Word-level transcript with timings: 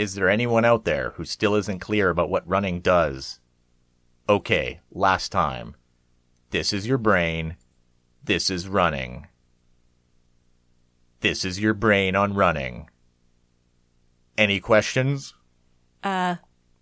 Is 0.00 0.14
there 0.14 0.30
anyone 0.30 0.64
out 0.64 0.86
there 0.86 1.10
who 1.16 1.26
still 1.26 1.54
isn't 1.56 1.80
clear 1.80 2.08
about 2.08 2.30
what 2.30 2.48
running 2.48 2.80
does? 2.80 3.38
Okay, 4.30 4.80
last 4.90 5.30
time. 5.30 5.76
This 6.48 6.72
is 6.72 6.86
your 6.86 6.96
brain. 6.96 7.56
This 8.24 8.48
is 8.48 8.66
running. 8.66 9.26
This 11.20 11.44
is 11.44 11.60
your 11.60 11.74
brain 11.74 12.16
on 12.16 12.32
running. 12.32 12.88
Any 14.38 14.58
questions? 14.58 15.34
Uh, 16.02 16.36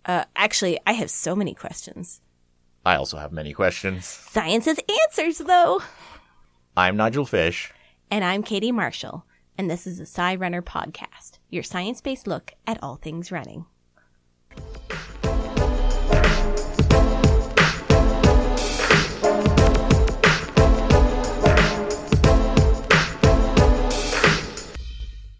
uh, 0.05 0.23
actually, 0.37 0.79
I 0.87 0.93
have 0.93 1.09
so 1.09 1.35
many 1.35 1.53
questions. 1.53 2.21
I 2.85 2.95
also 2.95 3.17
have 3.17 3.33
many 3.33 3.51
questions. 3.51 4.05
Science 4.05 4.63
has 4.63 4.79
answers, 5.09 5.39
though. 5.39 5.81
I'm 6.77 6.95
Nigel 6.95 7.25
Fish. 7.25 7.73
And 8.09 8.23
I'm 8.23 8.43
Katie 8.43 8.71
Marshall, 8.71 9.25
and 9.59 9.69
this 9.69 9.85
is 9.85 9.97
the 9.97 10.05
Sci 10.05 10.35
Runner 10.37 10.61
Podcast, 10.61 11.39
your 11.49 11.63
science 11.63 11.99
based 11.99 12.27
look 12.27 12.53
at 12.65 12.81
all 12.81 12.95
things 12.95 13.29
running. 13.29 13.65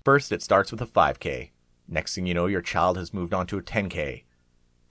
First, 0.04 0.34
it 0.34 0.42
starts 0.42 0.74
with 0.74 0.82
a 0.82 0.86
5K. 0.86 1.52
Next 1.88 2.14
thing 2.14 2.26
you 2.26 2.34
know, 2.34 2.48
your 2.48 2.62
child 2.62 2.98
has 2.98 3.14
moved 3.14 3.34
on 3.34 3.48
to 3.48 3.58
a 3.58 3.62
10K, 3.62 4.24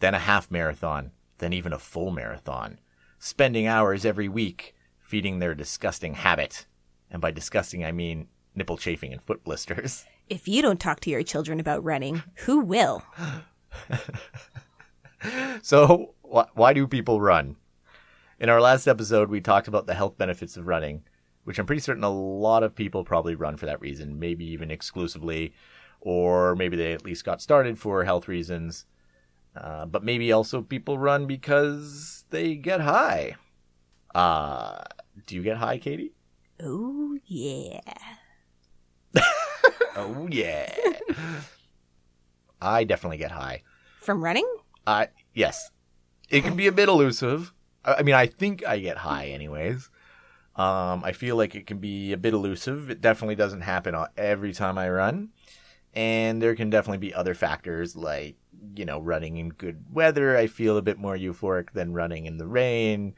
then 0.00 0.14
a 0.14 0.20
half 0.20 0.50
marathon, 0.50 1.10
then 1.36 1.52
even 1.52 1.74
a 1.74 1.78
full 1.78 2.10
marathon, 2.10 2.80
spending 3.18 3.66
hours 3.66 4.06
every 4.06 4.30
week 4.30 4.74
feeding 4.98 5.38
their 5.38 5.54
disgusting 5.54 6.14
habit. 6.14 6.64
And 7.10 7.20
by 7.20 7.30
disgusting, 7.30 7.84
I 7.84 7.92
mean 7.92 8.28
nipple 8.58 8.76
chafing 8.76 9.12
and 9.12 9.22
foot 9.22 9.42
blisters. 9.44 10.04
If 10.30 10.46
you 10.46 10.60
don't 10.60 10.78
talk 10.78 11.00
to 11.00 11.10
your 11.10 11.22
children 11.22 11.58
about 11.58 11.82
running, 11.82 12.22
who 12.44 12.60
will? 12.60 13.02
So, 15.62 16.14
wh- 16.22 16.54
why 16.54 16.72
do 16.72 16.86
people 16.86 17.18
run? 17.20 17.56
In 18.38 18.48
our 18.48 18.60
last 18.60 18.86
episode, 18.86 19.30
we 19.30 19.40
talked 19.40 19.68
about 19.68 19.86
the 19.86 19.94
health 19.94 20.16
benefits 20.16 20.56
of 20.56 20.66
running, 20.66 21.02
which 21.44 21.58
I'm 21.58 21.66
pretty 21.66 21.80
certain 21.80 22.04
a 22.04 22.10
lot 22.10 22.62
of 22.62 22.74
people 22.74 23.04
probably 23.04 23.34
run 23.34 23.56
for 23.56 23.66
that 23.66 23.80
reason, 23.80 24.18
maybe 24.18 24.44
even 24.44 24.70
exclusively, 24.70 25.54
or 26.00 26.54
maybe 26.54 26.76
they 26.76 26.92
at 26.92 27.04
least 27.04 27.24
got 27.24 27.42
started 27.42 27.78
for 27.78 28.04
health 28.04 28.28
reasons. 28.28 28.84
Uh, 29.56 29.86
but 29.86 30.04
maybe 30.04 30.30
also 30.30 30.62
people 30.62 30.98
run 30.98 31.26
because 31.26 32.24
they 32.30 32.54
get 32.54 32.80
high. 32.82 33.34
Uh, 34.14 34.84
do 35.26 35.34
you 35.34 35.42
get 35.42 35.56
high, 35.56 35.78
Katie? 35.78 36.12
Oh, 36.62 37.18
yeah. 37.24 37.80
Oh, 39.96 40.28
yeah. 40.30 40.72
I 42.62 42.84
definitely 42.84 43.18
get 43.18 43.32
high. 43.32 43.62
From 44.00 44.22
running? 44.22 44.48
I 44.86 45.08
yes, 45.34 45.70
it 46.28 46.42
can 46.44 46.56
be 46.56 46.66
a 46.66 46.72
bit 46.72 46.88
elusive. 46.88 47.52
I 47.84 47.94
I 47.94 48.02
mean, 48.02 48.14
I 48.14 48.26
think 48.26 48.64
I 48.64 48.78
get 48.78 48.98
high, 48.98 49.26
anyways. 49.26 49.90
Um, 50.56 51.04
I 51.04 51.12
feel 51.12 51.36
like 51.36 51.54
it 51.54 51.66
can 51.66 51.78
be 51.78 52.12
a 52.12 52.16
bit 52.16 52.32
elusive. 52.32 52.90
It 52.90 53.00
definitely 53.00 53.36
doesn't 53.36 53.60
happen 53.60 53.94
every 54.16 54.52
time 54.52 54.78
I 54.78 54.88
run, 54.88 55.30
and 55.94 56.40
there 56.40 56.54
can 56.54 56.70
definitely 56.70 56.98
be 56.98 57.14
other 57.14 57.34
factors 57.34 57.96
like 57.96 58.36
you 58.76 58.84
know 58.84 59.00
running 59.00 59.36
in 59.36 59.50
good 59.50 59.84
weather. 59.92 60.36
I 60.36 60.46
feel 60.46 60.76
a 60.76 60.82
bit 60.82 60.98
more 60.98 61.16
euphoric 61.16 61.72
than 61.72 61.92
running 61.92 62.26
in 62.26 62.38
the 62.38 62.46
rain, 62.46 63.14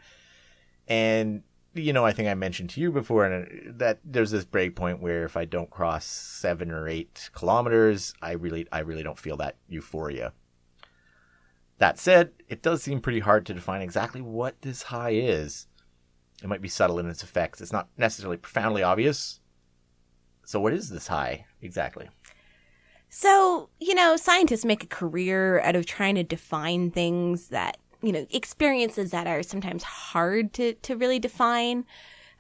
and 0.89 1.43
you 1.75 1.93
know 1.93 2.05
I 2.05 2.13
think 2.13 2.29
I 2.29 2.35
mentioned 2.35 2.71
to 2.71 2.81
you 2.81 2.91
before 2.91 3.25
and 3.25 3.45
uh, 3.45 3.73
that 3.77 4.01
there's 4.05 4.31
this 4.31 4.45
break 4.45 4.77
point 4.77 5.01
where 5.01 5.25
if 5.25 5.37
I 5.37 5.45
don't 5.45 5.71
cross 5.71 6.05
seven 6.05 6.71
or 6.71 6.89
eight 6.89 7.31
kilometers, 7.33 8.15
I 8.23 8.33
really 8.33 8.67
I 8.73 8.81
really 8.81 9.03
don't 9.03 9.19
feel 9.19 9.37
that 9.39 9.57
euphoria. 9.69 10.33
That 11.79 11.99
said, 11.99 12.33
it 12.49 12.63
does 12.63 12.83
seem 12.83 13.01
pretty 13.01 13.21
hard 13.21 13.47
to 13.47 13.55
define 13.55 13.81
exactly 13.81 14.21
what 14.21 14.61
this 14.61 14.83
high 14.83 15.13
is. 15.13 15.67
It 16.43 16.49
might 16.49 16.61
be 16.61 16.69
subtle 16.69 16.99
in 16.99 17.09
its 17.09 17.23
effects. 17.23 17.61
It's 17.61 17.73
not 17.73 17.89
necessarily 17.97 18.37
profoundly 18.37 18.83
obvious. 18.83 19.41
So, 20.45 20.61
what 20.61 20.73
is 20.73 20.91
this 20.91 21.07
high 21.07 21.47
exactly? 21.63 22.09
So, 23.09 23.71
you 23.81 23.95
know, 23.95 24.17
scientists 24.17 24.65
make 24.65 24.85
a 24.85 24.89
career 24.89 25.61
out 25.61 25.75
of 25.75 25.85
trying 25.85 26.15
to 26.15 26.23
define 26.23 26.91
things 26.91 27.49
that, 27.49 27.79
you 28.03 28.13
know, 28.13 28.27
experiences 28.31 29.11
that 29.11 29.27
are 29.27 29.43
sometimes 29.43 29.83
hard 29.83 30.53
to, 30.55 30.75
to 30.75 30.97
really 30.97 31.19
define. 31.19 31.85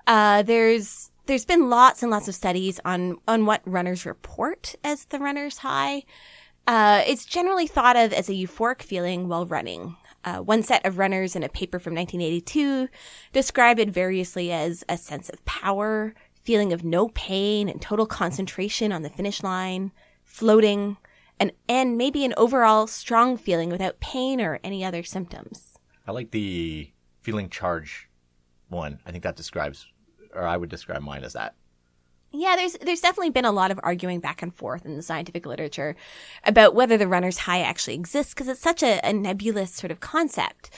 Uh, 0.07 0.43
there's, 0.43 1.11
there's 1.27 1.45
been 1.45 1.69
lots 1.69 2.03
and 2.03 2.11
lots 2.11 2.29
of 2.29 2.35
studies 2.35 2.81
on, 2.85 3.19
on 3.29 3.47
what 3.47 3.61
runners 3.65 4.07
report 4.07 4.75
as 4.83 5.05
the 5.07 5.19
runner's 5.19 5.59
high. 5.59 6.05
Uh, 6.67 7.03
it's 7.07 7.25
generally 7.25 7.67
thought 7.67 7.97
of 7.97 8.13
as 8.13 8.29
a 8.29 8.33
euphoric 8.33 8.83
feeling 8.83 9.29
while 9.29 9.47
running. 9.47 9.97
Uh, 10.25 10.39
one 10.39 10.63
set 10.63 10.85
of 10.85 10.99
runners 10.99 11.35
in 11.35 11.43
a 11.43 11.49
paper 11.49 11.79
from 11.79 11.95
1982 11.95 12.89
described 13.33 13.81
it 13.81 13.89
variously 13.89 14.53
as 14.53 14.85
a 14.89 14.97
sense 14.97 15.31
of 15.31 15.45
power, 15.47 16.15
feeling 16.43 16.73
of 16.73 16.85
no 16.85 17.09
pain 17.09 17.69
and 17.69 17.81
total 17.81 18.07
concentration 18.07 18.93
on 18.93 19.03
the 19.03 19.11
finish 19.11 19.43
line, 19.43 19.93
floating, 20.25 20.97
and, 21.41 21.53
and 21.69 21.97
maybe 21.97 22.25
an 22.25 22.35
overall 22.37 22.87
strong 22.87 23.37
feeling 23.37 23.71
without 23.71 23.99
pain 23.99 24.41
or 24.41 24.61
any 24.63 24.85
other 24.85 25.03
symptoms. 25.03 25.79
I 26.07 26.13
like 26.13 26.31
the 26.31 26.93
feeling 27.23 27.49
charge 27.49 28.09
one. 28.69 29.01
I 29.07 29.11
think 29.11 29.25
that 29.25 29.37
describes, 29.37 29.87
or 30.35 30.47
I 30.47 30.57
would 30.57 30.69
describe 30.69 31.03
mine 31.03 31.25
as 31.25 31.33
that. 31.33 31.55
Yeah, 32.33 32.55
there's 32.55 32.75
there's 32.75 33.01
definitely 33.01 33.31
been 33.31 33.45
a 33.45 33.51
lot 33.51 33.73
of 33.73 33.81
arguing 33.83 34.21
back 34.21 34.41
and 34.41 34.55
forth 34.55 34.87
in 34.87 34.97
the 34.97 35.03
scientific 35.03 35.47
literature 35.47 35.97
about 36.45 36.77
whether 36.77 36.97
the 36.97 37.09
runner's 37.09 37.39
high 37.39 37.61
actually 37.61 37.95
exists 37.95 38.33
because 38.33 38.47
it's 38.47 38.61
such 38.61 38.85
a, 38.85 39.05
a 39.05 39.13
nebulous 39.13 39.73
sort 39.75 39.91
of 39.91 39.99
concept. 39.99 40.71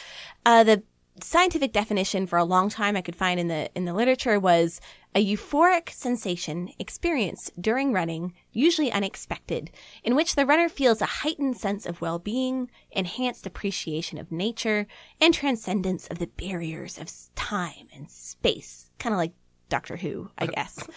Uh, 0.47 0.65
the 0.65 0.83
scientific 1.21 1.75
definition 1.75 2.27
for 2.27 2.39
a 2.39 2.44
long 2.44 2.71
time 2.71 2.97
I 2.97 3.03
could 3.03 3.17
find 3.17 3.39
in 3.39 3.49
the 3.49 3.71
in 3.75 3.84
the 3.84 3.93
literature 3.93 4.41
was 4.41 4.81
a 5.15 5.25
euphoric 5.25 5.91
sensation 5.91 6.71
experienced 6.78 7.61
during 7.61 7.93
running, 7.93 8.33
usually 8.50 8.91
unexpected, 8.91 9.71
in 10.03 10.15
which 10.15 10.34
the 10.34 10.47
runner 10.47 10.69
feels 10.69 11.03
a 11.03 11.06
heightened 11.06 11.56
sense 11.56 11.84
of 11.84 12.00
well-being, 12.00 12.71
enhanced 12.91 13.47
appreciation 13.47 14.19
of 14.19 14.33
nature, 14.33 14.87
and 15.21 15.34
transcendence 15.34 16.06
of 16.09 16.19
the 16.19 16.28
barriers 16.28 16.99
of 16.99 17.11
time 17.34 17.89
and 17.95 18.09
space. 18.09 18.91
Kind 18.99 19.12
of 19.15 19.19
like 19.19 19.33
Doctor 19.69 19.97
Who, 19.97 20.31
I 20.39 20.47
guess. 20.47 20.87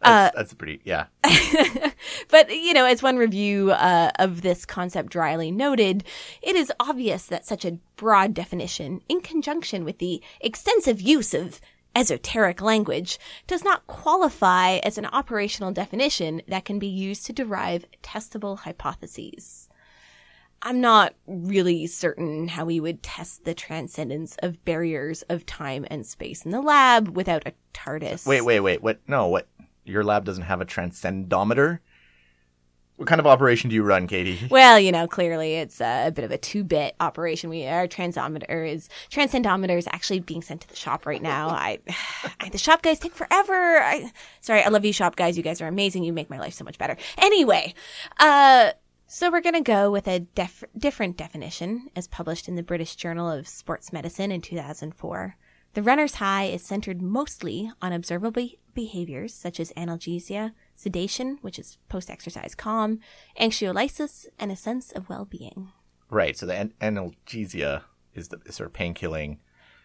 That's, 0.00 0.36
that's 0.36 0.54
pretty, 0.54 0.80
yeah. 0.84 1.06
but 2.28 2.54
you 2.54 2.72
know, 2.72 2.84
as 2.84 3.02
one 3.02 3.16
review 3.16 3.72
uh, 3.72 4.10
of 4.18 4.42
this 4.42 4.64
concept 4.64 5.10
dryly 5.10 5.50
noted, 5.50 6.04
it 6.42 6.56
is 6.56 6.72
obvious 6.78 7.26
that 7.26 7.46
such 7.46 7.64
a 7.64 7.78
broad 7.96 8.34
definition, 8.34 9.00
in 9.08 9.20
conjunction 9.20 9.84
with 9.84 9.98
the 9.98 10.22
extensive 10.40 11.00
use 11.00 11.34
of 11.34 11.60
esoteric 11.98 12.62
language, 12.62 13.18
does 13.48 13.64
not 13.64 13.84
qualify 13.88 14.76
as 14.84 14.98
an 14.98 15.06
operational 15.06 15.72
definition 15.72 16.40
that 16.46 16.64
can 16.64 16.78
be 16.78 16.86
used 16.86 17.26
to 17.26 17.32
derive 17.32 17.86
testable 18.04 18.60
hypotheses. 18.60 19.68
I'm 20.62 20.80
not 20.80 21.14
really 21.26 21.88
certain 21.88 22.46
how 22.46 22.66
we 22.66 22.78
would 22.78 23.02
test 23.02 23.44
the 23.44 23.52
transcendence 23.52 24.36
of 24.44 24.64
barriers 24.64 25.22
of 25.22 25.44
time 25.44 25.86
and 25.90 26.06
space 26.06 26.44
in 26.44 26.52
the 26.52 26.60
lab 26.62 27.16
without 27.16 27.42
a 27.46 27.52
TARDIS. 27.74 28.26
Wait, 28.26 28.42
wait, 28.42 28.60
wait. 28.60 28.80
What? 28.80 29.00
No, 29.08 29.26
what? 29.26 29.48
Your 29.84 30.04
lab 30.04 30.24
doesn't 30.24 30.44
have 30.44 30.60
a 30.60 30.66
transcendometer? 30.66 31.80
What 32.98 33.06
kind 33.06 33.20
of 33.20 33.28
operation 33.28 33.70
do 33.70 33.76
you 33.76 33.84
run, 33.84 34.08
Katie? 34.08 34.40
Well, 34.50 34.80
you 34.80 34.90
know, 34.90 35.06
clearly 35.06 35.54
it's 35.54 35.80
a, 35.80 36.10
bit 36.12 36.24
of 36.24 36.32
a 36.32 36.36
two-bit 36.36 36.96
operation. 36.98 37.48
We 37.48 37.64
our 37.64 37.86
transometer 37.86 38.68
is 38.68 38.88
transcendometer 39.08 39.78
is 39.78 39.86
actually 39.92 40.18
being 40.18 40.42
sent 40.42 40.62
to 40.62 40.68
the 40.68 40.74
shop 40.74 41.06
right 41.06 41.22
now. 41.22 41.48
I, 41.50 41.78
I 42.40 42.48
the 42.48 42.58
shop 42.58 42.82
guys 42.82 42.98
take 42.98 43.14
forever. 43.14 43.78
I 43.80 44.10
sorry, 44.40 44.64
I 44.64 44.68
love 44.68 44.84
you, 44.84 44.92
shop 44.92 45.14
guys. 45.14 45.36
You 45.36 45.44
guys 45.44 45.60
are 45.60 45.68
amazing. 45.68 46.02
You 46.02 46.12
make 46.12 46.28
my 46.28 46.40
life 46.40 46.54
so 46.54 46.64
much 46.64 46.76
better. 46.76 46.96
Anyway, 47.16 47.74
uh. 48.18 48.72
So 49.10 49.30
we're 49.30 49.40
going 49.40 49.54
to 49.54 49.62
go 49.62 49.90
with 49.90 50.06
a 50.06 50.20
def- 50.20 50.64
different 50.76 51.16
definition 51.16 51.88
as 51.96 52.06
published 52.06 52.46
in 52.46 52.56
the 52.56 52.62
British 52.62 52.94
Journal 52.94 53.30
of 53.30 53.48
Sports 53.48 53.90
Medicine 53.90 54.30
in 54.30 54.42
2004. 54.42 55.34
The 55.72 55.82
runner's 55.82 56.16
high 56.16 56.44
is 56.44 56.62
centered 56.62 57.00
mostly 57.00 57.70
on 57.80 57.94
observable 57.94 58.50
behaviors 58.74 59.32
such 59.32 59.60
as 59.60 59.72
analgesia, 59.78 60.52
sedation, 60.78 61.38
which 61.42 61.58
is 61.58 61.76
post-exercise 61.88 62.54
calm, 62.54 63.00
anxiolysis, 63.40 64.26
and 64.38 64.52
a 64.52 64.56
sense 64.56 64.92
of 64.92 65.08
well-being. 65.08 65.72
Right. 66.08 66.36
So 66.38 66.46
the 66.46 66.54
an- 66.54 66.74
analgesia 66.80 67.82
is 68.14 68.28
the 68.28 68.40
sort 68.52 68.68
of 68.68 68.72
pain 68.72 68.94
killing, 68.94 69.40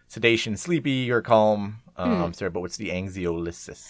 sedation, 0.07 0.55
sleepy 0.55 1.09
or 1.11 1.21
calm. 1.21 1.79
Um, 1.97 2.21
Hmm. 2.27 2.31
Sorry, 2.33 2.49
but 2.51 2.61
what's 2.61 2.77
the 2.77 2.89
anxiolysis? 2.89 3.81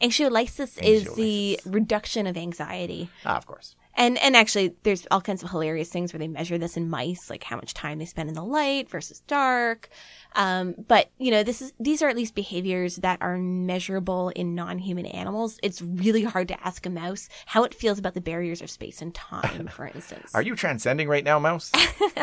Anxiolysis 0.00 0.82
is 0.82 1.14
the 1.14 1.60
reduction 1.66 2.26
of 2.26 2.36
anxiety. 2.36 3.08
Ah, 3.24 3.36
of 3.36 3.46
course. 3.46 3.76
And 3.98 4.18
and 4.18 4.36
actually, 4.36 4.74
there's 4.82 5.06
all 5.10 5.22
kinds 5.22 5.42
of 5.42 5.50
hilarious 5.50 5.88
things 5.88 6.12
where 6.12 6.18
they 6.18 6.28
measure 6.28 6.58
this 6.58 6.76
in 6.76 6.90
mice, 6.90 7.30
like 7.30 7.42
how 7.42 7.56
much 7.56 7.72
time 7.72 7.98
they 7.98 8.04
spend 8.04 8.28
in 8.28 8.34
the 8.34 8.44
light 8.44 8.90
versus 8.90 9.20
dark. 9.20 9.88
Um, 10.34 10.74
but 10.86 11.10
you 11.16 11.30
know, 11.30 11.42
this 11.42 11.62
is 11.62 11.72
these 11.80 12.02
are 12.02 12.08
at 12.08 12.16
least 12.16 12.34
behaviors 12.34 12.96
that 12.96 13.18
are 13.22 13.38
measurable 13.38 14.28
in 14.30 14.54
non-human 14.54 15.06
animals. 15.06 15.58
It's 15.62 15.80
really 15.80 16.24
hard 16.24 16.48
to 16.48 16.66
ask 16.66 16.84
a 16.84 16.90
mouse 16.90 17.30
how 17.46 17.64
it 17.64 17.74
feels 17.74 17.98
about 17.98 18.12
the 18.12 18.20
barriers 18.20 18.60
of 18.60 18.70
space 18.70 19.00
and 19.00 19.14
time, 19.14 19.66
for 19.68 19.86
instance. 19.94 20.34
Are 20.34 20.42
you 20.42 20.54
transcending 20.54 21.08
right 21.08 21.24
now, 21.24 21.38
mouse? 21.38 21.72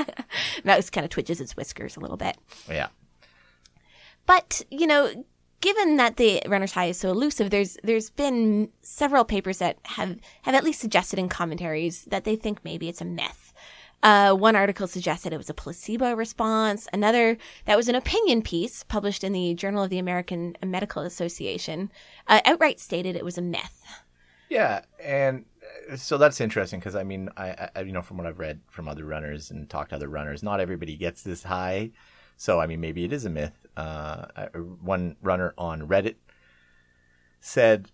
mouse 0.63 0.91
kind 0.91 1.05
of 1.05 1.09
twitches 1.09 1.41
its 1.41 1.57
whiskers 1.57 1.97
a 1.97 1.99
little 1.99 2.17
bit. 2.17 2.37
yeah. 2.69 2.89
But 4.25 4.61
you 4.69 4.87
know, 4.87 5.25
given 5.63 5.95
that 5.95 6.17
the 6.17 6.41
runner's 6.45 6.73
high 6.73 6.87
is 6.87 6.99
so 6.99 7.09
elusive, 7.09 7.49
there's 7.49 7.77
there's 7.83 8.09
been 8.09 8.69
several 8.81 9.23
papers 9.23 9.59
that 9.59 9.77
have 9.83 10.19
have 10.41 10.53
at 10.53 10.63
least 10.63 10.81
suggested 10.81 11.17
in 11.17 11.29
commentaries 11.29 12.03
that 12.05 12.25
they 12.25 12.35
think 12.35 12.59
maybe 12.65 12.89
it's 12.89 12.99
a 12.99 13.05
myth. 13.05 13.53
Uh, 14.03 14.33
one 14.33 14.57
article 14.57 14.87
suggested 14.87 15.31
it 15.31 15.37
was 15.37 15.49
a 15.49 15.53
placebo 15.53 16.13
response. 16.13 16.89
Another 16.91 17.37
that 17.63 17.77
was 17.77 17.87
an 17.87 17.95
opinion 17.95 18.41
piece 18.41 18.83
published 18.83 19.23
in 19.23 19.31
the 19.31 19.53
Journal 19.53 19.83
of 19.83 19.89
the 19.89 19.99
American 19.99 20.57
Medical 20.61 21.01
Association 21.03 21.89
uh, 22.27 22.41
outright 22.43 22.81
stated 22.81 23.15
it 23.15 23.23
was 23.23 23.37
a 23.37 23.41
myth. 23.41 23.85
Yeah, 24.49 24.81
and 25.01 25.45
uh, 25.89 25.95
so 25.95 26.17
that's 26.17 26.41
interesting 26.41 26.81
because 26.81 26.95
I 26.95 27.03
mean, 27.03 27.29
I, 27.37 27.69
I 27.73 27.81
you 27.83 27.93
know 27.93 28.01
from 28.01 28.17
what 28.17 28.27
I've 28.27 28.39
read 28.39 28.59
from 28.67 28.89
other 28.89 29.05
runners 29.05 29.49
and 29.49 29.69
talked 29.69 29.91
to 29.91 29.95
other 29.95 30.09
runners, 30.09 30.43
not 30.43 30.59
everybody 30.59 30.97
gets 30.97 31.23
this 31.23 31.43
high. 31.43 31.91
So 32.43 32.59
I 32.59 32.67
mean, 32.67 32.81
maybe 32.81 33.05
it 33.05 33.13
is 33.13 33.23
a 33.23 33.29
myth. 33.29 33.65
Uh, 33.77 34.25
one 34.81 35.15
runner 35.21 35.53
on 35.57 35.87
Reddit 35.87 36.15
said, 37.39 37.89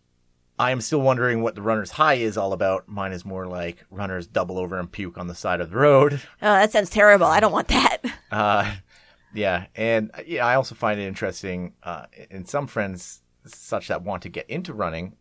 "I 0.57 0.71
am 0.71 0.81
still 0.81 1.01
wondering 1.01 1.43
what 1.43 1.53
the 1.53 1.61
runner's 1.61 1.91
high 1.91 2.15
is 2.15 2.35
all 2.35 2.51
about. 2.51 2.89
Mine 2.89 3.11
is 3.11 3.23
more 3.23 3.45
like 3.45 3.85
runners 3.91 4.25
double 4.25 4.57
over 4.57 4.79
and 4.79 4.91
puke 4.91 5.19
on 5.19 5.27
the 5.27 5.35
side 5.35 5.61
of 5.61 5.69
the 5.69 5.77
road." 5.77 6.13
Oh, 6.41 6.53
that 6.55 6.71
sounds 6.71 6.89
terrible. 6.89 7.27
I 7.27 7.39
don't 7.39 7.51
want 7.51 7.67
that. 7.67 7.97
Uh, 8.31 8.75
yeah, 9.33 9.65
and 9.75 10.11
yeah, 10.25 10.45
I 10.45 10.55
also 10.55 10.73
find 10.73 10.99
it 10.99 11.07
interesting. 11.07 11.73
Uh, 11.83 12.05
in 12.31 12.45
some 12.45 12.65
friends, 12.65 13.21
such 13.45 13.87
that 13.87 14.03
want 14.03 14.23
to 14.23 14.29
get 14.29 14.49
into 14.49 14.73
running, 14.73 15.15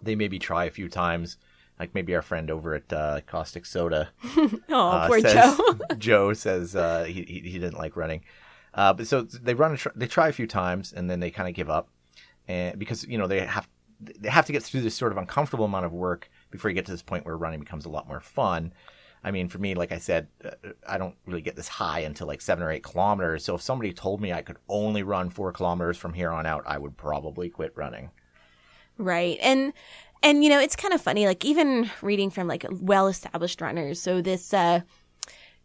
they 0.00 0.14
maybe 0.16 0.38
try 0.40 0.64
a 0.64 0.70
few 0.70 0.88
times. 0.88 1.36
Like 1.78 1.94
maybe 1.94 2.14
our 2.14 2.22
friend 2.22 2.50
over 2.50 2.74
at 2.74 2.92
uh, 2.92 3.20
Caustic 3.26 3.66
Soda. 3.66 4.10
oh, 4.36 4.88
uh, 4.88 5.08
poor 5.08 5.20
says- 5.20 5.34
Joe. 5.34 5.78
Joe 5.98 6.32
says 6.32 6.76
uh, 6.76 7.04
he, 7.04 7.22
he 7.22 7.58
didn't 7.58 7.78
like 7.78 7.96
running, 7.96 8.22
uh, 8.74 8.92
but 8.92 9.06
so 9.06 9.22
they 9.22 9.54
run 9.54 9.72
a 9.72 9.76
tr- 9.76 9.88
they 9.96 10.06
try 10.06 10.28
a 10.28 10.32
few 10.32 10.46
times 10.46 10.92
and 10.92 11.10
then 11.10 11.20
they 11.20 11.30
kind 11.30 11.48
of 11.48 11.54
give 11.54 11.70
up, 11.70 11.88
and 12.46 12.78
because 12.78 13.04
you 13.04 13.18
know 13.18 13.26
they 13.26 13.40
have 13.40 13.68
they 14.00 14.28
have 14.28 14.46
to 14.46 14.52
get 14.52 14.62
through 14.62 14.82
this 14.82 14.94
sort 14.94 15.12
of 15.12 15.18
uncomfortable 15.18 15.64
amount 15.64 15.86
of 15.86 15.92
work 15.92 16.30
before 16.50 16.70
you 16.70 16.74
get 16.74 16.86
to 16.86 16.92
this 16.92 17.02
point 17.02 17.24
where 17.24 17.36
running 17.36 17.60
becomes 17.60 17.84
a 17.84 17.88
lot 17.88 18.06
more 18.06 18.20
fun. 18.20 18.72
I 19.24 19.30
mean, 19.30 19.48
for 19.48 19.58
me, 19.58 19.74
like 19.74 19.92
I 19.92 19.98
said, 19.98 20.26
uh, 20.44 20.50
I 20.86 20.98
don't 20.98 21.14
really 21.26 21.42
get 21.42 21.54
this 21.54 21.68
high 21.68 22.00
until 22.00 22.26
like 22.26 22.40
seven 22.40 22.64
or 22.64 22.72
eight 22.72 22.82
kilometers. 22.82 23.44
So 23.44 23.54
if 23.54 23.62
somebody 23.62 23.92
told 23.92 24.20
me 24.20 24.32
I 24.32 24.42
could 24.42 24.58
only 24.68 25.02
run 25.04 25.30
four 25.30 25.52
kilometers 25.52 25.96
from 25.96 26.12
here 26.12 26.30
on 26.30 26.44
out, 26.44 26.64
I 26.66 26.78
would 26.78 26.96
probably 26.96 27.48
quit 27.48 27.72
running. 27.76 28.10
Right. 28.98 29.38
And 29.40 29.72
and 30.22 30.44
you 30.44 30.50
know, 30.50 30.60
it's 30.60 30.76
kind 30.76 30.94
of 30.94 31.00
funny 31.00 31.26
like 31.26 31.44
even 31.44 31.90
reading 32.00 32.30
from 32.30 32.46
like 32.46 32.64
well-established 32.70 33.60
runners. 33.60 34.00
So 34.00 34.20
this 34.20 34.52
uh 34.54 34.80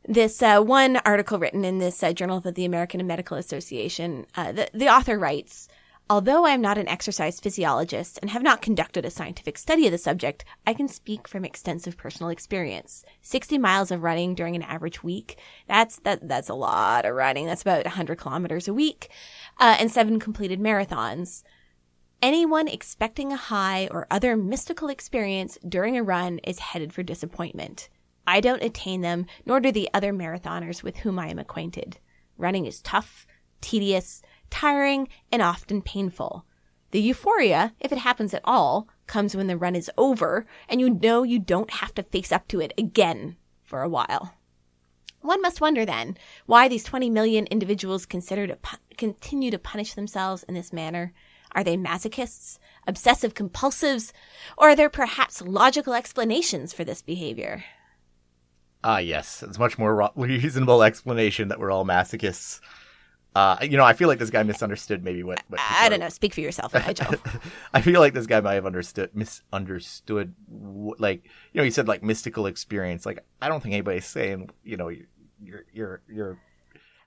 this 0.07 0.41
uh, 0.41 0.61
one 0.61 0.97
article 0.97 1.37
written 1.37 1.65
in 1.65 1.79
this 1.79 2.01
uh, 2.01 2.13
Journal 2.13 2.37
of 2.37 2.55
the 2.55 2.63
American 2.63 3.05
Medical 3.05 3.35
Association, 3.35 4.25
uh, 4.35 4.53
the, 4.53 4.69
the 4.73 4.87
author 4.87 5.19
writes, 5.19 5.67
Although 6.09 6.45
I 6.45 6.51
am 6.51 6.61
not 6.61 6.77
an 6.77 6.87
exercise 6.87 7.41
physiologist 7.41 8.17
and 8.21 8.31
have 8.31 8.41
not 8.41 8.61
conducted 8.61 9.03
a 9.03 9.09
scientific 9.09 9.57
study 9.57 9.85
of 9.85 9.91
the 9.91 9.97
subject, 9.97 10.45
I 10.65 10.73
can 10.73 10.87
speak 10.87 11.27
from 11.27 11.43
extensive 11.43 11.97
personal 11.97 12.29
experience. 12.29 13.03
60 13.21 13.57
miles 13.57 13.91
of 13.91 14.03
running 14.03 14.33
during 14.33 14.55
an 14.55 14.61
average 14.61 15.03
week. 15.03 15.37
That's, 15.67 15.99
that, 15.99 16.25
that's 16.25 16.47
a 16.47 16.53
lot 16.53 17.05
of 17.05 17.13
running. 17.13 17.45
That's 17.45 17.61
about 17.61 17.83
100 17.83 18.17
kilometers 18.17 18.69
a 18.69 18.73
week. 18.73 19.09
Uh, 19.59 19.75
and 19.77 19.91
seven 19.91 20.17
completed 20.17 20.61
marathons. 20.61 21.43
Anyone 22.21 22.67
expecting 22.67 23.31
a 23.31 23.37
high 23.37 23.87
or 23.91 24.07
other 24.09 24.35
mystical 24.35 24.89
experience 24.89 25.59
during 25.67 25.95
a 25.95 26.01
run 26.01 26.39
is 26.39 26.57
headed 26.57 26.91
for 26.91 27.03
disappointment. 27.03 27.89
I 28.25 28.39
don't 28.39 28.63
attain 28.63 29.01
them, 29.01 29.27
nor 29.45 29.59
do 29.59 29.71
the 29.71 29.89
other 29.93 30.11
marathoners 30.11 30.81
with 30.81 30.97
whom 30.97 31.19
I 31.19 31.27
am 31.27 31.37
acquainted. 31.37 31.99
Running 32.35 32.65
is 32.65 32.81
tough, 32.81 33.27
tedious, 33.61 34.23
tiring, 34.49 35.09
and 35.31 35.43
often 35.43 35.83
painful. 35.83 36.43
The 36.89 37.01
euphoria, 37.01 37.75
if 37.79 37.91
it 37.91 37.99
happens 37.99 38.33
at 38.33 38.41
all, 38.43 38.87
comes 39.05 39.35
when 39.35 39.45
the 39.45 39.57
run 39.57 39.75
is 39.75 39.91
over 39.95 40.47
and 40.67 40.81
you 40.81 40.89
know 40.89 41.21
you 41.21 41.37
don't 41.37 41.69
have 41.69 41.93
to 41.95 42.03
face 42.03 42.31
up 42.31 42.47
to 42.47 42.59
it 42.59 42.73
again 42.79 43.37
for 43.61 43.83
a 43.83 43.89
while. 43.89 44.33
One 45.21 45.41
must 45.41 45.61
wonder 45.61 45.85
then 45.85 46.17
why 46.47 46.67
these 46.67 46.83
20 46.83 47.09
million 47.09 47.45
individuals 47.47 48.05
consider 48.05 48.47
to 48.47 48.55
pu- 48.55 48.77
continue 48.97 49.51
to 49.51 49.59
punish 49.59 49.93
themselves 49.93 50.43
in 50.43 50.53
this 50.53 50.73
manner. 50.73 51.13
Are 51.57 51.63
they 51.63 51.75
masochists, 51.75 52.59
obsessive 52.85 53.33
compulsives, 53.33 54.11
or 54.59 54.69
are 54.69 54.75
there 54.75 54.91
perhaps 54.91 55.41
logical 55.41 55.95
explanations 55.95 56.71
for 56.71 56.83
this 56.83 57.01
behavior? 57.01 57.63
Ah, 58.83 58.99
yes, 58.99 59.41
it's 59.41 59.57
much 59.57 59.79
more 59.79 60.11
reasonable 60.15 60.83
explanation 60.83 61.47
that 61.47 61.59
we're 61.59 61.71
all 61.71 61.83
masochists. 61.83 62.59
Uh, 63.35 63.57
you 63.63 63.75
know, 63.75 63.83
I 63.83 63.93
feel 63.93 64.07
like 64.07 64.19
this 64.19 64.29
guy 64.29 64.43
misunderstood 64.43 65.03
maybe 65.03 65.23
what. 65.23 65.41
what 65.47 65.59
I 65.59 65.89
don't 65.89 65.99
know. 65.99 66.09
Speak 66.09 66.35
for 66.35 66.41
yourself, 66.41 66.75
Nigel. 66.75 67.15
I 67.73 67.81
feel 67.81 68.01
like 68.01 68.13
this 68.13 68.27
guy 68.27 68.39
might 68.39 68.53
have 68.53 68.67
understood 68.67 69.15
misunderstood 69.15 70.35
like 70.99 71.23
you 71.53 71.57
know 71.59 71.63
he 71.63 71.71
said 71.71 71.87
like 71.87 72.03
mystical 72.03 72.45
experience 72.45 73.03
like 73.03 73.25
I 73.41 73.49
don't 73.49 73.61
think 73.63 73.73
anybody's 73.73 74.05
saying 74.05 74.51
you 74.63 74.77
know 74.77 74.89
you're 74.89 75.65
you're 75.73 76.01
you're 76.07 76.39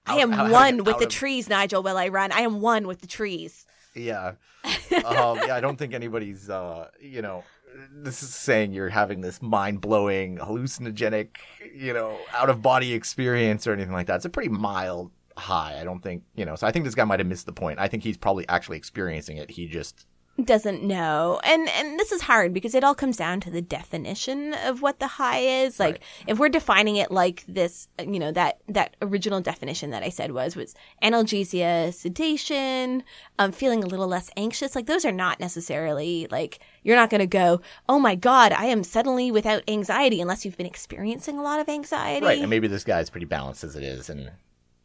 I 0.06 0.16
am 0.18 0.32
out- 0.32 0.46
out- 0.46 0.50
one 0.52 0.78
with 0.78 0.94
out 0.94 0.98
the 1.00 1.06
of- 1.06 1.12
trees, 1.12 1.48
Nigel, 1.48 1.84
while 1.84 1.96
I 1.96 2.08
run. 2.08 2.32
I 2.32 2.40
am 2.40 2.60
one 2.60 2.88
with 2.88 3.00
the 3.00 3.06
trees. 3.06 3.64
Yeah. 3.94 4.32
Um, 5.04 5.38
yeah 5.46 5.54
I 5.54 5.60
don't 5.60 5.76
think 5.76 5.94
anybody's 5.94 6.50
uh 6.50 6.88
you 7.00 7.22
know 7.22 7.44
this 7.92 8.24
is 8.24 8.34
saying 8.34 8.72
you're 8.72 8.88
having 8.88 9.20
this 9.20 9.40
mind 9.40 9.80
blowing 9.80 10.36
hallucinogenic 10.38 11.28
you 11.74 11.92
know 11.92 12.18
out 12.34 12.50
of 12.50 12.60
body 12.60 12.92
experience 12.92 13.66
or 13.66 13.72
anything 13.72 13.92
like 13.92 14.08
that. 14.08 14.16
It's 14.16 14.24
a 14.24 14.30
pretty 14.30 14.50
mild 14.50 15.12
high 15.36 15.78
I 15.80 15.84
don't 15.84 16.02
think 16.02 16.24
you 16.34 16.44
know. 16.44 16.56
So 16.56 16.66
I 16.66 16.72
think 16.72 16.84
this 16.84 16.94
guy 16.94 17.04
might 17.04 17.20
have 17.20 17.28
missed 17.28 17.46
the 17.46 17.52
point. 17.52 17.78
I 17.78 17.86
think 17.88 18.02
he's 18.02 18.18
probably 18.18 18.46
actually 18.48 18.76
experiencing 18.76 19.36
it. 19.36 19.50
He 19.50 19.66
just 19.66 20.06
Doesn't 20.44 20.82
know. 20.82 21.40
And 21.44 21.68
and 21.68 21.98
this 21.98 22.12
is 22.12 22.22
hard 22.22 22.54
because 22.54 22.74
it 22.74 22.84
all 22.84 22.94
comes 22.94 23.16
down 23.16 23.40
to 23.40 23.50
the 23.50 23.60
definition 23.60 24.54
of 24.54 24.82
what 24.82 25.00
the 25.00 25.06
high 25.06 25.40
is. 25.40 25.80
Like 25.80 26.00
if 26.26 26.38
we're 26.38 26.48
defining 26.48 26.96
it 26.96 27.10
like 27.10 27.44
this, 27.46 27.88
you 27.98 28.18
know, 28.18 28.32
that 28.32 28.60
that 28.68 28.96
original 29.02 29.40
definition 29.40 29.90
that 29.90 30.02
I 30.02 30.08
said 30.08 30.32
was 30.32 30.56
was 30.56 30.74
analgesia, 31.02 31.92
sedation, 31.92 33.02
um 33.38 33.52
feeling 33.52 33.82
a 33.82 33.86
little 33.86 34.08
less 34.08 34.30
anxious. 34.36 34.74
Like 34.74 34.86
those 34.86 35.04
are 35.04 35.12
not 35.12 35.40
necessarily 35.40 36.26
like 36.30 36.60
you're 36.82 36.96
not 36.96 37.10
going 37.10 37.20
to 37.20 37.26
go, 37.26 37.60
"Oh 37.88 37.98
my 37.98 38.14
god, 38.14 38.52
I 38.52 38.66
am 38.66 38.84
suddenly 38.84 39.30
without 39.30 39.62
anxiety" 39.68 40.20
unless 40.20 40.44
you've 40.44 40.56
been 40.56 40.66
experiencing 40.66 41.38
a 41.38 41.42
lot 41.42 41.60
of 41.60 41.68
anxiety. 41.68 42.24
right 42.24 42.38
and 42.40 42.50
maybe 42.50 42.68
this 42.68 42.84
guy's 42.84 43.10
pretty 43.10 43.26
balanced 43.26 43.64
as 43.64 43.76
it 43.76 43.82
is 43.82 44.10
and 44.10 44.30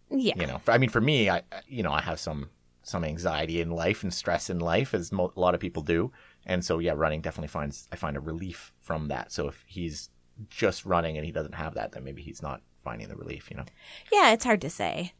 yeah. 0.09 0.33
you 0.37 0.45
know 0.45 0.61
i 0.67 0.77
mean 0.77 0.89
for 0.89 1.01
me 1.01 1.29
i 1.29 1.41
you 1.67 1.83
know 1.83 1.91
i 1.91 2.01
have 2.01 2.19
some 2.19 2.49
some 2.85 3.03
anxiety 3.03 3.59
in 3.59 3.71
life 3.71 4.03
and 4.03 4.13
stress 4.13 4.49
in 4.49 4.59
life 4.59 4.93
as 4.93 5.11
mo- 5.11 5.33
a 5.35 5.39
lot 5.39 5.53
of 5.53 5.59
people 5.59 5.83
do 5.83 6.11
and 6.45 6.63
so 6.63 6.79
yeah 6.79 6.93
running 6.95 7.19
definitely 7.19 7.47
finds 7.47 7.89
i 7.91 7.95
find 7.95 8.15
a 8.15 8.19
relief 8.21 8.71
from 8.79 9.07
that 9.09 9.31
so 9.31 9.47
if 9.47 9.63
he's 9.67 10.09
just 10.49 10.85
running 10.85 11.17
and 11.17 11.25
he 11.25 11.31
doesn't 11.31 11.55
have 11.55 11.73
that 11.73 11.91
then 11.91 12.03
maybe 12.03 12.21
he's 12.21 12.41
not 12.41 12.61
finding 12.83 13.07
the 13.09 13.15
relief 13.15 13.49
you 13.49 13.57
know 13.57 13.65
Yeah, 14.11 14.31
it's 14.31 14.45
hard 14.45 14.61
to 14.61 14.69
say. 14.69 15.13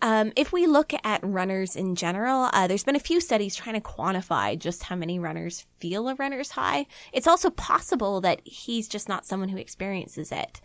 Um, 0.00 0.32
if 0.36 0.52
we 0.52 0.66
look 0.66 0.92
at 1.04 1.20
runners 1.24 1.74
in 1.74 1.96
general, 1.96 2.48
uh, 2.52 2.68
there's 2.68 2.84
been 2.84 2.96
a 2.96 3.00
few 3.00 3.20
studies 3.20 3.56
trying 3.56 3.74
to 3.74 3.80
quantify 3.80 4.56
just 4.56 4.84
how 4.84 4.94
many 4.94 5.18
runners 5.18 5.66
feel 5.78 6.08
a 6.08 6.14
runner's 6.14 6.52
high. 6.52 6.86
It's 7.12 7.26
also 7.26 7.50
possible 7.50 8.20
that 8.20 8.40
he's 8.44 8.86
just 8.88 9.08
not 9.08 9.26
someone 9.26 9.48
who 9.48 9.56
experiences 9.58 10.30
it. 10.30 10.60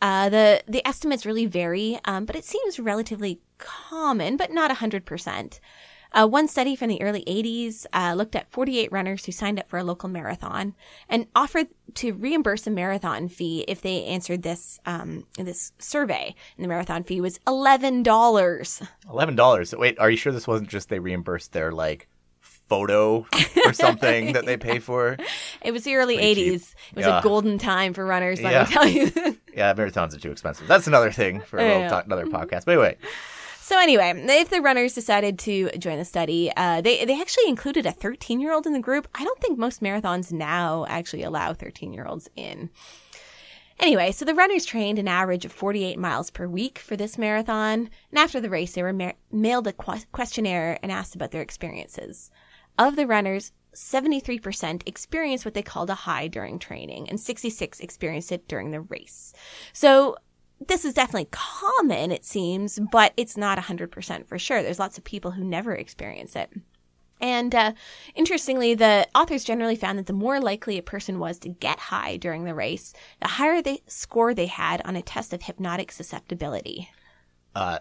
Uh, 0.00 0.28
the 0.28 0.62
the 0.66 0.86
estimates 0.86 1.26
really 1.26 1.46
vary, 1.46 1.98
um, 2.04 2.24
but 2.24 2.36
it 2.36 2.44
seems 2.44 2.80
relatively 2.80 3.40
common, 3.58 4.36
but 4.36 4.50
not 4.50 4.70
100%. 4.70 5.60
Uh, 6.12 6.26
one 6.26 6.48
study 6.48 6.74
from 6.74 6.88
the 6.88 7.00
early 7.02 7.22
80s 7.24 7.86
uh, 7.92 8.14
looked 8.14 8.34
at 8.34 8.50
48 8.50 8.90
runners 8.90 9.24
who 9.24 9.32
signed 9.32 9.60
up 9.60 9.68
for 9.68 9.78
a 9.78 9.84
local 9.84 10.08
marathon 10.08 10.74
and 11.08 11.26
offered 11.36 11.68
to 11.94 12.12
reimburse 12.12 12.66
a 12.66 12.70
marathon 12.70 13.28
fee 13.28 13.64
if 13.68 13.80
they 13.80 14.04
answered 14.04 14.42
this 14.42 14.80
um, 14.86 15.24
this 15.38 15.72
survey. 15.78 16.34
And 16.56 16.64
the 16.64 16.68
marathon 16.68 17.04
fee 17.04 17.20
was 17.20 17.38
eleven 17.46 18.02
dollars. 18.02 18.82
$11 19.06 19.66
so 19.68 19.78
wait 19.78 19.98
are 19.98 20.10
you 20.10 20.16
sure 20.16 20.32
this 20.32 20.46
wasn't 20.46 20.68
just 20.68 20.88
they 20.88 20.98
reimbursed 20.98 21.52
their 21.52 21.72
like 21.72 22.08
photo 22.70 23.26
or 23.66 23.72
something 23.74 24.32
that 24.32 24.46
they 24.46 24.56
pay 24.56 24.78
for 24.78 25.16
It 25.62 25.72
was 25.72 25.84
the 25.84 25.96
early. 25.96 26.16
80s. 26.16 26.54
It 26.54 26.96
was 26.96 27.04
Yeah. 27.06 27.18
a 27.18 27.22
golden 27.22 27.58
time 27.58 27.92
for 27.92 28.06
runners. 28.06 28.40
Let 28.40 28.52
Yeah. 28.52 28.64
me 28.64 28.70
tell 28.70 28.86
you. 28.88 29.36
yeah 29.54 29.74
marathons 29.74 30.14
are 30.16 30.20
too 30.20 30.30
expensive 30.30 30.66
that's 30.68 30.86
another 30.86 31.10
thing 31.12 31.40
for 31.40 31.58
a 31.58 31.64
little 31.66 31.88
talk, 31.90 32.06
another 32.06 32.24
podcast 32.26 32.64
but 32.64 32.72
anyway 32.78 32.96
So 33.60 33.78
anyway, 33.78 34.12
if 34.16 34.48
the 34.50 34.60
runners 34.60 34.94
decided 34.94 35.38
to 35.40 35.70
join 35.78 35.96
the 35.98 36.04
study, 36.04 36.50
uh, 36.56 36.80
they 36.80 37.04
they 37.04 37.20
actually 37.20 37.48
included 37.48 37.86
a 37.86 37.92
13 37.92 38.40
year 38.40 38.52
old 38.52 38.66
in 38.66 38.72
the 38.72 38.80
group. 38.88 39.06
I 39.14 39.22
don't 39.24 39.40
think 39.40 39.58
most 39.58 39.80
marathons 39.80 40.32
now 40.32 40.86
actually 40.88 41.22
allow 41.22 41.52
13 41.54 41.92
year 41.92 42.04
olds 42.10 42.26
in. 42.34 42.70
Anyway, 43.78 44.12
so 44.12 44.24
the 44.24 44.34
runners 44.34 44.66
trained 44.66 44.98
an 44.98 45.08
average 45.08 45.44
of 45.46 45.52
48 45.52 45.98
miles 45.98 46.30
per 46.30 46.46
week 46.46 46.78
for 46.78 46.96
this 46.96 47.16
marathon, 47.16 47.88
and 48.10 48.18
after 48.18 48.38
the 48.40 48.50
race, 48.50 48.72
they 48.74 48.82
were 48.82 48.92
ma- 48.92 49.12
mailed 49.32 49.66
a 49.66 49.72
qu- 49.72 50.04
questionnaire 50.12 50.78
and 50.82 50.92
asked 50.92 51.14
about 51.14 51.30
their 51.30 51.40
experiences. 51.40 52.30
Of 52.80 52.96
the 52.96 53.06
runners, 53.06 53.52
73% 53.74 54.88
experienced 54.88 55.44
what 55.44 55.52
they 55.52 55.60
called 55.60 55.90
a 55.90 55.94
high 55.94 56.28
during 56.28 56.58
training, 56.58 57.10
and 57.10 57.20
66 57.20 57.78
experienced 57.78 58.32
it 58.32 58.48
during 58.48 58.70
the 58.70 58.80
race. 58.80 59.34
So 59.74 60.16
this 60.66 60.86
is 60.86 60.94
definitely 60.94 61.28
common, 61.30 62.10
it 62.10 62.24
seems, 62.24 62.78
but 62.90 63.12
it's 63.18 63.36
not 63.36 63.58
100% 63.58 64.26
for 64.26 64.38
sure. 64.38 64.62
There's 64.62 64.78
lots 64.78 64.96
of 64.96 65.04
people 65.04 65.32
who 65.32 65.44
never 65.44 65.74
experience 65.74 66.34
it. 66.34 66.50
And 67.20 67.54
uh, 67.54 67.72
interestingly, 68.14 68.74
the 68.74 69.06
authors 69.14 69.44
generally 69.44 69.76
found 69.76 69.98
that 69.98 70.06
the 70.06 70.14
more 70.14 70.40
likely 70.40 70.78
a 70.78 70.82
person 70.82 71.18
was 71.18 71.38
to 71.40 71.50
get 71.50 71.78
high 71.78 72.16
during 72.16 72.44
the 72.44 72.54
race, 72.54 72.94
the 73.20 73.28
higher 73.28 73.60
the 73.60 73.82
score 73.88 74.32
they 74.32 74.46
had 74.46 74.80
on 74.86 74.96
a 74.96 75.02
test 75.02 75.34
of 75.34 75.42
hypnotic 75.42 75.92
susceptibility. 75.92 76.88
Uh, 77.54 77.80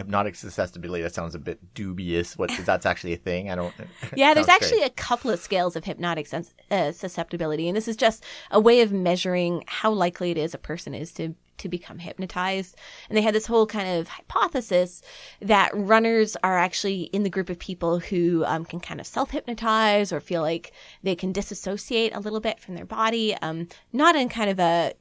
hypnotic 0.00 0.34
susceptibility. 0.34 1.02
That 1.02 1.14
sounds 1.14 1.34
a 1.34 1.38
bit 1.38 1.74
dubious. 1.74 2.36
What 2.36 2.50
that's 2.64 2.86
actually 2.86 3.12
a 3.12 3.18
thing? 3.18 3.50
I 3.50 3.54
don't. 3.54 3.74
Yeah, 4.16 4.34
there's 4.34 4.48
actually 4.48 4.82
a 4.82 4.90
couple 4.90 5.30
of 5.30 5.38
scales 5.40 5.76
of 5.76 5.84
hypnotic 5.84 6.26
sens- 6.26 6.54
uh, 6.70 6.92
susceptibility, 6.92 7.68
and 7.68 7.76
this 7.76 7.88
is 7.88 7.96
just 7.96 8.24
a 8.50 8.58
way 8.58 8.80
of 8.80 8.92
measuring 8.92 9.62
how 9.66 9.92
likely 9.92 10.30
it 10.30 10.38
is 10.38 10.54
a 10.54 10.58
person 10.58 10.94
is 10.94 11.12
to 11.12 11.34
to 11.60 11.68
become 11.68 11.98
hypnotized. 11.98 12.74
And 13.08 13.16
they 13.16 13.22
had 13.22 13.34
this 13.34 13.46
whole 13.46 13.66
kind 13.66 13.98
of 13.98 14.08
hypothesis 14.08 15.02
that 15.40 15.70
runners 15.74 16.36
are 16.42 16.58
actually 16.58 17.02
in 17.02 17.22
the 17.22 17.30
group 17.30 17.50
of 17.50 17.58
people 17.58 17.98
who 17.98 18.44
um, 18.46 18.64
can 18.64 18.80
kind 18.80 19.00
of 19.00 19.06
self 19.06 19.30
hypnotize 19.30 20.12
or 20.12 20.20
feel 20.20 20.42
like 20.42 20.72
they 21.02 21.14
can 21.14 21.32
disassociate 21.32 22.14
a 22.14 22.20
little 22.20 22.40
bit 22.40 22.60
from 22.60 22.74
their 22.74 22.86
body, 22.86 23.36
um, 23.42 23.68
not 23.92 24.16
in 24.16 24.28
kind 24.28 24.50
of 24.50 24.58
a 24.58 24.94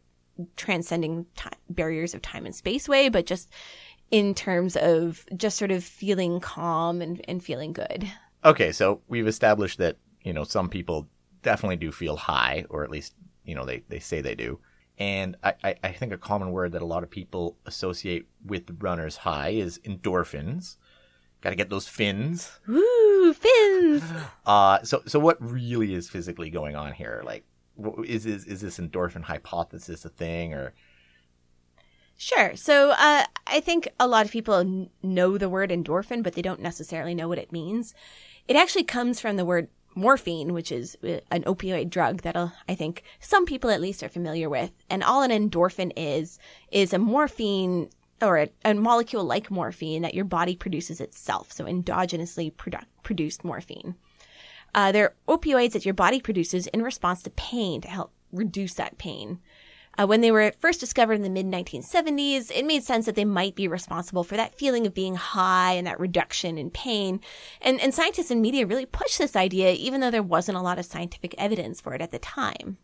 transcending 0.56 1.26
time, 1.36 1.54
barriers 1.70 2.14
of 2.14 2.22
time 2.22 2.46
and 2.46 2.56
space 2.56 2.88
way, 2.88 3.10
but 3.10 3.26
just 3.26 3.50
in 4.12 4.34
terms 4.34 4.76
of 4.76 5.26
just 5.36 5.58
sort 5.58 5.72
of 5.72 5.84
feeling 5.84 6.40
calm 6.40 7.02
and, 7.02 7.22
and 7.28 7.44
feeling 7.44 7.74
good. 7.74 8.10
Okay, 8.44 8.72
so 8.72 9.02
we've 9.08 9.28
established 9.28 9.78
that, 9.80 9.98
you 10.24 10.34
know, 10.34 10.44
some 10.44 10.70
people 10.70 11.08
definitely 11.42 11.76
do 11.76 11.92
feel 11.92 12.16
high, 12.16 12.66
or 12.70 12.84
at 12.84 12.90
least, 12.90 13.14
you 13.44 13.56
know, 13.56 13.66
they, 13.66 13.84
they 13.90 14.00
say 14.00 14.22
they 14.22 14.36
do. 14.36 14.60
And 14.98 15.38
I, 15.44 15.54
I, 15.64 15.76
I 15.84 15.92
think 15.94 16.12
a 16.12 16.18
common 16.18 16.52
word 16.52 16.74
that 16.74 16.82
a 16.82 16.86
lot 16.86 17.04
of 17.04 17.10
people 17.10 17.58
associate 17.66 18.28
with 18.46 18.78
runner's 18.82 19.18
high 19.18 19.50
is 19.50 19.80
endorphins. 19.80 20.76
Got 21.42 21.52
to 21.52 21.56
get 21.56 21.70
those 21.70 21.88
fins. 21.88 22.60
Woo, 22.68 23.34
fins! 23.34 24.04
Uh, 24.46 24.82
so 24.82 25.04
so 25.06 25.20
what 25.20 25.38
really 25.40 25.94
is 25.94 26.10
physically 26.10 26.50
going 26.50 26.76
on 26.76 26.92
here? 26.92 27.22
Like, 27.24 27.44
is 28.04 28.26
is 28.26 28.46
is 28.46 28.62
this 28.62 28.80
endorphin 28.80 29.22
hypothesis 29.22 30.04
a 30.04 30.10
thing, 30.10 30.56
or 30.56 30.74
Sure. 32.22 32.54
So 32.58 32.90
uh, 32.92 33.24
I 33.48 33.62
think 33.62 33.88
a 33.98 34.06
lot 34.06 34.26
of 34.26 34.32
people 34.34 34.90
know 35.02 35.38
the 35.38 35.48
word 35.48 35.70
endorphin, 35.70 36.22
but 36.22 36.34
they 36.34 36.42
don't 36.42 36.60
necessarily 36.60 37.16
know 37.16 37.30
what 37.30 37.38
it 37.38 37.54
means. 37.54 37.94
It 38.46 38.58
actually 38.58 38.84
comes 38.84 39.22
from 39.22 39.38
the 39.38 39.46
word 39.46 39.70
morphine, 39.96 40.52
which 40.52 40.70
is 40.70 40.98
uh, 41.02 41.22
an 41.32 41.44
opioid 41.44 41.90
drug 41.90 42.24
that 42.24 42.36
uh, 42.36 42.50
I 42.68 42.76
think 42.76 43.04
some 43.22 43.46
people 43.46 43.70
at 43.70 43.80
least 43.80 44.04
are 44.04 44.10
familiar 44.10 44.50
with. 44.50 44.84
And 44.90 45.02
all 45.02 45.24
an 45.24 45.32
endorphin 45.32 45.94
is, 45.96 46.40
is 46.74 46.92
a 46.92 47.00
morphine 47.00 47.90
or 48.22 48.38
a, 48.38 48.50
a 48.66 48.74
molecule 48.74 49.24
like 49.24 49.50
morphine 49.50 50.02
that 50.02 50.14
your 50.14 50.26
body 50.26 50.58
produces 50.58 51.00
itself. 51.00 51.54
So 51.54 51.64
endogenously 51.64 52.52
produ- 52.52 52.84
produced 53.02 53.46
morphine. 53.46 53.96
Uh, 54.76 54.92
they're 54.92 55.16
opioids 55.30 55.72
that 55.72 55.86
your 55.86 55.94
body 55.94 56.20
produces 56.20 56.68
in 56.68 56.82
response 56.82 57.24
to 57.24 57.30
pain 57.30 57.80
to 57.80 57.88
help 57.88 58.12
reduce 58.34 58.74
that 58.74 58.98
pain. 58.98 59.40
Uh, 60.00 60.06
when 60.08 60.22
they 60.22 60.32
were 60.32 60.54
first 60.60 60.80
discovered 60.80 61.16
in 61.16 61.24
the 61.24 61.30
mid 61.30 61.46
1970s, 61.46 62.52
it 62.56 62.66
made 62.66 62.84
sense 62.84 63.06
that 63.06 63.16
they 63.16 63.26
might 63.26 63.54
be 63.54 63.68
responsible 63.68 64.24
for 64.24 64.38
that 64.38 64.58
feeling 64.58 64.88
of 64.88 64.94
being 64.94 65.16
high 65.16 65.74
and 65.74 65.86
that 65.86 66.00
reduction 66.00 66.58
in 66.58 66.70
pain. 66.70 67.20
And, 67.62 67.82
and 67.82 67.94
scientists 67.94 68.32
and 68.32 68.42
media 68.42 68.66
really 68.66 68.86
pushed 68.86 69.18
this 69.18 69.36
idea, 69.36 69.72
even 69.74 70.00
though 70.00 70.12
there 70.12 70.24
wasn't 70.24 70.58
a 70.58 70.62
lot 70.62 70.80
of 70.80 70.86
scientific 70.86 71.36
evidence 71.38 71.82
for 71.82 71.94
it 71.94 72.02
at 72.02 72.12
the 72.12 72.20
time. 72.20 72.78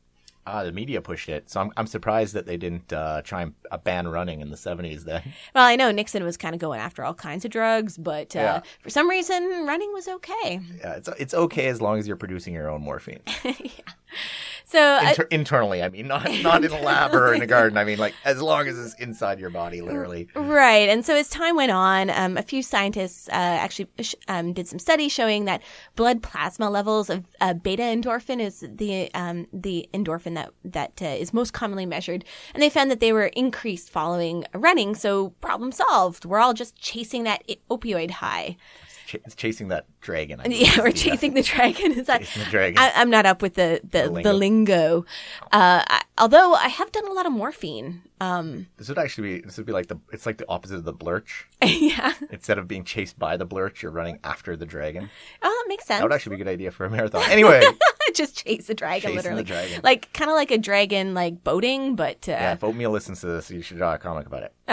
Ah, 0.48 0.64
the 0.64 0.72
media 0.72 1.02
pushed 1.02 1.30
it. 1.30 1.50
So 1.50 1.60
I'm, 1.62 1.72
I'm 1.78 1.88
surprised 1.88 2.34
that 2.36 2.46
they 2.46 2.58
didn't 2.58 2.92
uh, 2.94 3.22
try 3.24 3.44
and 3.44 3.54
uh, 3.72 3.78
ban 3.78 4.08
running 4.10 4.42
in 4.42 4.52
the 4.52 4.58
70s 4.58 5.04
then. 5.06 5.22
Well, 5.56 5.66
I 5.66 5.76
know 5.78 5.90
Nixon 5.92 6.24
was 6.24 6.36
kind 6.38 6.54
of 6.54 6.60
going 6.60 6.80
after 6.82 7.04
all 7.04 7.14
kinds 7.16 7.46
of 7.46 7.52
drugs, 7.52 7.98
but 7.98 8.36
uh, 8.36 8.40
Yeah. 8.40 8.62
for 8.82 8.90
some 8.90 9.10
reason, 9.10 9.66
running 9.66 9.92
was 9.94 10.08
okay. 10.08 10.60
Yeah, 10.80 10.96
it's, 10.96 11.10
it's 11.18 11.34
okay 11.34 11.68
as 11.68 11.82
long 11.82 11.98
as 11.98 12.08
you're 12.08 12.18
producing 12.18 12.54
your 12.54 12.70
own 12.70 12.82
morphine. 12.82 13.22
So, 14.68 15.00
Inter- 15.00 15.28
internally, 15.30 15.84
I 15.84 15.90
mean, 15.90 16.08
not, 16.08 16.28
not 16.42 16.66
in 16.66 16.72
a 16.72 16.82
lab 16.82 17.14
or 17.14 17.34
in 17.36 17.42
a 17.42 17.48
garden. 17.56 17.78
I 17.78 17.84
mean, 17.84 18.00
like, 18.00 18.16
as 18.26 18.42
long 18.42 18.68
as 18.68 18.80
it's 18.80 18.96
inside 18.96 19.40
your 19.40 19.52
body, 19.52 19.82
literally. 19.82 20.28
Right. 20.36 20.90
And 20.90 21.06
so 21.06 21.16
as 21.16 21.30
time 21.30 21.56
went 21.56 21.72
on, 21.72 22.10
um, 22.10 22.36
a 22.36 22.42
few 22.42 22.64
scientists 22.64 23.30
uh, 23.30 23.34
actually 23.34 23.90
sh- 24.02 24.16
um, 24.28 24.54
did 24.54 24.68
some 24.68 24.80
studies 24.80 25.12
showing 25.12 25.46
that 25.46 25.62
blood 25.96 26.24
plasma 26.24 26.70
levels 26.70 27.12
of 27.12 27.26
uh, 27.42 27.54
beta 27.54 27.84
endorphin 27.84 28.40
is 28.42 28.66
the 28.68 29.14
um, 29.14 29.46
the 29.54 29.88
endorphin 29.94 30.34
that 30.34 30.50
that 30.64 31.00
uh, 31.02 31.06
is 31.06 31.32
most 31.32 31.54
commonly 31.54 31.86
measured, 31.86 32.26
and 32.54 32.64
they 32.64 32.70
found 32.70 32.90
that 32.90 33.00
they 33.00 33.14
were 33.14 33.28
increased 33.28 33.92
following 33.92 34.46
running. 34.54 34.96
So 34.96 35.30
problem 35.42 35.72
solved. 35.72 36.26
We're 36.26 36.40
all 36.40 36.54
just 36.56 36.76
chasing 36.76 37.24
that 37.26 37.44
opioid 37.70 38.10
high. 38.12 38.58
Ch- 39.06 39.16
it's 39.16 39.36
chasing 39.36 39.68
that 39.70 39.86
dragon. 40.02 40.40
I 40.42 40.46
Yeah, 40.50 40.80
we're 40.80 40.92
chasing 40.92 41.34
the 41.34 41.42
dragon. 41.44 41.92
Is 42.00 42.08
that? 42.08 42.22
Chasing 42.22 42.44
the 42.44 42.50
dragon. 42.50 42.78
I, 42.80 42.92
I'm 42.96 43.10
not 43.10 43.26
up 43.26 43.42
with 43.42 43.54
the 43.56 43.80
the, 43.84 44.10
The 44.10 44.22
the 44.24 44.34
lingo. 44.34 45.06
Uh, 45.52 45.84
I, 45.88 46.02
although 46.18 46.54
I 46.54 46.68
have 46.68 46.92
done 46.92 47.08
a 47.08 47.12
lot 47.14 47.26
of 47.26 47.32
morphine. 47.32 48.02
Um, 48.22 48.68
This 48.78 48.88
would 48.90 48.98
actually 48.98 49.36
be 49.36 49.42
this 49.46 49.58
would 49.58 49.66
be 49.66 49.74
like 49.74 49.88
the 49.88 49.98
it's 50.12 50.26
like 50.26 50.38
the 50.38 50.48
opposite 50.50 50.76
of 50.78 50.84
the 50.86 50.94
blerch. 50.94 51.44
yeah. 51.64 52.14
Instead 52.32 52.58
of 52.58 52.68
being 52.68 52.84
chased 52.84 53.20
by 53.20 53.38
the 53.38 53.46
blerch, 53.46 53.82
you're 53.82 53.92
running 53.92 54.20
after 54.24 54.56
the 54.56 54.66
dragon. 54.66 55.10
Oh, 55.42 55.50
that 55.50 55.70
makes 55.70 55.86
sense. 55.86 56.00
That 56.00 56.06
would 56.06 56.14
actually 56.14 56.38
be 56.38 56.42
a 56.42 56.46
good 56.46 56.52
idea 56.52 56.72
for 56.72 56.86
a 56.86 56.90
marathon. 56.90 57.24
Anyway, 57.30 57.62
just 58.14 58.46
chase 58.46 58.68
the 58.68 58.74
dragon, 58.74 59.12
Chasing 59.14 59.16
the 59.36 59.38
literally. 59.38 59.44
dragon. 59.44 59.82
Like 59.84 60.12
kind 60.14 60.30
of 60.30 60.36
like 60.36 60.52
a 60.52 60.58
dragon, 60.58 61.14
like 61.14 61.44
boating, 61.44 61.96
but 61.96 62.28
uh, 62.28 62.32
yeah, 62.32 62.54
if 62.54 62.64
Oatmeal 62.64 62.92
listens 62.92 63.22
to 63.22 63.28
this, 63.28 63.50
you 63.52 63.62
should 63.62 63.78
draw 63.78 63.94
a 63.94 63.98
comic 63.98 64.28
about 64.28 64.44
it. 64.44 64.54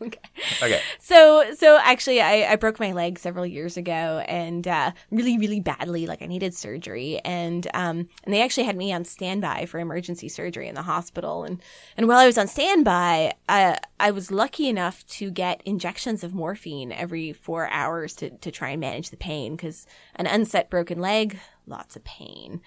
okay. 0.00 0.18
Okay. 0.62 0.80
So, 0.98 1.52
so 1.56 1.78
actually, 1.82 2.20
I, 2.20 2.52
I 2.52 2.56
broke 2.56 2.78
my 2.78 2.92
leg 2.92 3.18
several 3.18 3.44
years 3.44 3.76
ago, 3.76 4.22
and 4.28 4.66
uh, 4.68 4.92
really, 5.10 5.36
really 5.36 5.60
badly. 5.60 6.06
Like 6.06 6.22
I 6.22 6.26
needed 6.26 6.54
surgery, 6.54 7.18
and 7.24 7.66
um, 7.74 8.08
and 8.24 8.32
they 8.32 8.42
actually 8.42 8.64
had 8.64 8.76
me 8.76 8.92
on 8.92 9.04
standby 9.04 9.66
for 9.66 9.78
emergency 9.80 10.28
surgery 10.28 10.68
in 10.68 10.74
the 10.74 10.82
hospital. 10.82 11.44
And 11.44 11.60
and 11.96 12.06
while 12.06 12.18
I 12.18 12.26
was 12.26 12.38
on 12.38 12.46
standby, 12.46 13.34
I 13.48 13.78
I 13.98 14.10
was 14.12 14.30
lucky 14.30 14.68
enough 14.68 15.04
to 15.08 15.30
get 15.30 15.60
injections 15.64 16.22
of 16.22 16.32
morphine 16.32 16.92
every 16.92 17.32
four 17.32 17.68
hours 17.70 18.14
to 18.16 18.30
to 18.30 18.50
try 18.50 18.70
and 18.70 18.80
manage 18.80 19.10
the 19.10 19.16
pain 19.16 19.56
because 19.56 19.86
an 20.14 20.26
unset 20.26 20.70
broken 20.70 21.00
leg, 21.00 21.38
lots 21.66 21.96
of 21.96 22.04
pain. 22.04 22.60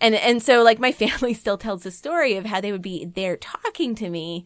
And 0.00 0.14
and 0.14 0.42
so 0.42 0.62
like 0.62 0.78
my 0.78 0.92
family 1.04 1.34
still 1.34 1.58
tells 1.58 1.82
the 1.82 1.90
story 1.90 2.36
of 2.36 2.46
how 2.46 2.60
they 2.60 2.72
would 2.72 2.82
be 2.82 3.04
there 3.04 3.36
talking 3.36 3.94
to 3.96 4.10
me 4.10 4.44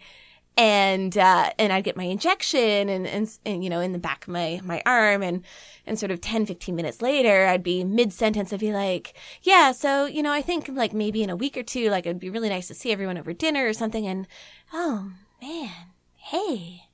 and 0.56 1.16
uh, 1.16 1.50
and 1.58 1.72
I'd 1.72 1.84
get 1.84 1.96
my 1.96 2.04
injection 2.04 2.88
and, 2.88 3.06
and 3.06 3.38
and 3.46 3.64
you 3.64 3.70
know 3.70 3.80
in 3.80 3.92
the 3.92 3.98
back 3.98 4.24
of 4.24 4.32
my 4.32 4.60
my 4.64 4.82
arm. 4.84 5.22
And 5.22 5.44
and 5.86 5.98
sort 5.98 6.12
of 6.12 6.20
10 6.20 6.46
15 6.46 6.74
minutes 6.76 7.02
later 7.02 7.46
I'd 7.46 7.62
be 7.62 7.82
mid 7.82 8.12
sentence 8.12 8.52
I'd 8.52 8.60
be 8.60 8.72
like 8.72 9.14
yeah 9.42 9.72
so 9.72 10.06
you 10.06 10.22
know 10.22 10.32
I 10.32 10.42
think 10.42 10.68
like 10.68 10.92
maybe 10.92 11.22
in 11.22 11.30
a 11.30 11.36
week 11.36 11.56
or 11.56 11.62
two 11.62 11.90
like 11.90 12.06
it'd 12.06 12.20
be 12.20 12.30
really 12.30 12.48
nice 12.48 12.68
to 12.68 12.74
see 12.74 12.92
everyone 12.92 13.18
over 13.18 13.32
dinner 13.32 13.66
or 13.66 13.72
something. 13.72 14.06
And 14.06 14.28
oh 14.72 15.12
man 15.40 15.70
hey 16.16 16.84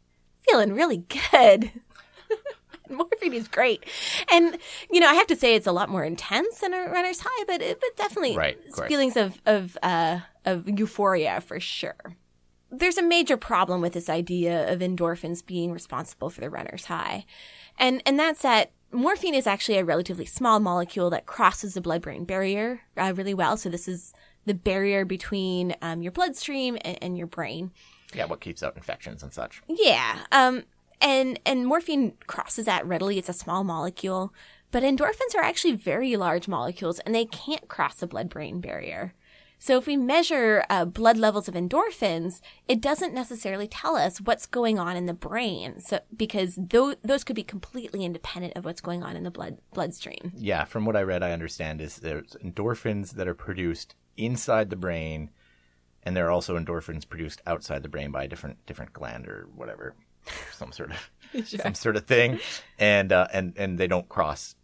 feeling 0.49 0.73
really 0.73 0.99
good 1.33 1.73
morphine 2.91 3.33
is 3.33 3.49
great 3.49 3.85
and 4.31 4.59
you 4.91 5.01
know 5.01 5.09
I 5.09 5.15
have 5.15 5.27
to 5.29 5.37
say 5.37 5.55
it's 5.55 5.67
a 5.67 5.73
lot 5.73 5.89
more 5.89 6.05
intense 6.05 6.61
than 6.61 6.73
a 6.75 6.89
runner's 6.91 7.21
high 7.21 7.45
but 7.47 7.63
it, 7.63 7.81
but 7.81 7.97
definitely 7.97 8.37
Right, 8.37 8.59
feelings 8.89 9.17
of 9.17 9.41
of 9.47 9.77
uh 9.83 10.21
of 10.45 10.69
euphoria 10.69 11.41
for 11.41 11.61
sure 11.61 12.17
there's 12.71 12.99
a 12.99 13.03
major 13.03 13.37
problem 13.37 13.81
with 13.81 13.93
this 13.93 14.09
idea 14.09 14.71
of 14.73 14.81
endorphins 14.81 15.45
being 15.45 15.73
responsible 15.73 16.31
for 16.31 16.41
the 16.41 16.51
runner's 16.51 16.87
high. 16.87 17.25
And, 17.79 18.03
and 18.05 18.19
that's 18.19 18.43
that 18.43 18.73
morphine 18.91 19.35
is 19.35 19.47
actually 19.47 19.79
a 19.79 19.85
relatively 19.85 20.27
small 20.27 20.61
molecule 20.61 21.11
that 21.11 21.27
crosses 21.27 21.75
the 21.75 21.81
blood 21.81 22.03
brain 22.03 22.25
barrier 22.25 22.83
uh, 22.97 23.13
really 23.15 23.35
well. 23.35 23.57
So 23.57 23.69
this 23.69 23.87
is 23.87 24.13
the 24.47 24.55
barrier 24.55 25.05
between 25.05 25.75
um, 25.83 26.03
your 26.03 26.13
bloodstream 26.13 26.77
and, 26.83 26.99
and 27.03 27.19
your 27.19 27.27
brain. 27.27 27.73
Yeah, 28.15 28.27
what 28.27 28.41
keeps 28.41 28.63
out 28.63 28.77
infections 28.77 29.23
and 29.23 29.33
such. 29.33 29.63
Yeah. 29.69 30.21
Um, 30.33 30.65
and, 31.01 31.39
and 31.45 31.67
morphine 31.67 32.15
crosses 32.27 32.67
that 32.67 32.87
readily. 32.87 33.19
It's 33.19 33.29
a 33.29 33.35
small 33.35 33.65
molecule, 33.65 34.33
but 34.71 34.83
endorphins 34.83 35.35
are 35.35 35.43
actually 35.43 35.75
very 35.75 36.17
large 36.17 36.49
molecules 36.49 36.99
and 37.01 37.15
they 37.15 37.27
can't 37.27 37.69
cross 37.69 37.97
the 37.97 38.07
blood 38.07 38.29
brain 38.29 38.61
barrier. 38.61 39.15
So 39.59 39.79
if 39.79 39.87
we 39.87 39.97
measure 39.97 40.65
uh, 40.69 40.85
blood 40.85 41.17
levels 41.17 41.49
of 41.49 41.55
endorphins, 41.55 42.41
it 42.69 42.81
doesn't 42.81 43.15
necessarily 43.15 43.67
tell 43.67 43.97
us 43.97 44.21
what's 44.21 44.47
going 44.47 44.79
on 44.79 44.97
in 44.97 45.07
the 45.07 45.15
brain. 45.15 45.81
So 45.81 46.01
because 46.15 46.57
those 46.57 46.97
those 47.03 47.25
could 47.25 47.37
be 47.37 47.43
completely 47.43 48.05
independent 48.05 48.55
of 48.55 48.65
what's 48.65 48.81
going 48.81 49.03
on 49.03 49.17
in 49.17 49.25
the 49.25 49.31
blood 49.31 49.59
bloodstream. 49.73 50.33
Yeah, 50.37 50.65
from 50.65 50.85
what 50.85 50.97
I 50.97 51.03
read, 51.03 51.23
I 51.23 51.33
understand 51.33 51.81
is 51.81 51.97
there's 51.97 52.37
endorphins 52.45 53.13
that 53.13 53.29
are 53.29 53.35
produced 53.35 53.95
inside 54.17 54.71
the 54.71 54.77
brain, 54.77 55.31
and 56.03 56.15
there 56.15 56.27
are 56.27 56.31
also 56.31 56.59
endorphins 56.59 57.09
produced 57.09 57.41
outside 57.47 57.83
the 57.83 57.89
brain 57.89 58.11
by 58.11 58.25
a 58.25 58.29
different 58.29 58.65
different 58.67 58.93
gland 58.93 59.27
or 59.27 59.49
whatever, 59.55 59.95
some 60.53 60.73
sort 60.73 60.91
of 60.93 61.47
some 61.47 61.75
sort 61.75 61.97
of 61.97 62.07
thing, 62.07 62.41
and 62.79 63.13
uh, 63.13 63.29
and 63.33 63.55
and 63.57 63.79
they 63.79 63.87
don't 63.87 64.09
cross 64.09 64.55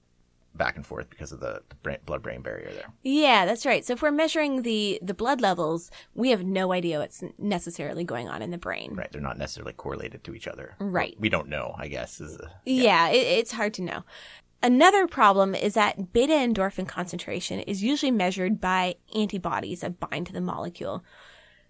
back 0.55 0.77
and 0.77 0.87
forth 0.87 1.09
because 1.09 1.33
of 1.33 1.41
the 1.41 1.63
blood-brain 2.05 2.43
barrier 2.43 2.71
there. 2.75 2.93
Yeah, 3.03 3.47
that's 3.47 3.65
right. 3.65 3.85
So 3.85 3.95
if 3.95 4.03
we're 4.03 4.11
measuring 4.11 4.63
the 4.63 4.99
the 5.03 5.15
blood 5.15 5.41
levels, 5.41 5.91
we 6.15 6.31
have 6.31 6.45
no 6.45 6.73
idea 6.73 6.99
what's 6.99 7.23
necessarily 7.39 8.05
going 8.05 8.29
on 8.29 8.43
in 8.43 8.51
the 8.51 8.59
brain. 8.59 8.95
Right, 8.95 9.11
they're 9.11 9.21
not 9.21 9.39
necessarily 9.39 9.73
correlated 9.73 10.25
to 10.25 10.35
each 10.35 10.47
other. 10.47 10.77
Right. 10.79 11.17
We 11.19 11.29
don't 11.29 11.49
know, 11.49 11.75
I 11.79 11.89
guess. 11.89 12.21
Is 12.21 12.37
a, 12.37 12.51
Yeah, 12.67 13.09
it, 13.09 13.17
it's 13.17 13.53
hard 13.53 13.75
to 13.75 13.83
know. 13.83 14.05
Another 14.65 15.09
problem 15.09 15.57
is 15.57 15.75
that 15.75 16.13
beta 16.13 16.35
endorphin 16.35 16.87
concentration 16.87 17.61
is 17.61 17.83
usually 17.83 18.13
measured 18.13 18.61
by 18.61 18.95
antibodies 19.15 19.81
that 19.81 19.99
bind 19.99 20.27
to 20.29 20.33
the 20.33 20.41
molecule. 20.41 21.03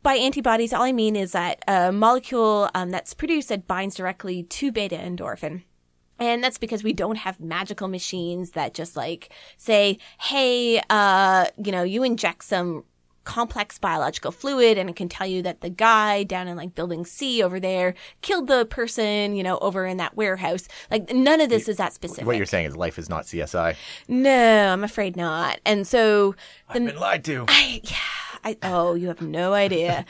By 0.03 0.15
antibodies, 0.15 0.73
all 0.73 0.83
I 0.83 0.93
mean 0.93 1.15
is 1.15 1.33
that 1.33 1.63
a 1.69 1.93
molecule 1.93 2.69
um, 2.75 2.91
that's 2.91 3.15
produced 3.15 3.49
that 3.51 3.69
binds 3.69 3.95
directly 3.95 4.43
to 4.43 4.73
beta 4.73 4.97
endorphin. 4.97 5.63
And 6.19 6.43
that's 6.43 6.59
because 6.59 6.85
we 6.85 6.93
don't 6.93 7.17
have 7.17 7.41
magical 7.41 7.89
machines 7.89 8.53
that 8.53 8.75
just 8.75 8.97
like 8.97 9.33
say, 9.57 9.99
hey, 10.21 10.81
uh, 10.91 11.47
you 11.63 11.73
know, 11.73 11.83
you 11.83 12.03
inject 12.03 12.45
some 12.45 12.85
complex 13.25 13.79
biological 13.79 14.33
fluid 14.33 14.79
and 14.79 14.91
it 14.91 14.97
can 14.97 15.09
tell 15.09 15.27
you 15.27 15.43
that 15.43 15.61
the 15.61 15.71
guy 15.71 16.25
down 16.25 16.49
in 16.49 16.57
like 16.57 16.75
building 16.75 17.05
C 17.05 17.43
over 17.43 17.61
there 17.61 17.95
killed 18.21 18.49
the 18.49 18.65
person, 18.67 19.35
you 19.35 19.43
know, 19.43 19.59
over 19.59 19.87
in 19.87 19.97
that 19.99 20.17
warehouse. 20.17 20.67
Like 20.91 21.13
none 21.13 21.41
of 21.41 21.49
this 21.49 21.69
is 21.69 21.77
that 21.77 21.93
specific. 21.93 22.27
what 22.27 22.37
you're 22.37 22.47
saying 22.47 22.67
is 22.67 22.77
life 22.77 22.99
is 22.99 23.09
not 23.09 23.25
CSI. 23.25 23.77
No, 24.09 24.73
I'm 24.73 24.85
afraid 24.85 25.17
not. 25.17 25.61
And 25.65 25.87
so 25.87 26.35
I've 26.69 26.85
been 26.85 26.97
lied 26.97 27.25
to. 27.27 27.47
I, 27.49 27.81
yeah, 27.85 27.97
I, 28.45 28.57
oh, 28.63 28.95
you 28.95 29.09
have 29.09 29.23
no 29.23 29.53
idea. 29.53 30.05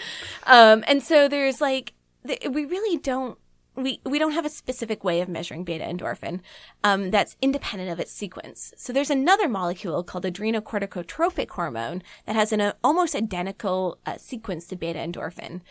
um, 0.45 0.85
and 0.87 1.03
so 1.03 1.29
there's 1.29 1.61
like, 1.61 1.93
th- 2.27 2.49
we 2.51 2.65
really 2.65 2.99
don't, 2.99 3.39
we, 3.75 4.01
we 4.05 4.19
don't 4.19 4.33
have 4.33 4.45
a 4.45 4.51
specific 4.51 5.03
way 5.03 5.21
of 5.21 5.29
measuring 5.29 5.65
beta 5.65 5.85
endorphin, 5.85 6.41
um, 6.85 7.11
that's 7.11 7.37
independent 7.41 7.91
of 7.91 8.01
its 8.01 8.13
sequence. 8.13 8.73
So 8.77 8.93
there's 8.93 9.11
another 9.11 9.49
molecule 9.49 10.03
called 10.03 10.25
adrenocorticotrophic 10.25 11.51
hormone 11.51 12.03
that 12.27 12.37
has 12.37 12.53
an 12.53 12.61
uh, 12.61 12.73
almost 12.85 13.15
identical 13.15 13.99
uh, 14.05 14.17
sequence 14.19 14.67
to 14.69 14.77
beta 14.77 14.99
endorphin. 14.99 15.63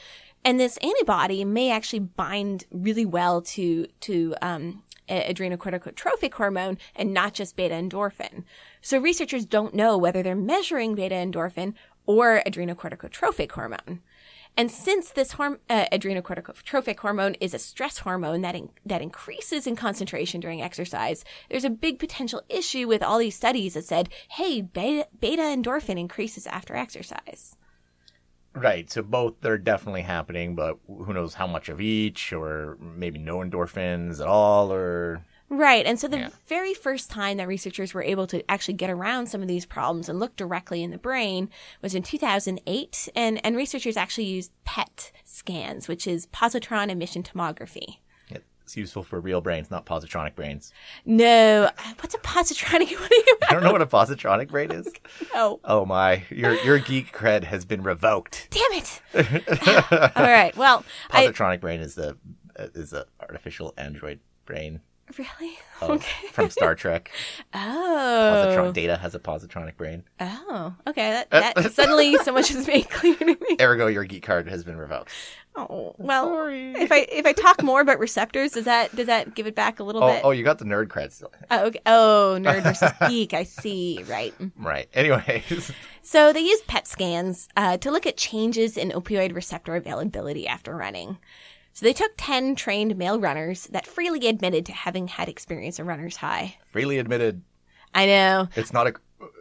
And 0.43 0.59
this 0.59 0.77
antibody 0.77 1.45
may 1.45 1.71
actually 1.71 1.99
bind 1.99 2.65
really 2.71 3.05
well 3.05 3.41
to, 3.43 3.85
to, 4.01 4.35
um, 4.41 4.81
a- 5.11 5.33
adrenocorticotrophic 5.33 6.33
hormone 6.33 6.77
and 6.95 7.13
not 7.13 7.33
just 7.33 7.55
beta 7.55 7.75
endorphin. 7.75 8.43
So 8.81 8.97
researchers 8.97 9.45
don't 9.45 9.75
know 9.75 9.97
whether 9.97 10.23
they're 10.23 10.35
measuring 10.35 10.95
beta 10.95 11.15
endorphin 11.15 11.73
or 12.05 12.41
adrenocorticotrophic 12.45 13.51
hormone. 13.51 14.01
And 14.57 14.69
since 14.69 15.11
this 15.11 15.35
horm- 15.35 15.59
uh, 15.69 15.85
adrenocorticotrophic 15.93 16.99
hormone 16.99 17.35
is 17.35 17.53
a 17.53 17.59
stress 17.59 17.99
hormone 17.99 18.41
that 18.41 18.55
in- 18.55 18.69
that 18.85 19.01
increases 19.01 19.65
in 19.65 19.77
concentration 19.77 20.41
during 20.41 20.61
exercise, 20.61 21.23
there's 21.49 21.63
a 21.63 21.69
big 21.69 21.99
potential 21.99 22.41
issue 22.49 22.87
with 22.87 23.01
all 23.01 23.17
these 23.17 23.35
studies 23.35 23.75
that 23.75 23.85
said, 23.85 24.09
"Hey, 24.31 24.61
beta, 24.61 25.07
beta 25.19 25.41
endorphin 25.41 25.97
increases 25.97 26.47
after 26.47 26.75
exercise." 26.75 27.55
Right. 28.53 28.91
So 28.91 29.01
both 29.01 29.45
are 29.45 29.57
definitely 29.57 30.01
happening, 30.01 30.55
but 30.55 30.77
who 30.85 31.13
knows 31.13 31.35
how 31.35 31.47
much 31.47 31.69
of 31.69 31.79
each, 31.79 32.33
or 32.33 32.77
maybe 32.81 33.17
no 33.17 33.37
endorphins 33.37 34.19
at 34.19 34.27
all, 34.27 34.73
or 34.73 35.25
Right. 35.53 35.85
And 35.85 35.99
so 35.99 36.07
the 36.07 36.17
Yeah. 36.17 36.29
very 36.47 36.73
first 36.73 37.11
time 37.11 37.35
that 37.35 37.45
researchers 37.47 37.93
were 37.93 38.01
able 38.03 38.25
to 38.27 38.41
actually 38.49 38.75
get 38.75 38.89
around 38.89 39.27
some 39.27 39.41
of 39.41 39.49
these 39.49 39.65
problems 39.65 40.07
and 40.07 40.17
look 40.17 40.37
directly 40.37 40.81
in 40.81 40.91
the 40.91 40.97
brain 40.97 41.49
was 41.81 41.93
in 41.93 42.03
2008. 42.03 43.09
And, 43.15 43.45
and 43.45 43.57
researchers 43.57 43.97
actually 43.97 44.27
used 44.27 44.51
PET 44.63 45.11
scans, 45.25 45.89
which 45.89 46.07
is 46.07 46.27
positron 46.27 46.89
emission 46.89 47.21
tomography. 47.21 47.97
it's 48.63 48.77
useful 48.77 49.03
for 49.03 49.19
real 49.19 49.41
brains, 49.41 49.69
not 49.69 49.85
positronic 49.85 50.35
brains. 50.35 50.71
No, 51.03 51.69
what's 51.99 52.15
a 52.15 52.19
positronic? 52.19 52.89
What 53.01 53.11
you 53.11 53.37
I 53.49 53.53
don't 53.53 53.63
know 53.63 53.73
what 53.73 53.81
a 53.81 53.85
positronic 53.85 54.47
brain 54.47 54.71
is. 54.71 54.85
know? 54.85 54.91
Oh. 55.35 55.59
oh 55.65 55.85
my, 55.85 56.23
your 56.29 56.53
your 56.63 56.79
geek 56.79 57.11
cred 57.11 57.43
has 57.43 57.65
been 57.65 57.83
revoked. 57.83 58.47
Damn 58.51 58.71
it. 58.71 59.01
All 60.15 60.23
right. 60.23 60.55
Well, 60.55 60.85
I 61.09 61.27
Positronic 61.27 61.59
brain 61.59 61.81
is 61.81 61.95
the 61.95 62.15
is 62.57 62.91
the 62.91 63.07
artificial 63.19 63.73
android 63.77 64.21
brain 64.45 64.79
really 65.19 65.57
of, 65.81 65.89
okay. 65.91 66.27
from 66.31 66.49
Star 66.49 66.75
Trek. 66.75 67.11
Oh, 67.53 68.45
Positron 68.47 68.73
data 68.73 68.95
has 68.97 69.13
a 69.15 69.19
positronic 69.19 69.75
brain. 69.77 70.03
oh, 70.19 70.73
okay. 70.87 71.23
That, 71.29 71.55
that 71.55 71.71
suddenly 71.73 72.15
so 72.19 72.31
much 72.31 72.49
is 72.51 72.65
made 72.67 72.89
clear 72.89 73.15
to 73.15 73.25
me. 73.25 73.37
Ergo, 73.59 73.87
your 73.87 74.05
geek 74.05 74.23
card 74.23 74.47
has 74.47 74.63
been 74.63 74.77
revoked. 74.77 75.11
Oh, 75.55 75.93
well, 75.97 76.27
Sorry. 76.27 76.71
if 76.75 76.91
I 76.93 76.99
if 77.11 77.25
I 77.25 77.33
talk 77.33 77.61
more 77.61 77.81
about 77.81 77.99
receptors, 77.99 78.51
does 78.53 78.63
that 78.65 78.95
does 78.95 79.07
that 79.07 79.35
give 79.35 79.47
it 79.47 79.55
back 79.55 79.81
a 79.81 79.83
little 79.83 80.01
Oh, 80.01 80.07
bit? 80.13 80.21
oh, 80.23 80.31
you 80.31 80.45
got 80.45 80.59
the 80.59 80.65
nerd 80.65 80.87
cred 80.87 81.11
still. 81.11 81.31
Oh, 81.49 81.65
okay. 81.65 81.81
Oh, 81.85 82.37
nerd 82.39 82.63
versus 82.63 82.91
geek. 83.09 83.33
I 83.33 83.43
see. 83.43 84.01
Right. 84.07 84.33
Right. 84.57 84.87
Anyways, 84.93 85.71
So 86.03 86.31
they 86.31 86.39
use 86.39 86.61
PET 86.61 86.87
scans 86.87 87.49
uh, 87.57 87.75
to 87.77 87.91
look 87.91 88.05
at 88.05 88.15
changes 88.15 88.77
in 88.77 88.91
opioid 88.91 89.35
receptor 89.35 89.75
availability 89.75 90.47
after 90.47 90.73
running. 90.73 91.17
So 91.73 91.85
they 91.85 91.93
took 91.93 92.11
10 92.17 92.55
trained 92.55 92.97
male 92.97 93.19
runners 93.19 93.67
that 93.67 93.85
freely 93.87 94.27
admitted 94.27 94.65
to 94.67 94.73
having 94.73 95.07
had 95.07 95.29
experience 95.29 95.79
a 95.79 95.83
runner's 95.83 96.17
high. 96.17 96.57
freely 96.65 96.97
admitted, 96.99 97.41
I 97.93 98.05
know. 98.05 98.47
it's 98.55 98.73
not 98.73 98.87
a. 98.87 98.93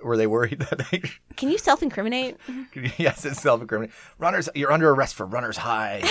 Were 0.05 0.17
they 0.17 0.27
worried 0.27 0.59
that 0.61 0.91
they? 0.91 1.03
Can 1.37 1.51
you 1.51 1.59
self 1.59 1.83
incriminate? 1.83 2.37
yes, 2.99 3.25
it's 3.25 3.41
self-incriminating. 3.41 3.95
Runners, 4.19 4.49
you're 4.55 4.73
under 4.73 4.91
arrest 4.91 5.15
for 5.15 5.25
runner's 5.27 5.57
high. 5.57 6.03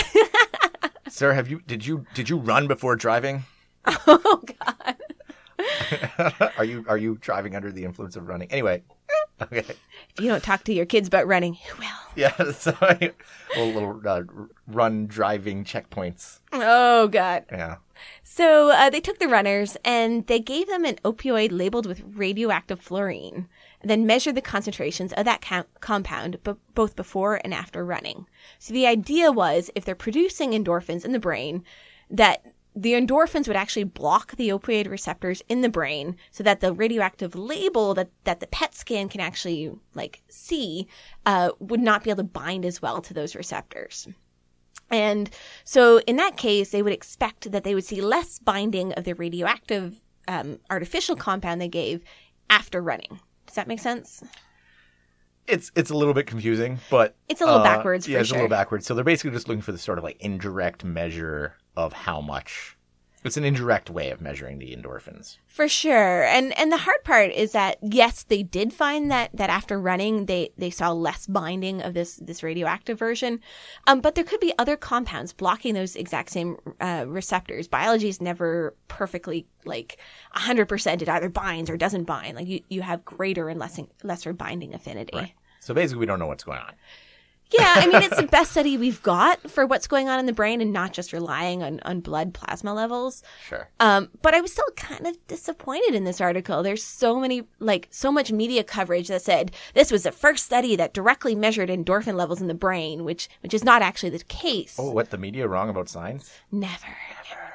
Sir, 1.08 1.32
have 1.32 1.48
you 1.48 1.60
did 1.66 1.86
you 1.86 2.04
did 2.14 2.28
you 2.28 2.36
run 2.38 2.66
before 2.66 2.96
driving? 2.96 3.44
oh, 3.86 4.42
God. 4.60 4.96
are 6.58 6.64
you 6.64 6.84
are 6.88 6.96
you 6.98 7.18
driving 7.20 7.54
under 7.54 7.70
the 7.70 7.84
influence 7.84 8.16
of 8.16 8.26
running? 8.26 8.50
Anyway, 8.50 8.82
okay, 9.42 9.58
If 9.58 10.20
you 10.20 10.28
don't 10.28 10.42
talk 10.42 10.64
to 10.64 10.72
your 10.74 10.86
kids 10.86 11.08
about 11.08 11.26
running, 11.26 11.54
who 11.54 11.78
will? 11.78 11.86
yeah. 12.16 12.34
So 12.52 12.74
a 12.80 13.60
little 13.60 14.00
uh, 14.06 14.22
run 14.66 15.06
driving 15.06 15.64
checkpoints. 15.64 16.40
Oh, 16.52 17.08
God. 17.08 17.44
Yeah. 17.50 17.76
So 18.22 18.70
uh, 18.70 18.90
they 18.90 19.00
took 19.00 19.18
the 19.18 19.28
runners 19.28 19.76
and 19.84 20.26
they 20.26 20.38
gave 20.40 20.68
them 20.68 20.84
an 20.84 20.96
opioid 21.04 21.50
labeled 21.52 21.86
with 21.86 22.02
radioactive 22.06 22.80
fluorine, 22.80 23.48
and 23.80 23.90
then 23.90 24.06
measured 24.06 24.34
the 24.36 24.40
concentrations 24.42 25.12
of 25.14 25.24
that 25.24 25.42
co- 25.42 25.64
compound 25.80 26.42
b- 26.44 26.52
both 26.74 26.96
before 26.96 27.40
and 27.44 27.52
after 27.52 27.84
running. 27.84 28.26
So 28.58 28.72
the 28.72 28.86
idea 28.86 29.32
was 29.32 29.70
if 29.74 29.84
they're 29.84 29.94
producing 29.94 30.52
endorphins 30.52 31.04
in 31.04 31.12
the 31.12 31.18
brain, 31.18 31.64
that 32.10 32.44
the 32.80 32.94
endorphins 32.94 33.46
would 33.46 33.56
actually 33.56 33.84
block 33.84 34.36
the 34.36 34.48
opioid 34.48 34.88
receptors 34.88 35.42
in 35.50 35.60
the 35.60 35.68
brain 35.68 36.16
so 36.30 36.42
that 36.42 36.60
the 36.60 36.72
radioactive 36.72 37.34
label 37.34 37.92
that, 37.92 38.08
that 38.24 38.40
the 38.40 38.46
PET 38.46 38.74
scan 38.74 39.10
can 39.10 39.20
actually 39.20 39.70
like 39.94 40.22
see 40.28 40.88
uh, 41.26 41.50
would 41.58 41.80
not 41.80 42.02
be 42.02 42.10
able 42.10 42.22
to 42.22 42.24
bind 42.24 42.64
as 42.64 42.80
well 42.80 43.02
to 43.02 43.12
those 43.12 43.34
receptors. 43.34 44.08
And 44.90 45.28
so 45.62 46.00
in 46.06 46.16
that 46.16 46.38
case, 46.38 46.70
they 46.70 46.82
would 46.82 46.94
expect 46.94 47.52
that 47.52 47.64
they 47.64 47.74
would 47.74 47.84
see 47.84 48.00
less 48.00 48.38
binding 48.38 48.94
of 48.94 49.04
the 49.04 49.14
radioactive 49.14 50.00
um, 50.26 50.58
artificial 50.70 51.16
compound 51.16 51.60
they 51.60 51.68
gave 51.68 52.02
after 52.48 52.80
running. 52.80 53.20
Does 53.46 53.56
that 53.56 53.68
make 53.68 53.80
sense? 53.80 54.24
It's 55.46 55.70
it's 55.74 55.90
a 55.90 55.96
little 55.96 56.14
bit 56.14 56.26
confusing, 56.26 56.78
but 56.88 57.16
It's 57.28 57.40
a 57.40 57.44
little 57.44 57.60
uh, 57.60 57.64
backwards 57.64 58.08
Yeah, 58.08 58.20
it's 58.20 58.30
a 58.30 58.34
little 58.34 58.48
backwards. 58.48 58.86
So 58.86 58.94
they're 58.94 59.04
basically 59.04 59.32
just 59.32 59.48
looking 59.48 59.62
for 59.62 59.72
the 59.72 59.78
sort 59.78 59.98
of 59.98 60.04
like 60.04 60.16
indirect 60.20 60.84
measure 60.84 61.56
of 61.76 61.92
how 61.92 62.20
much. 62.20 62.76
It's 63.22 63.36
an 63.36 63.44
indirect 63.44 63.90
way 63.90 64.10
of 64.10 64.22
measuring 64.22 64.58
the 64.58 64.74
endorphins. 64.74 65.36
For 65.46 65.68
sure. 65.68 66.24
And 66.24 66.58
and 66.58 66.72
the 66.72 66.78
hard 66.78 67.04
part 67.04 67.30
is 67.32 67.52
that 67.52 67.76
yes, 67.82 68.22
they 68.22 68.42
did 68.42 68.72
find 68.72 69.10
that 69.10 69.30
that 69.34 69.50
after 69.50 69.78
running 69.78 70.24
they 70.24 70.52
they 70.56 70.70
saw 70.70 70.90
less 70.92 71.26
binding 71.26 71.82
of 71.82 71.92
this 71.92 72.16
this 72.16 72.42
radioactive 72.42 72.98
version. 72.98 73.40
Um 73.86 74.00
but 74.00 74.14
there 74.14 74.24
could 74.24 74.40
be 74.40 74.54
other 74.58 74.74
compounds 74.74 75.34
blocking 75.34 75.74
those 75.74 75.96
exact 75.96 76.30
same 76.30 76.56
uh, 76.80 77.04
receptors. 77.06 77.68
Biology 77.68 78.08
is 78.08 78.22
never 78.22 78.74
perfectly 78.88 79.46
like 79.66 79.98
100% 80.34 81.02
it 81.02 81.08
either 81.08 81.28
binds 81.28 81.68
or 81.68 81.76
doesn't 81.76 82.04
bind. 82.04 82.36
Like 82.36 82.48
you 82.48 82.60
you 82.70 82.80
have 82.80 83.04
greater 83.04 83.50
and 83.50 83.60
less 83.60 83.78
lesser 84.02 84.32
binding 84.32 84.72
affinity. 84.72 85.34
So 85.60 85.74
basically, 85.74 86.00
we 86.00 86.06
don't 86.06 86.18
know 86.18 86.26
what's 86.26 86.44
going 86.44 86.58
on. 86.58 86.72
Yeah, 87.52 87.74
I 87.76 87.86
mean, 87.86 88.02
it's 88.02 88.16
the 88.16 88.26
best 88.26 88.52
study 88.52 88.76
we've 88.76 89.02
got 89.02 89.50
for 89.50 89.66
what's 89.66 89.86
going 89.86 90.08
on 90.08 90.20
in 90.20 90.26
the 90.26 90.32
brain 90.32 90.60
and 90.60 90.72
not 90.72 90.92
just 90.92 91.12
relying 91.12 91.62
on, 91.62 91.80
on 91.84 92.00
blood 92.00 92.32
plasma 92.32 92.72
levels. 92.74 93.22
Sure. 93.48 93.68
Um, 93.80 94.08
but 94.22 94.34
I 94.34 94.40
was 94.40 94.52
still 94.52 94.70
kind 94.76 95.06
of 95.06 95.16
disappointed 95.26 95.94
in 95.94 96.04
this 96.04 96.20
article. 96.20 96.62
There's 96.62 96.84
so 96.84 97.18
many, 97.18 97.42
like, 97.58 97.88
so 97.90 98.12
much 98.12 98.30
media 98.30 98.62
coverage 98.62 99.08
that 99.08 99.22
said 99.22 99.52
this 99.74 99.90
was 99.90 100.04
the 100.04 100.12
first 100.12 100.44
study 100.44 100.76
that 100.76 100.94
directly 100.94 101.34
measured 101.34 101.68
endorphin 101.68 102.14
levels 102.14 102.40
in 102.40 102.46
the 102.46 102.54
brain, 102.54 103.04
which, 103.04 103.28
which 103.42 103.54
is 103.54 103.64
not 103.64 103.82
actually 103.82 104.10
the 104.10 104.24
case. 104.24 104.76
Oh, 104.78 104.92
what 104.92 105.10
the 105.10 105.18
media 105.18 105.48
wrong 105.48 105.68
about 105.68 105.88
science? 105.88 106.30
Never. 106.52 106.86
never. 106.86 107.50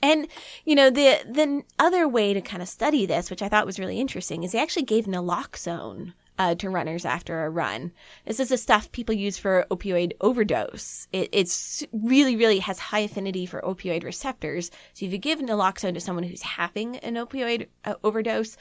And 0.00 0.28
you 0.64 0.76
know 0.76 0.90
the 0.90 1.18
the 1.28 1.62
other 1.78 2.06
way 2.06 2.32
to 2.32 2.40
kind 2.40 2.62
of 2.62 2.68
study 2.68 3.04
this, 3.04 3.30
which 3.30 3.42
I 3.42 3.48
thought 3.48 3.66
was 3.66 3.80
really 3.80 3.98
interesting, 3.98 4.44
is 4.44 4.52
they 4.52 4.60
actually 4.60 4.84
gave 4.84 5.06
naloxone 5.06 6.12
uh, 6.38 6.54
to 6.56 6.70
runners 6.70 7.04
after 7.04 7.44
a 7.44 7.50
run. 7.50 7.92
This 8.24 8.40
is 8.40 8.48
the 8.48 8.56
stuff 8.56 8.92
people 8.92 9.14
use 9.14 9.36
for 9.36 9.66
opioid 9.70 10.12
overdose. 10.20 11.08
It, 11.12 11.30
it's 11.32 11.84
really, 11.92 12.36
really 12.36 12.60
has 12.60 12.78
high 12.78 13.00
affinity 13.00 13.46
for 13.46 13.60
opioid 13.60 14.04
receptors. 14.04 14.70
So 14.94 15.06
if 15.06 15.12
you 15.12 15.18
give 15.18 15.40
naloxone 15.40 15.94
to 15.94 16.00
someone 16.00 16.24
who's 16.24 16.42
having 16.42 16.96
an 16.98 17.14
opioid 17.14 17.68
uh, 17.84 17.94
overdose, 18.04 18.56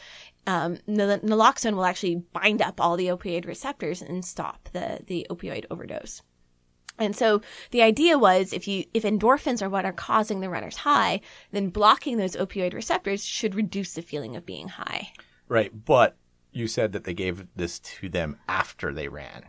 um, 0.47 0.79
nal- 0.87 1.19
naloxone 1.19 1.75
will 1.75 1.85
actually 1.85 2.23
bind 2.33 2.61
up 2.61 2.81
all 2.81 2.97
the 2.97 3.07
opioid 3.07 3.45
receptors 3.45 4.01
and 4.01 4.25
stop 4.25 4.69
the, 4.73 5.01
the 5.05 5.27
opioid 5.29 5.65
overdose. 5.69 6.21
And 6.99 7.15
so 7.15 7.41
the 7.69 7.83
idea 7.83 8.17
was 8.17 8.53
if 8.53 8.67
you 8.67 8.85
if 8.91 9.03
endorphins 9.03 9.61
are 9.61 9.69
what 9.69 9.85
are 9.85 9.93
causing 9.93 10.39
the 10.39 10.49
runner's 10.49 10.77
high, 10.77 11.21
then 11.51 11.69
blocking 11.69 12.17
those 12.17 12.35
opioid 12.35 12.73
receptors 12.73 13.23
should 13.23 13.53
reduce 13.53 13.93
the 13.93 14.01
feeling 14.01 14.35
of 14.35 14.47
being 14.47 14.67
high. 14.67 15.11
Right, 15.47 15.71
but 15.85 16.17
you 16.57 16.67
said 16.67 16.91
that 16.93 17.03
they 17.03 17.13
gave 17.13 17.45
this 17.55 17.79
to 17.79 18.09
them 18.09 18.37
after 18.47 18.91
they 18.93 19.07
ran. 19.07 19.45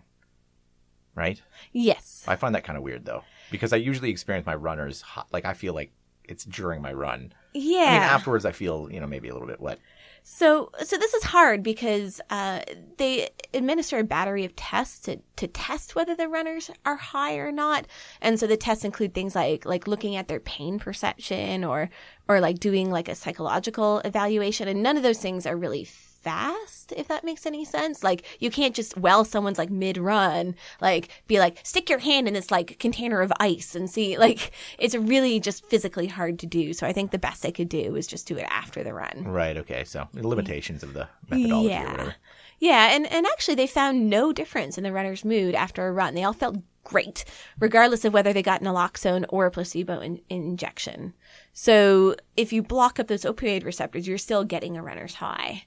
Right? 1.14 1.42
Yes. 1.72 2.24
I 2.28 2.36
find 2.36 2.54
that 2.54 2.62
kind 2.62 2.76
of 2.76 2.84
weird 2.84 3.04
though, 3.04 3.24
because 3.50 3.72
I 3.72 3.76
usually 3.76 4.10
experience 4.10 4.46
my 4.46 4.54
runners 4.54 5.00
hot, 5.00 5.26
like 5.32 5.44
I 5.44 5.54
feel 5.54 5.74
like 5.74 5.90
it's 6.22 6.44
during 6.44 6.80
my 6.80 6.92
run. 6.92 7.32
Yeah. 7.54 7.78
I 7.78 7.92
mean, 7.92 8.02
afterwards 8.02 8.44
I 8.44 8.52
feel 8.52 8.88
you 8.92 9.00
know 9.00 9.06
maybe 9.06 9.28
a 9.28 9.32
little 9.32 9.48
bit 9.48 9.60
wet. 9.60 9.80
So, 10.22 10.70
so 10.84 10.98
this 10.98 11.14
is 11.14 11.24
hard 11.24 11.62
because 11.62 12.20
uh, 12.28 12.60
they 12.98 13.30
administer 13.54 13.98
a 13.98 14.04
battery 14.04 14.44
of 14.44 14.54
tests 14.54 15.00
to, 15.00 15.20
to 15.36 15.46
test 15.46 15.94
whether 15.94 16.14
the 16.14 16.28
runners 16.28 16.70
are 16.84 16.96
high 16.96 17.36
or 17.36 17.50
not, 17.50 17.86
and 18.20 18.38
so 18.38 18.46
the 18.46 18.58
tests 18.58 18.84
include 18.84 19.14
things 19.14 19.34
like 19.34 19.64
like 19.64 19.86
looking 19.88 20.16
at 20.16 20.28
their 20.28 20.40
pain 20.40 20.78
perception 20.78 21.64
or 21.64 21.88
or 22.28 22.40
like 22.40 22.58
doing 22.58 22.90
like 22.90 23.08
a 23.08 23.14
psychological 23.14 24.00
evaluation, 24.04 24.68
and 24.68 24.82
none 24.82 24.96
of 24.98 25.02
those 25.02 25.18
things 25.18 25.46
are 25.46 25.56
really 25.56 25.84
fast, 26.22 26.92
if 26.96 27.08
that 27.08 27.24
makes 27.24 27.46
any 27.46 27.64
sense. 27.64 28.02
Like 28.02 28.24
you 28.40 28.50
can't 28.50 28.74
just 28.74 28.96
while 28.96 29.24
someone's 29.24 29.58
like 29.58 29.70
mid 29.70 29.96
run, 29.98 30.54
like 30.80 31.08
be 31.26 31.38
like, 31.38 31.58
stick 31.64 31.88
your 31.88 31.98
hand 31.98 32.28
in 32.28 32.34
this 32.34 32.50
like 32.50 32.78
container 32.78 33.20
of 33.20 33.32
ice 33.40 33.74
and 33.74 33.88
see 33.90 34.18
like 34.26 34.52
it's 34.78 34.94
really 34.94 35.40
just 35.40 35.64
physically 35.66 36.06
hard 36.06 36.38
to 36.40 36.46
do. 36.46 36.72
So 36.72 36.86
I 36.86 36.92
think 36.92 37.10
the 37.10 37.18
best 37.18 37.44
I 37.46 37.50
could 37.50 37.68
do 37.68 37.96
is 37.96 38.06
just 38.06 38.26
do 38.26 38.36
it 38.36 38.46
after 38.50 38.82
the 38.84 38.94
run. 38.94 39.24
Right. 39.26 39.56
Okay. 39.56 39.84
So 39.84 40.08
the 40.12 40.26
limitations 40.26 40.82
of 40.82 40.92
the 40.94 41.08
methodology 41.28 41.68
or 41.68 41.70
Yeah. 41.70 41.90
whatever. 41.90 42.14
Yeah, 42.60 42.88
and, 42.94 43.06
and 43.06 43.24
actually 43.24 43.54
they 43.54 43.68
found 43.68 44.10
no 44.10 44.32
difference 44.32 44.76
in 44.76 44.82
the 44.84 44.92
runner's 44.92 45.24
mood 45.24 45.54
after 45.54 45.86
a 45.86 45.92
run. 45.92 46.14
They 46.16 46.24
all 46.24 46.32
felt 46.32 46.56
great, 46.82 47.24
regardless 47.60 48.04
of 48.04 48.12
whether 48.12 48.32
they 48.32 48.42
got 48.42 48.62
naloxone 48.62 49.24
or 49.28 49.46
a 49.46 49.50
placebo 49.52 50.00
in, 50.00 50.20
injection. 50.28 51.14
So 51.52 52.16
if 52.36 52.52
you 52.52 52.62
block 52.64 52.98
up 52.98 53.06
those 53.06 53.22
opioid 53.24 53.64
receptors, 53.64 54.08
you're 54.08 54.18
still 54.18 54.42
getting 54.42 54.76
a 54.76 54.82
runner's 54.82 55.14
high. 55.14 55.66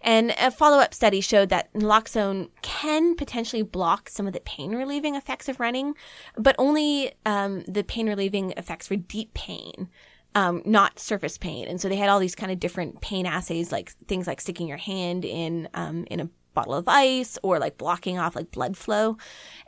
And 0.00 0.34
a 0.40 0.50
follow 0.50 0.78
up 0.78 0.94
study 0.94 1.20
showed 1.20 1.48
that 1.48 1.72
naloxone 1.74 2.50
can 2.62 3.16
potentially 3.16 3.62
block 3.62 4.08
some 4.08 4.26
of 4.26 4.32
the 4.32 4.40
pain 4.40 4.74
relieving 4.74 5.14
effects 5.14 5.48
of 5.48 5.60
running, 5.60 5.94
but 6.36 6.54
only 6.58 7.12
um, 7.26 7.62
the 7.66 7.82
pain 7.82 8.08
relieving 8.08 8.52
effects 8.56 8.86
for 8.86 8.96
deep 8.96 9.34
pain, 9.34 9.88
um, 10.34 10.62
not 10.64 10.98
surface 10.98 11.36
pain. 11.36 11.66
And 11.66 11.80
so 11.80 11.88
they 11.88 11.96
had 11.96 12.08
all 12.08 12.20
these 12.20 12.36
kind 12.36 12.52
of 12.52 12.60
different 12.60 13.00
pain 13.00 13.26
assays, 13.26 13.72
like 13.72 13.90
things 14.06 14.26
like 14.26 14.40
sticking 14.40 14.68
your 14.68 14.76
hand 14.76 15.24
in 15.24 15.68
um, 15.74 16.04
in 16.10 16.20
a 16.20 16.28
bottle 16.54 16.74
of 16.74 16.88
ice 16.88 17.38
or 17.42 17.58
like 17.58 17.78
blocking 17.78 18.18
off 18.18 18.36
like 18.36 18.50
blood 18.50 18.76
flow. 18.76 19.16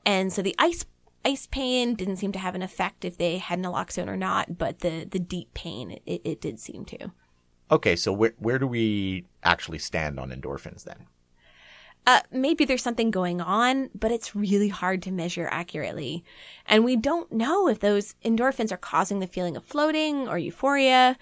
And 0.06 0.32
so 0.32 0.42
the 0.42 0.54
ice 0.58 0.84
ice 1.24 1.46
pain 1.46 1.94
didn't 1.94 2.16
seem 2.16 2.32
to 2.32 2.38
have 2.38 2.54
an 2.54 2.62
effect 2.62 3.04
if 3.04 3.18
they 3.18 3.38
had 3.38 3.58
naloxone 3.58 4.08
or 4.08 4.16
not, 4.16 4.58
but 4.58 4.80
the 4.80 5.06
the 5.10 5.18
deep 5.18 5.52
pain 5.54 5.98
it, 6.06 6.20
it 6.24 6.40
did 6.40 6.60
seem 6.60 6.84
to. 6.86 7.10
Okay. 7.70 7.96
So 7.96 8.12
where 8.12 8.34
where 8.38 8.58
do 8.58 8.66
we 8.66 9.24
actually 9.42 9.78
stand 9.78 10.18
on 10.18 10.30
endorphins 10.30 10.84
then? 10.84 11.06
uh, 12.06 12.20
maybe 12.32 12.64
there's 12.64 12.82
something 12.82 13.10
going 13.10 13.40
on, 13.40 13.90
but 13.94 14.10
it's 14.10 14.34
really 14.34 14.68
hard 14.68 15.02
to 15.02 15.10
measure 15.12 15.48
accurately. 15.50 16.24
And 16.66 16.84
we 16.84 16.96
don't 16.96 17.30
know 17.30 17.68
if 17.68 17.80
those 17.80 18.14
endorphins 18.24 18.72
are 18.72 18.78
causing 18.78 19.20
the 19.20 19.26
feeling 19.26 19.56
of 19.56 19.64
floating 19.64 20.26
or 20.28 20.38
euphoria, 20.38 21.16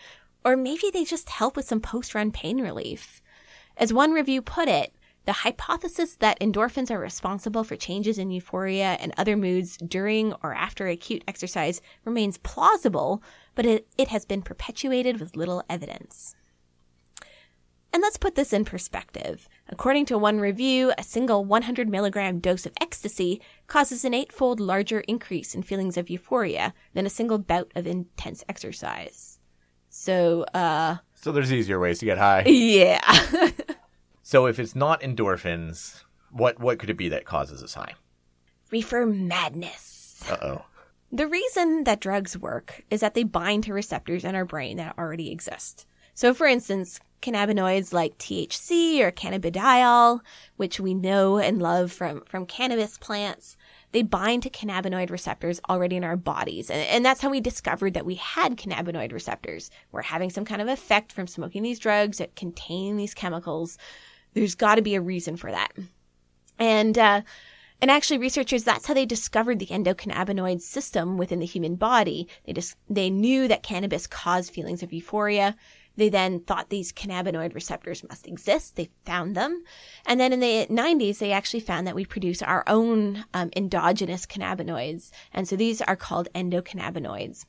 or 0.45 0.57
maybe 0.57 0.91
they 0.93 1.05
just 1.05 1.31
help 1.31 1.57
with 1.57 1.67
some 1.67 1.81
post 1.81 2.15
run 2.15 2.31
pain 2.31 2.61
relief. 2.61 3.21
As 3.77 3.93
one 3.93 4.13
review 4.13 4.41
put 4.41 4.69
it, 4.69 4.95
the 5.25 5.33
hypothesis 5.33 6.17
that 6.17 6.41
endorphins 6.41 6.91
are 6.91 6.99
responsible 6.99 7.65
for 7.65 7.77
changes 7.77 8.17
in 8.17 8.31
euphoria 8.31 8.97
and 8.99 9.13
other 9.19 9.37
moods 9.37 9.77
during 9.77 10.33
or 10.43 10.55
after 10.55 10.89
acute 10.89 11.23
exercise 11.29 11.83
remains 12.07 12.39
plausible, 12.39 13.23
but 13.55 13.67
it, 13.67 13.87
it 13.99 14.09
has 14.09 14.25
been 14.25 14.41
perpetuated 14.41 15.21
with 15.21 15.37
little 15.37 15.63
evidence. 15.69 16.35
And 17.93 18.03
let's 18.03 18.19
put 18.19 18.35
this 18.35 18.53
in 18.53 18.65
perspective. 18.65 19.49
According 19.69 20.07
to 20.07 20.19
one 20.19 20.41
review, 20.41 20.93
a 20.99 21.03
single 21.03 21.45
100 21.45 21.89
milligram 21.89 22.39
dose 22.39 22.67
of 22.67 22.73
ecstasy 22.81 23.41
causes 23.67 24.05
an 24.05 24.15
eightfold 24.15 24.61
larger 24.61 25.01
increase 25.01 25.55
in 25.55 25.63
feelings 25.63 25.97
of 25.97 26.11
euphoria 26.11 26.75
than 26.95 27.07
a 27.07 27.11
single 27.11 27.39
bout 27.39 27.73
of 27.75 27.87
intense 27.87 28.45
exercise. 28.49 29.39
So, 29.89 30.43
uh, 30.55 30.99
So 31.15 31.33
there's 31.33 31.53
easier 31.53 31.81
ways 31.81 31.99
to 32.01 32.05
get 32.05 32.19
high. 32.19 32.43
yeah. 32.47 33.01
so 34.23 34.47
if 34.47 34.59
it's 34.59 34.77
not 34.77 35.01
endorphins, 35.01 36.03
what 36.31 36.61
what 36.61 36.79
could 36.79 36.91
it 36.91 36.99
be 36.99 37.09
that 37.09 37.25
causes 37.25 37.63
us 37.63 37.75
high? 37.75 37.95
Reefer 38.71 39.07
madness. 39.07 40.23
Uh 40.29 40.37
oh. 40.43 40.65
The 41.11 41.27
reason 41.27 41.85
that 41.85 42.01
drugs 42.01 42.37
work 42.37 42.85
is 42.91 43.01
that 43.01 43.15
they 43.15 43.25
bind 43.25 43.65
to 43.65 43.73
receptors 43.73 44.25
in 44.25 44.35
our 44.35 44.45
brain 44.45 44.77
that 44.77 44.99
already 44.99 45.31
exist. 45.31 45.87
So, 46.13 46.35
for 46.35 46.47
instance, 46.47 47.01
cannabinoids 47.21 47.93
like 47.93 48.19
THC 48.19 49.01
or 49.01 49.11
cannabidiol, 49.11 50.21
which 50.57 50.81
we 50.81 50.95
know 50.95 51.39
and 51.39 51.61
love 51.61 51.93
from, 51.93 52.23
from 52.23 52.47
cannabis 52.47 52.99
plants, 52.99 53.57
they 53.93 54.03
bind 54.03 54.43
to 54.43 54.51
cannabinoid 54.51 55.11
receptors 55.11 55.61
already 55.69 55.97
in 55.97 56.05
our 56.05 56.17
bodies. 56.17 56.71
And, 56.71 56.81
and 56.89 57.05
that's 57.05 57.21
how 57.21 57.31
we 57.31 57.41
discovered 57.41 57.95
that 57.95 58.07
we 58.07 58.17
had 58.17 58.57
cannabinoid 58.57 59.13
receptors. 59.13 59.71
We're 59.93 60.03
having 60.03 60.31
some 60.31 60.45
kind 60.45 60.61
of 60.61 60.69
effect 60.69 61.13
from 61.13 61.27
smoking 61.27 61.63
these 61.63 61.79
drugs 61.79 62.19
that 62.19 62.37
contain 62.37 62.97
these 62.97 63.15
chemicals. 63.15 63.79
There's 64.35 64.55
got 64.55 64.75
to 64.75 64.83
be 64.83 64.95
a 64.95 65.01
reason 65.01 65.37
for 65.37 65.51
that. 65.51 65.73
And, 66.59 66.99
uh, 66.99 67.23
and 67.81 67.91
actually, 67.91 68.19
researchers, 68.19 68.65
that's 68.65 68.87
how 68.87 68.95
they 68.95 69.07
discovered 69.07 69.61
the 69.61 69.67
endocannabinoid 69.67 70.61
system 70.61 71.17
within 71.17 71.39
the 71.39 71.47
human 71.47 71.77
body. 71.77 72.29
They 72.45 72.53
just, 72.53 72.77
they 72.91 73.09
knew 73.09 73.47
that 73.47 73.63
cannabis 73.63 74.09
caused 74.09 74.53
feelings 74.53 74.83
of 74.83 74.93
euphoria. 74.93 75.57
They 75.99 76.09
then 76.09 76.39
thought 76.39 76.71
these 76.71 76.93
cannabinoid 76.93 77.55
receptors 77.57 78.05
must 78.09 78.29
exist. 78.29 78.77
They 78.77 78.89
found 79.05 79.35
them. 79.35 79.65
And 80.07 80.21
then 80.21 80.33
in 80.33 80.39
the 80.39 80.67
90s, 80.71 81.19
they 81.19 81.33
actually 81.33 81.59
found 81.59 81.89
that 81.89 81.97
we 81.97 82.05
produce 82.05 82.41
our 82.41 82.63
own 82.69 83.25
um, 83.35 83.51
endogenous 83.57 84.25
cannabinoids. 84.25 85.11
And 85.33 85.49
so 85.49 85.57
these 85.57 85.83
are 85.83 85.97
called 85.97 86.29
endocannabinoids. 86.37 87.47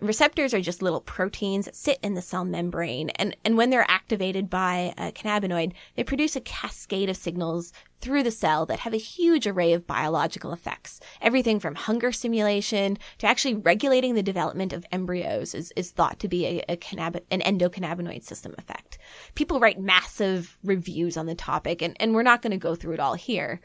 Receptors 0.00 0.54
are 0.54 0.60
just 0.60 0.80
little 0.80 1.00
proteins 1.00 1.64
that 1.64 1.74
sit 1.74 1.98
in 2.04 2.14
the 2.14 2.22
cell 2.22 2.44
membrane, 2.44 3.10
and, 3.10 3.36
and 3.44 3.56
when 3.56 3.70
they're 3.70 3.90
activated 3.90 4.48
by 4.48 4.94
a 4.96 5.10
cannabinoid, 5.10 5.72
they 5.96 6.04
produce 6.04 6.36
a 6.36 6.40
cascade 6.40 7.10
of 7.10 7.16
signals 7.16 7.72
through 8.00 8.22
the 8.22 8.30
cell 8.30 8.64
that 8.64 8.78
have 8.80 8.94
a 8.94 8.98
huge 8.98 9.44
array 9.44 9.72
of 9.72 9.88
biological 9.88 10.52
effects. 10.52 11.00
Everything 11.20 11.58
from 11.58 11.74
hunger 11.74 12.12
stimulation 12.12 12.96
to 13.18 13.26
actually 13.26 13.56
regulating 13.56 14.14
the 14.14 14.22
development 14.22 14.72
of 14.72 14.86
embryos 14.92 15.52
is, 15.52 15.72
is 15.74 15.90
thought 15.90 16.20
to 16.20 16.28
be 16.28 16.46
a, 16.46 16.64
a 16.68 16.76
cannab- 16.76 17.24
an 17.32 17.40
endocannabinoid 17.40 18.22
system 18.22 18.54
effect. 18.56 18.98
People 19.34 19.58
write 19.58 19.80
massive 19.80 20.58
reviews 20.62 21.16
on 21.16 21.26
the 21.26 21.34
topic, 21.34 21.82
and, 21.82 21.96
and 21.98 22.14
we're 22.14 22.22
not 22.22 22.40
going 22.40 22.52
to 22.52 22.56
go 22.56 22.76
through 22.76 22.94
it 22.94 23.00
all 23.00 23.14
here. 23.14 23.60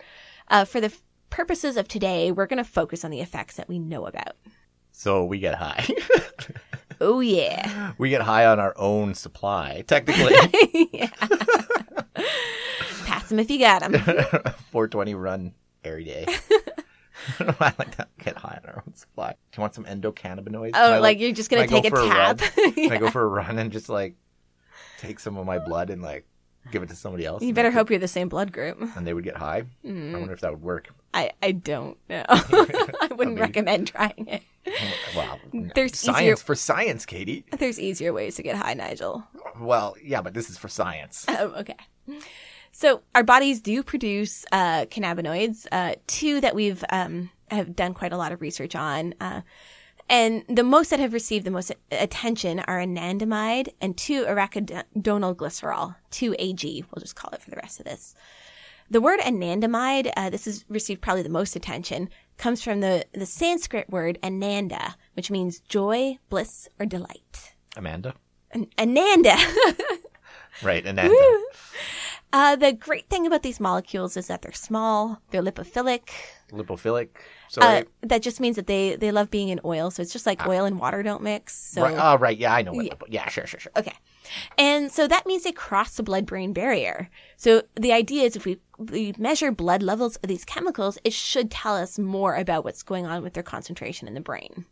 Uh, 0.48 0.66
for 0.66 0.82
the 0.82 0.92
purposes 1.30 1.78
of 1.78 1.88
today, 1.88 2.32
we're 2.32 2.48
going 2.48 2.58
to 2.58 2.64
focus 2.64 3.06
on 3.06 3.12
the 3.12 3.22
effects 3.22 3.56
that 3.56 3.70
we 3.70 3.78
know 3.78 4.08
about. 4.08 4.36
So 5.04 5.26
we 5.26 5.40
get 5.40 5.56
high. 5.56 5.86
Oh, 7.02 7.20
yeah. 7.20 7.92
we 7.98 8.10
get 8.10 8.22
high 8.22 8.46
on 8.46 8.62
our 8.62 8.74
own 8.78 9.14
supply. 9.14 9.84
Technically. 9.88 10.34
Pass 13.06 13.28
them 13.28 13.40
if 13.40 13.50
you 13.52 13.60
got 13.60 13.82
them. 13.82 13.94
420 14.72 15.14
run 15.16 15.54
every 15.84 16.06
day. 16.06 16.26
I 17.40 17.74
like 17.78 17.98
to 17.98 18.08
get 18.24 18.38
high 18.38 18.58
on 18.64 18.70
our 18.70 18.84
own 18.88 18.94
supply. 18.96 19.32
Do 19.32 19.58
you 19.58 19.62
want 19.62 19.76
some 19.76 19.84
endocannabinoids? 19.84 20.74
Can 20.74 20.82
Oh, 20.82 20.94
I, 20.94 21.00
like 21.00 21.20
you're 21.20 21.34
just 21.34 21.50
gonna 21.50 21.68
take 21.68 21.92
go 21.92 22.06
a 22.06 22.08
tab. 22.08 22.40
run? 22.42 22.74
Can 22.74 22.92
I 22.94 22.98
go 22.98 23.10
for 23.10 23.24
a 23.24 23.28
run 23.28 23.60
and 23.60 23.72
just 23.72 23.90
like 23.90 24.16
take 25.00 25.20
some 25.20 25.36
of 25.38 25.46
my 25.46 25.60
blood 25.60 25.90
and 25.90 26.02
like 26.02 26.26
give 26.72 26.84
it 26.84 26.90
to 26.90 26.96
somebody 26.96 27.26
else? 27.26 27.44
You 27.44 27.54
better 27.54 27.72
hope 27.72 27.90
you're 27.90 28.00
the 28.00 28.08
same 28.08 28.30
blood 28.30 28.54
group. 28.54 28.78
And 28.96 29.06
they 29.06 29.14
would 29.14 29.26
get 29.26 29.36
high. 29.36 29.64
I 29.84 29.88
Mm. 29.88 30.14
wonder 30.20 30.34
if 30.34 30.40
that 30.42 30.52
would 30.52 30.62
work. 30.62 30.90
I, 31.14 31.32
I 31.42 31.52
don't 31.52 31.98
know. 32.10 32.24
I 32.30 33.10
wouldn't 33.14 33.40
recommend 33.40 33.88
trying 33.88 34.28
it. 34.28 34.44
Well, 35.16 35.40
There's 35.76 35.98
science 35.98 36.22
easier- 36.22 36.36
for 36.38 36.56
science, 36.56 37.06
Katie. 37.06 37.46
There's 37.58 37.80
easier 37.80 38.14
ways 38.14 38.36
to 38.36 38.44
get 38.44 38.56
high, 38.56 38.74
Nigel. 38.74 39.24
Well, 39.60 39.96
yeah, 40.04 40.22
but 40.22 40.34
this 40.34 40.50
is 40.50 40.58
for 40.58 40.68
science. 40.68 41.26
Oh, 41.30 41.54
okay. 41.60 41.76
So 42.72 43.02
our 43.14 43.24
bodies 43.24 43.62
do 43.62 43.84
produce 43.84 44.46
uh, 44.52 44.86
cannabinoids, 44.86 45.68
uh, 45.72 45.96
two 46.08 46.42
that 46.42 46.56
we've 46.56 46.84
um, 46.90 47.30
have 47.52 47.76
done 47.76 47.94
quite 47.94 48.12
a 48.14 48.18
lot 48.18 48.32
of 48.32 48.42
research 48.42 48.76
on, 48.76 49.14
uh, 49.22 49.42
and 50.10 50.44
the 50.50 50.64
most 50.64 50.90
that 50.90 51.00
have 51.00 51.14
received 51.14 51.46
the 51.46 51.52
most 51.52 51.72
attention 51.92 52.60
are 52.62 52.80
anandamide 52.80 53.70
and 53.80 53.96
two 53.96 54.26
arachidonyl 54.26 55.36
glycerol, 55.36 55.96
two 56.12 56.36
AG. 56.40 56.84
We'll 56.92 57.02
just 57.02 57.16
call 57.16 57.32
it 57.32 57.42
for 57.42 57.50
the 57.52 57.56
rest 57.58 57.80
of 57.80 57.86
this. 57.86 58.16
The 58.90 59.00
word 59.02 59.20
anandamide, 59.22 60.12
uh, 60.18 60.30
this 60.30 60.46
has 60.46 60.66
received 60.68 61.02
probably 61.02 61.24
the 61.24 61.30
most 61.30 61.56
attention, 61.56 62.10
comes 62.38 62.62
from 62.62 62.82
the, 62.82 63.06
the 63.14 63.26
Sanskrit 63.26 63.90
word 63.90 64.18
ananda, 64.24 64.96
which 65.14 65.32
means 65.32 65.60
joy, 65.60 66.18
bliss, 66.30 66.68
or 66.80 66.86
delight. 66.86 67.54
Amanda? 67.76 68.16
An- 68.52 68.68
ananda. 68.78 69.36
Right, 70.62 70.86
Ananda. 70.86 71.16
Uh, 72.32 72.56
the 72.56 72.74
great 72.74 73.10
thing 73.10 73.28
about 73.28 73.44
these 73.44 73.60
molecules 73.60 74.18
is 74.18 74.28
that 74.28 74.42
they're 74.42 74.52
small, 74.52 75.20
they're 75.32 75.42
lipophilic. 75.42 76.10
Lipophilic. 76.52 77.10
So, 77.50 77.62
Uh, 77.62 77.84
that 78.02 78.22
just 78.22 78.40
means 78.40 78.56
that 78.56 78.68
they, 78.68 78.96
they 78.96 79.12
love 79.12 79.30
being 79.30 79.50
in 79.50 79.60
oil. 79.66 79.92
So 79.92 80.02
it's 80.02 80.12
just 80.14 80.26
like 80.26 80.46
oil 80.48 80.66
and 80.66 80.80
water 80.80 81.04
don't 81.04 81.22
mix. 81.22 81.56
So, 81.56 81.84
right, 81.84 81.96
oh, 81.98 82.18
right, 82.18 82.38
yeah, 82.38 82.54
I 82.54 82.62
know 82.62 82.74
what. 82.74 82.86
Yeah, 82.86 82.94
yeah 83.08 83.30
sure, 83.30 83.46
sure, 83.46 83.60
sure. 83.60 83.72
okay. 83.78 83.94
And 84.58 84.92
so 84.92 85.08
that 85.08 85.26
means 85.26 85.44
they 85.44 85.52
cross 85.52 85.96
the 85.96 86.04
blood 86.04 86.26
brain 86.26 86.54
barrier. 86.54 87.10
So 87.38 87.64
the 87.76 87.94
idea 87.94 88.24
is 88.24 88.36
if 88.36 88.46
we, 88.46 88.60
we 88.78 89.14
measure 89.18 89.52
blood 89.52 89.84
levels 89.84 90.16
of 90.18 90.30
these 90.30 90.46
chemicals, 90.46 90.98
it 91.04 91.14
should 91.14 91.52
tell 91.52 91.76
us 91.76 92.00
more 92.00 92.36
about 92.36 92.64
what's 92.64 92.84
going 92.84 93.06
on 93.06 93.24
with 93.24 93.34
their 93.34 93.44
concentration 93.44 94.08
in 94.08 94.14
the 94.14 94.22
brain. 94.22 94.66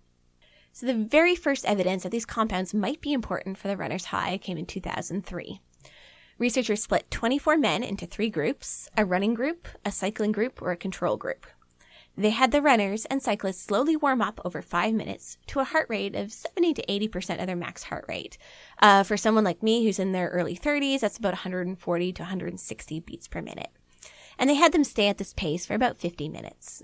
So 0.73 0.85
the 0.85 0.93
very 0.93 1.35
first 1.35 1.65
evidence 1.65 2.03
that 2.03 2.11
these 2.11 2.25
compounds 2.25 2.73
might 2.73 3.01
be 3.01 3.11
important 3.11 3.57
for 3.57 3.67
the 3.67 3.77
runner's 3.77 4.05
high 4.05 4.37
came 4.37 4.57
in 4.57 4.65
2003. 4.65 5.59
Researchers 6.37 6.81
split 6.81 7.11
24 7.11 7.57
men 7.57 7.83
into 7.83 8.05
three 8.05 8.29
groups 8.29 8.89
a 8.97 9.05
running 9.05 9.33
group, 9.33 9.67
a 9.85 9.91
cycling 9.91 10.31
group, 10.31 10.61
or 10.61 10.71
a 10.71 10.77
control 10.77 11.17
group. 11.17 11.45
They 12.17 12.31
had 12.31 12.51
the 12.51 12.61
runners 12.61 13.05
and 13.05 13.23
cyclists 13.23 13.61
slowly 13.61 13.95
warm 13.95 14.21
up 14.21 14.41
over 14.43 14.61
five 14.61 14.93
minutes 14.93 15.37
to 15.47 15.59
a 15.59 15.63
heart 15.63 15.87
rate 15.89 16.15
of 16.15 16.31
70 16.31 16.73
to 16.75 16.85
80% 16.85 17.39
of 17.39 17.47
their 17.47 17.55
max 17.55 17.83
heart 17.83 18.05
rate. 18.07 18.37
Uh, 18.81 19.03
for 19.03 19.15
someone 19.15 19.45
like 19.45 19.63
me 19.63 19.85
who's 19.85 19.99
in 19.99 20.11
their 20.11 20.29
early 20.29 20.55
30s, 20.55 20.99
that's 20.99 21.17
about 21.17 21.33
140 21.33 22.13
to 22.13 22.21
160 22.21 22.99
beats 22.99 23.27
per 23.27 23.41
minute. 23.41 23.69
And 24.37 24.49
they 24.49 24.55
had 24.55 24.73
them 24.73 24.83
stay 24.83 25.07
at 25.07 25.19
this 25.19 25.33
pace 25.33 25.65
for 25.65 25.73
about 25.73 25.97
50 25.97 26.27
minutes. 26.27 26.83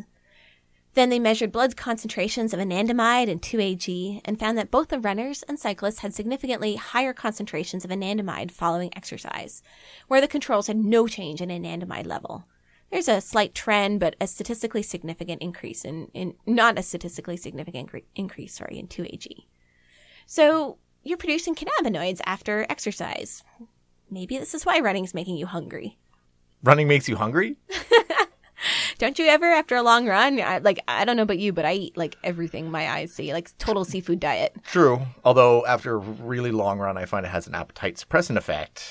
Then 0.94 1.10
they 1.10 1.20
measured 1.20 1.52
blood 1.52 1.78
concentrations 1.78 2.54
of 2.54 2.60
anandamide 2.60 3.30
and 3.30 3.40
2-AG 3.40 4.22
and 4.26 4.40
found 4.40 4.58
that 4.58 4.72
both 4.72 4.88
the 4.88 5.00
runners 5.00 5.44
and 5.44 5.60
cyclists 5.60 6.00
had 6.00 6.14
significantly 6.14 6.76
higher 6.76 7.14
concentrations 7.14 7.86
of 7.86 7.92
anandamide 7.92 8.50
following 8.50 8.92
exercise, 8.96 9.62
where 10.08 10.22
the 10.22 10.28
controls 10.28 10.66
had 10.66 10.78
no 10.78 11.08
change 11.08 11.40
in 11.42 11.50
anandamide 11.50 12.08
level. 12.08 12.46
There's 12.92 13.08
a 13.08 13.22
slight 13.22 13.54
trend, 13.54 14.00
but 14.00 14.16
a 14.22 14.28
statistically 14.28 14.82
significant 14.82 15.42
increase 15.42 15.84
in, 15.84 16.08
in 16.14 16.36
not 16.46 16.80
a 16.80 16.84
statistically 16.84 17.38
significant 17.38 17.90
increase, 18.16 18.56
sorry, 18.56 18.80
in 18.80 18.88
2-AG. 18.88 19.48
So 20.26 20.78
you're 21.04 21.18
producing 21.18 21.56
cannabinoids 21.56 22.22
after 22.26 22.66
exercise. 22.70 23.44
Maybe 24.10 24.38
this 24.38 24.54
is 24.54 24.66
why 24.66 24.80
running 24.80 25.04
is 25.04 25.14
making 25.14 25.38
you 25.38 25.48
hungry. 25.48 25.98
Running 26.64 26.88
makes 26.88 27.10
you 27.10 27.18
hungry? 27.18 27.58
Don't 28.98 29.20
you 29.20 29.28
ever, 29.28 29.46
after 29.46 29.76
a 29.76 29.84
long 29.84 30.08
run, 30.08 30.42
I, 30.42 30.58
like 30.58 30.80
I 30.88 31.06
don't 31.06 31.18
know 31.18 31.24
about 31.24 31.38
you, 31.38 31.54
but 31.54 31.66
I 31.66 31.74
eat 31.74 31.98
like 31.98 32.18
everything 32.24 32.72
my 32.72 32.90
eyes 32.90 33.14
see, 33.14 33.32
like 33.32 33.56
total 33.60 33.86
seafood 33.86 34.20
diet. 34.20 34.56
True. 34.64 35.02
Although 35.24 35.66
after 35.68 35.94
a 35.94 35.98
really 35.98 36.52
long 36.52 36.80
run, 36.80 36.98
I 36.98 37.06
find 37.06 37.24
it 37.24 37.30
has 37.30 37.46
an 37.46 37.54
appetite 37.54 37.98
suppressant 37.98 38.38
effect. 38.38 38.84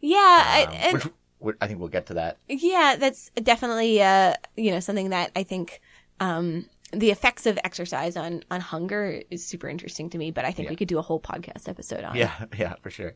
Yeah, 0.00 0.16
I, 0.18 0.64
um, 0.88 0.92
which, 0.94 1.04
which 1.04 1.12
I 1.60 1.66
think 1.66 1.78
we'll 1.78 1.88
get 1.88 2.06
to 2.06 2.14
that. 2.14 2.38
yeah, 2.48 2.96
that's 2.98 3.30
definitely 3.42 4.02
uh, 4.02 4.34
you 4.56 4.70
know 4.70 4.80
something 4.80 5.10
that 5.10 5.30
I 5.36 5.42
think 5.42 5.80
um, 6.20 6.66
the 6.92 7.10
effects 7.10 7.46
of 7.46 7.58
exercise 7.64 8.16
on 8.16 8.42
on 8.50 8.60
hunger 8.60 9.22
is 9.30 9.44
super 9.44 9.68
interesting 9.68 10.10
to 10.10 10.18
me. 10.18 10.30
But 10.30 10.44
I 10.44 10.52
think 10.52 10.70
we 10.70 10.76
could 10.76 10.88
do 10.88 10.98
a 10.98 11.02
whole 11.02 11.20
podcast 11.20 11.68
episode 11.68 12.04
on. 12.04 12.16
it. 12.16 12.20
Yeah, 12.20 12.44
yeah, 12.58 12.74
for 12.82 12.90
sure. 12.90 13.14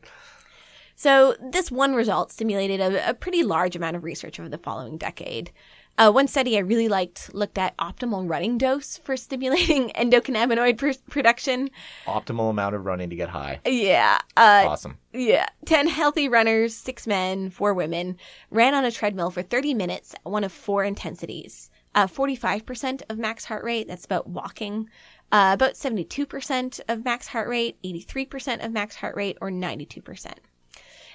So 0.95 1.35
this 1.41 1.71
one 1.71 1.95
result 1.95 2.31
stimulated 2.31 2.81
a, 2.81 3.11
a 3.11 3.13
pretty 3.13 3.43
large 3.43 3.77
amount 3.77 3.95
of 3.95 4.03
research 4.03 4.37
over 4.37 4.49
the 4.49 4.57
following 4.57 4.97
decade. 4.97 5.51
Uh, 5.99 6.09
one 6.09 6.29
study 6.29 6.55
I 6.55 6.61
really 6.61 6.87
liked 6.87 7.33
looked 7.33 7.57
at 7.57 7.75
optimal 7.75 8.29
running 8.29 8.57
dose 8.57 8.97
for 8.97 9.17
stimulating 9.17 9.89
endocannabinoid 9.95 10.77
pr- 10.77 11.11
production. 11.11 11.69
Optimal 12.05 12.49
amount 12.49 12.73
of 12.73 12.85
running 12.85 13.09
to 13.09 13.17
get 13.17 13.27
high. 13.27 13.59
Yeah, 13.65 14.17
uh, 14.37 14.63
Awesome. 14.65 14.97
Yeah. 15.11 15.47
10 15.65 15.89
healthy 15.89 16.29
runners, 16.29 16.73
six 16.73 17.05
men, 17.05 17.49
four 17.49 17.73
women, 17.73 18.15
ran 18.49 18.73
on 18.73 18.85
a 18.85 18.91
treadmill 18.91 19.29
for 19.29 19.41
30 19.41 19.73
minutes 19.73 20.13
at 20.13 20.23
one 20.23 20.45
of 20.45 20.53
four 20.53 20.85
intensities. 20.85 21.69
Uh, 21.93 22.07
45% 22.07 23.01
of 23.09 23.17
max 23.17 23.43
heart 23.43 23.65
rate, 23.65 23.89
that's 23.89 24.05
about 24.05 24.29
walking. 24.29 24.89
Uh, 25.33 25.51
about 25.53 25.73
72% 25.73 26.79
of 26.87 27.03
max 27.03 27.27
heart 27.27 27.49
rate, 27.49 27.77
83% 27.83 28.63
of 28.63 28.71
max 28.71 28.95
heart 28.95 29.17
rate, 29.17 29.37
or 29.41 29.51
92%. 29.51 30.33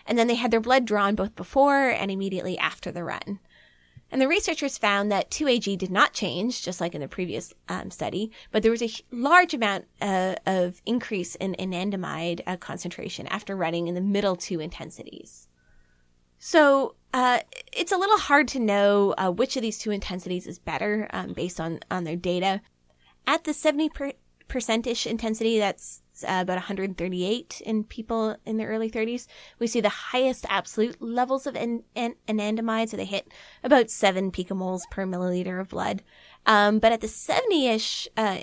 And 0.06 0.18
then 0.18 0.26
they 0.26 0.34
had 0.34 0.50
their 0.50 0.60
blood 0.60 0.84
drawn 0.84 1.14
both 1.14 1.34
before 1.34 1.88
and 1.88 2.10
immediately 2.10 2.58
after 2.58 2.92
the 2.92 3.02
run. 3.02 3.38
And 4.14 4.22
the 4.22 4.28
researchers 4.28 4.78
found 4.78 5.10
that 5.10 5.28
2AG 5.32 5.76
did 5.76 5.90
not 5.90 6.12
change, 6.12 6.62
just 6.62 6.80
like 6.80 6.94
in 6.94 7.00
the 7.00 7.08
previous 7.08 7.52
um, 7.68 7.90
study, 7.90 8.30
but 8.52 8.62
there 8.62 8.70
was 8.70 8.80
a 8.80 8.88
large 9.10 9.54
amount 9.54 9.86
uh, 10.00 10.36
of 10.46 10.80
increase 10.86 11.34
in 11.34 11.56
anandamide 11.58 12.40
uh, 12.46 12.56
concentration 12.56 13.26
after 13.26 13.56
running 13.56 13.88
in 13.88 13.96
the 13.96 14.00
middle 14.00 14.36
two 14.36 14.60
intensities. 14.60 15.48
So 16.38 16.94
uh, 17.12 17.40
it's 17.72 17.90
a 17.90 17.96
little 17.96 18.18
hard 18.18 18.46
to 18.48 18.60
know 18.60 19.16
uh, 19.18 19.32
which 19.32 19.56
of 19.56 19.62
these 19.62 19.80
two 19.80 19.90
intensities 19.90 20.46
is 20.46 20.60
better 20.60 21.08
um, 21.12 21.32
based 21.32 21.60
on, 21.60 21.80
on 21.90 22.04
their 22.04 22.14
data. 22.14 22.60
At 23.26 23.42
the 23.42 23.52
70 23.52 23.88
per- 23.88 24.12
percent-ish 24.46 25.08
intensity, 25.08 25.58
that's 25.58 26.02
about 26.24 26.56
138 26.56 27.62
in 27.64 27.84
people 27.84 28.36
in 28.44 28.56
their 28.56 28.68
early 28.68 28.90
30s, 28.90 29.26
we 29.58 29.66
see 29.66 29.80
the 29.80 29.88
highest 29.88 30.46
absolute 30.48 31.00
levels 31.00 31.46
of 31.46 31.56
an- 31.56 31.84
an- 31.94 32.16
anandamide, 32.26 32.88
so 32.88 32.96
they 32.96 33.04
hit 33.04 33.32
about 33.62 33.90
7 33.90 34.30
picomoles 34.32 34.82
per 34.90 35.06
milliliter 35.06 35.60
of 35.60 35.68
blood. 35.68 36.02
Um, 36.46 36.78
but 36.78 36.92
at 36.92 37.00
the 37.00 37.06
70-ish 37.06 38.08
uh, 38.16 38.36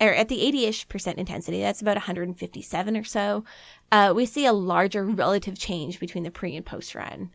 or 0.00 0.14
at 0.14 0.28
the 0.28 0.38
80-ish 0.38 0.88
percent 0.88 1.18
intensity, 1.18 1.60
that's 1.60 1.82
about 1.82 1.96
157 1.96 2.96
or 2.96 3.04
so, 3.04 3.44
uh, 3.90 4.12
we 4.14 4.24
see 4.24 4.46
a 4.46 4.52
larger 4.52 5.04
relative 5.04 5.58
change 5.58 6.00
between 6.00 6.24
the 6.24 6.30
pre 6.30 6.56
and 6.56 6.64
post 6.64 6.94
run. 6.94 7.30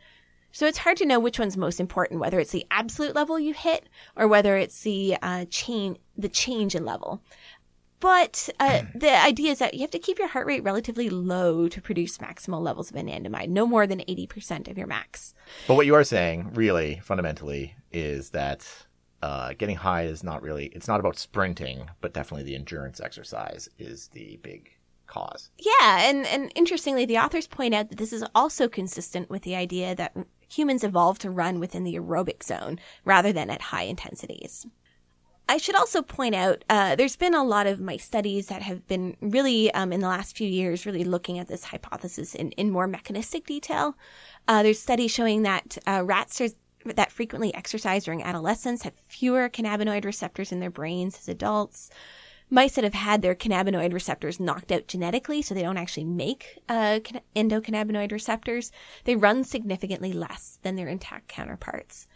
So 0.51 0.65
it's 0.65 0.79
hard 0.79 0.97
to 0.97 1.05
know 1.05 1.19
which 1.19 1.37
one's 1.37 1.55
most 1.55 1.79
important, 1.79 2.19
whether 2.19 2.39
it's 2.39 2.51
the 2.51 2.65
absolute 2.71 3.13
level 3.13 3.39
you 3.39 3.53
hit 3.53 3.87
or 4.15 4.27
whether 4.27 4.57
it's 4.57 4.81
the 4.81 5.15
uh, 5.21 5.45
change, 5.51 5.99
the 6.17 6.29
change 6.29 6.73
in 6.73 6.83
level. 6.83 7.21
But 7.99 8.49
uh, 8.59 8.83
the 8.93 9.11
idea 9.11 9.51
is 9.51 9.59
that 9.59 9.73
you 9.73 9.81
have 9.81 9.91
to 9.91 9.99
keep 9.99 10.19
your 10.19 10.27
heart 10.27 10.45
rate 10.45 10.63
relatively 10.63 11.09
low 11.09 11.67
to 11.67 11.81
produce 11.81 12.19
maximal 12.19 12.61
levels 12.61 12.91
of 12.91 12.97
anandamide, 12.97 13.49
no 13.49 13.65
more 13.65 13.87
than 13.87 13.99
80% 13.99 14.69
of 14.69 14.77
your 14.77 14.87
max. 14.87 15.33
But 15.67 15.75
what 15.75 15.85
you 15.85 15.95
are 15.95 16.03
saying, 16.03 16.51
really, 16.53 17.01
fundamentally, 17.03 17.75
is 17.91 18.29
that 18.31 18.67
uh, 19.23 19.53
getting 19.57 19.77
high 19.77 20.03
is 20.03 20.23
not 20.23 20.43
really, 20.43 20.67
it's 20.67 20.87
not 20.87 20.99
about 20.99 21.17
sprinting, 21.17 21.89
but 22.01 22.13
definitely 22.13 22.43
the 22.43 22.55
endurance 22.55 23.01
exercise 23.01 23.67
is 23.79 24.09
the 24.09 24.39
big 24.43 24.71
cause. 25.07 25.49
Yeah, 25.57 26.07
and, 26.07 26.27
and 26.27 26.51
interestingly, 26.53 27.05
the 27.05 27.17
authors 27.17 27.47
point 27.47 27.73
out 27.73 27.89
that 27.89 27.97
this 27.97 28.13
is 28.13 28.23
also 28.35 28.67
consistent 28.67 29.29
with 29.29 29.41
the 29.41 29.55
idea 29.55 29.95
that 29.95 30.15
humans 30.47 30.83
evolved 30.83 31.21
to 31.21 31.31
run 31.31 31.59
within 31.59 31.83
the 31.83 31.95
aerobic 31.95 32.43
zone 32.43 32.79
rather 33.03 33.33
than 33.33 33.49
at 33.49 33.63
high 33.63 33.83
intensities. 33.83 34.67
I 35.49 35.57
should 35.57 35.75
also 35.75 36.01
point 36.01 36.35
out 36.35 36.65
uh, 36.69 36.95
there's 36.95 37.15
been 37.15 37.33
a 37.33 37.43
lot 37.43 37.67
of 37.67 37.79
my 37.79 37.95
studies 37.95 38.47
that 38.47 38.61
have 38.61 38.85
been 38.87 39.15
really, 39.21 39.73
um, 39.73 39.93
in 39.93 40.01
the 40.01 40.07
last 40.07 40.35
few 40.35 40.47
years, 40.47 40.85
really 40.85 41.05
looking 41.05 41.39
at 41.39 41.47
this 41.47 41.63
hypothesis 41.63 42.35
in, 42.35 42.51
in 42.51 42.69
more 42.69 42.87
mechanistic 42.87 43.45
detail. 43.45 43.95
Uh, 44.47 44.61
there's 44.61 44.79
studies 44.79 45.11
showing 45.11 45.43
that 45.43 45.77
uh, 45.87 46.03
rats 46.03 46.41
are, 46.41 46.49
that 46.85 47.13
frequently 47.13 47.55
exercise 47.55 48.03
during 48.03 48.23
adolescence 48.23 48.83
have 48.83 48.93
fewer 49.07 49.47
cannabinoid 49.47 50.03
receptors 50.03 50.51
in 50.51 50.59
their 50.59 50.69
brains 50.69 51.17
as 51.17 51.29
adults. 51.29 51.89
Mice 52.49 52.75
that 52.75 52.83
have 52.83 52.93
had 52.93 53.21
their 53.21 53.35
cannabinoid 53.35 53.93
receptors 53.93 54.39
knocked 54.39 54.71
out 54.71 54.87
genetically, 54.87 55.41
so 55.41 55.53
they 55.53 55.63
don't 55.63 55.77
actually 55.77 56.05
make 56.05 56.59
uh, 56.69 56.99
endocannabinoid 57.35 58.11
receptors, 58.11 58.71
they 59.03 59.15
run 59.15 59.43
significantly 59.43 60.13
less 60.13 60.59
than 60.61 60.75
their 60.75 60.87
intact 60.87 61.27
counterparts. 61.27 62.07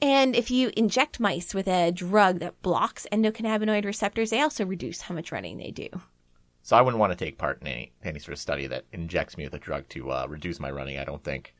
And 0.00 0.36
if 0.36 0.50
you 0.50 0.70
inject 0.76 1.18
mice 1.18 1.54
with 1.54 1.66
a 1.66 1.90
drug 1.90 2.38
that 2.38 2.60
blocks 2.62 3.06
endocannabinoid 3.12 3.84
receptors, 3.84 4.30
they 4.30 4.40
also 4.40 4.64
reduce 4.64 5.02
how 5.02 5.14
much 5.14 5.32
running 5.32 5.58
they 5.58 5.70
do. 5.70 5.88
So 6.62 6.76
I 6.76 6.82
wouldn't 6.82 7.00
want 7.00 7.12
to 7.12 7.24
take 7.24 7.38
part 7.38 7.60
in 7.62 7.66
any, 7.66 7.92
any 8.04 8.18
sort 8.18 8.34
of 8.34 8.38
study 8.38 8.66
that 8.68 8.84
injects 8.92 9.36
me 9.36 9.44
with 9.44 9.54
a 9.54 9.58
drug 9.58 9.88
to 9.90 10.10
uh, 10.12 10.26
reduce 10.28 10.60
my 10.60 10.70
running, 10.70 10.98
I 10.98 11.04
don't 11.04 11.24
think. 11.24 11.54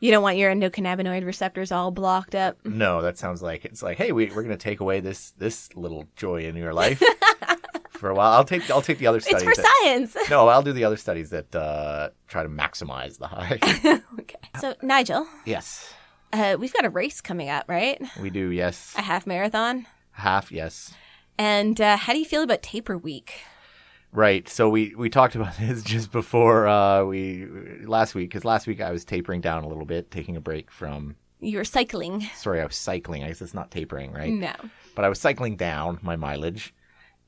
You 0.00 0.10
don't 0.10 0.22
want 0.22 0.36
your 0.38 0.52
endocannabinoid 0.54 1.24
receptors 1.24 1.70
all 1.72 1.90
blocked 1.90 2.34
up. 2.34 2.64
No, 2.64 3.02
that 3.02 3.18
sounds 3.18 3.42
like 3.42 3.64
it's 3.64 3.82
like, 3.82 3.98
hey, 3.98 4.12
we, 4.12 4.26
we're 4.26 4.42
going 4.42 4.48
to 4.48 4.56
take 4.56 4.80
away 4.80 5.00
this 5.00 5.32
this 5.32 5.74
little 5.74 6.06
joy 6.16 6.44
in 6.44 6.54
your 6.56 6.72
life 6.72 7.02
for 7.90 8.08
a 8.10 8.14
while. 8.14 8.32
I'll 8.32 8.44
take 8.44 8.70
I'll 8.70 8.82
take 8.82 8.98
the 8.98 9.08
other 9.08 9.18
It's 9.18 9.26
studies. 9.28 9.48
for 9.48 9.54
that- 9.56 9.80
science. 9.82 10.16
no, 10.30 10.46
I'll 10.48 10.62
do 10.62 10.72
the 10.72 10.84
other 10.84 10.96
studies 10.96 11.30
that 11.30 11.54
uh, 11.54 12.10
try 12.28 12.44
to 12.44 12.48
maximize 12.48 13.18
the 13.18 13.26
high. 13.26 13.58
okay. 14.20 14.36
So, 14.60 14.74
Nigel, 14.80 15.26
yes, 15.44 15.92
uh, 16.34 16.56
we've 16.58 16.72
got 16.72 16.84
a 16.84 16.90
race 16.90 17.20
coming 17.22 17.48
up, 17.48 17.64
right? 17.68 18.00
we 18.20 18.28
do. 18.30 18.50
Yes, 18.50 18.92
A 18.98 19.02
half 19.02 19.26
marathon. 19.26 19.86
half. 20.12 20.52
Yes, 20.52 20.92
And 21.38 21.80
uh, 21.80 21.96
how 21.96 22.12
do 22.12 22.18
you 22.18 22.24
feel 22.26 22.42
about 22.42 22.62
taper 22.62 22.98
week? 22.98 23.40
right. 24.12 24.48
So 24.48 24.68
we 24.68 24.94
we 24.94 25.08
talked 25.10 25.34
about 25.34 25.56
this 25.58 25.82
just 25.82 26.12
before 26.12 26.66
uh, 26.68 27.04
we 27.04 27.46
last 27.86 28.14
week 28.14 28.30
because 28.30 28.44
last 28.44 28.66
week 28.66 28.80
I 28.80 28.90
was 28.92 29.04
tapering 29.04 29.40
down 29.40 29.64
a 29.64 29.68
little 29.68 29.86
bit, 29.86 30.10
taking 30.10 30.36
a 30.36 30.40
break 30.40 30.70
from. 30.70 31.16
You 31.40 31.58
were 31.58 31.64
cycling. 31.64 32.22
Sorry, 32.36 32.60
I 32.60 32.64
was 32.64 32.76
cycling. 32.76 33.22
I 33.24 33.28
guess 33.28 33.42
it's 33.42 33.54
not 33.54 33.70
tapering, 33.70 34.12
right? 34.12 34.32
No. 34.32 34.52
but 34.94 35.04
I 35.04 35.08
was 35.08 35.20
cycling 35.20 35.56
down 35.56 35.98
my 36.02 36.16
mileage, 36.16 36.72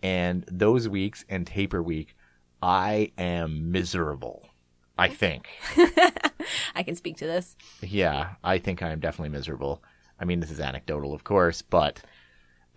and 0.03 0.45
those 0.51 0.89
weeks 0.89 1.25
and 1.29 1.47
taper 1.47 1.83
week, 1.83 2.15
I 2.63 3.13
am 3.19 3.71
miserable. 3.73 4.49
I 4.97 5.09
think. 5.09 5.49
I 6.77 6.83
can 6.85 6.95
speak 6.95 7.17
to 7.19 7.27
this. 7.27 7.57
Yeah, 7.83 8.35
I 8.45 8.59
think 8.59 8.83
I 8.83 8.91
am 8.91 9.01
definitely 9.01 9.31
miserable. 9.31 9.83
I 10.21 10.25
mean, 10.25 10.41
this 10.41 10.51
is 10.51 10.61
anecdotal, 10.61 11.13
of 11.15 11.25
course, 11.25 11.63
but 11.63 12.01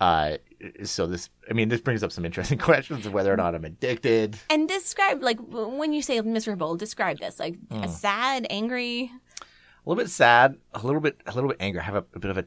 uh, 0.02 0.38
so 0.84 1.06
this, 1.08 1.30
I 1.50 1.54
mean, 1.54 1.70
this 1.70 1.82
brings 1.82 2.02
up 2.04 2.12
some 2.12 2.26
interesting 2.26 2.58
questions 2.70 3.06
of 3.06 3.14
whether 3.14 3.32
or 3.34 3.38
not 3.38 3.54
I'm 3.56 3.66
addicted. 3.66 4.38
And 4.50 4.68
describe, 4.68 5.22
like, 5.22 5.38
when 5.40 5.94
you 5.94 6.02
say 6.02 6.20
miserable, 6.22 6.76
describe 6.78 7.20
this. 7.20 7.40
Like, 7.40 7.56
Hmm. 7.70 7.86
sad, 7.88 8.48
angry. 8.50 9.12
A 9.42 9.90
little 9.90 10.02
bit 10.04 10.10
sad, 10.10 10.56
a 10.74 10.80
little 10.86 11.02
bit, 11.02 11.20
a 11.26 11.34
little 11.34 11.50
bit 11.50 11.58
angry. 11.60 11.82
I 11.82 11.84
have 11.84 11.96
a, 11.96 12.06
a 12.14 12.20
bit 12.20 12.32
of 12.32 12.38
a 12.38 12.46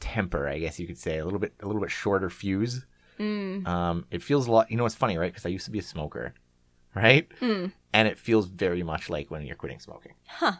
temper, 0.00 0.48
I 0.48 0.58
guess 0.58 0.78
you 0.78 0.86
could 0.86 0.98
say, 0.98 1.18
a 1.18 1.24
little 1.24 1.38
bit, 1.38 1.54
a 1.62 1.66
little 1.66 1.80
bit 1.80 1.90
shorter 1.90 2.28
fuse. 2.30 2.84
Mm. 3.18 3.66
Um, 3.66 4.06
it 4.10 4.22
feels 4.22 4.46
a 4.48 4.52
lot. 4.52 4.70
You 4.70 4.76
know, 4.76 4.86
it's 4.86 4.94
funny, 4.94 5.16
right? 5.18 5.30
Because 5.32 5.46
I 5.46 5.50
used 5.50 5.66
to 5.66 5.70
be 5.70 5.78
a 5.78 5.82
smoker, 5.82 6.34
right? 6.94 7.28
Mm. 7.40 7.72
And 7.92 8.08
it 8.08 8.18
feels 8.18 8.46
very 8.46 8.82
much 8.82 9.10
like 9.10 9.30
when 9.30 9.42
you're 9.44 9.56
quitting 9.56 9.80
smoking. 9.80 10.12
Huh. 10.26 10.52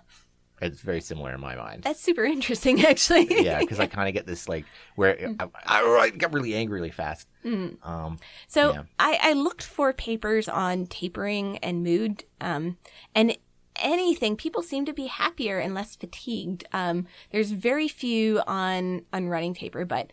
It's 0.60 0.80
very 0.80 1.00
similar 1.00 1.34
in 1.34 1.40
my 1.40 1.56
mind. 1.56 1.82
That's 1.82 1.98
super 2.00 2.24
interesting, 2.24 2.84
actually. 2.86 3.26
yeah, 3.44 3.58
because 3.58 3.80
I 3.80 3.86
kind 3.86 4.08
of 4.08 4.14
get 4.14 4.26
this 4.26 4.48
like 4.48 4.64
where 4.94 5.34
I, 5.40 5.48
I, 5.66 5.98
I 6.02 6.10
get 6.10 6.32
really 6.32 6.54
angry 6.54 6.76
really 6.78 6.90
fast. 6.92 7.26
Mm. 7.44 7.84
Um, 7.84 8.18
So 8.46 8.72
Yeah. 8.74 8.82
I, 8.98 9.18
I 9.22 9.32
looked 9.32 9.64
for 9.64 9.92
papers 9.92 10.48
on 10.48 10.86
tapering 10.86 11.58
and 11.58 11.82
mood, 11.82 12.24
um, 12.40 12.76
and 13.14 13.36
anything. 13.76 14.36
People 14.36 14.62
seem 14.62 14.84
to 14.84 14.92
be 14.92 15.06
happier 15.06 15.58
and 15.58 15.74
less 15.74 15.96
fatigued. 15.96 16.64
Um, 16.72 17.06
there's 17.32 17.50
very 17.50 17.88
few 17.88 18.40
on 18.46 19.02
on 19.12 19.28
running 19.28 19.54
taper, 19.54 19.84
but 19.84 20.12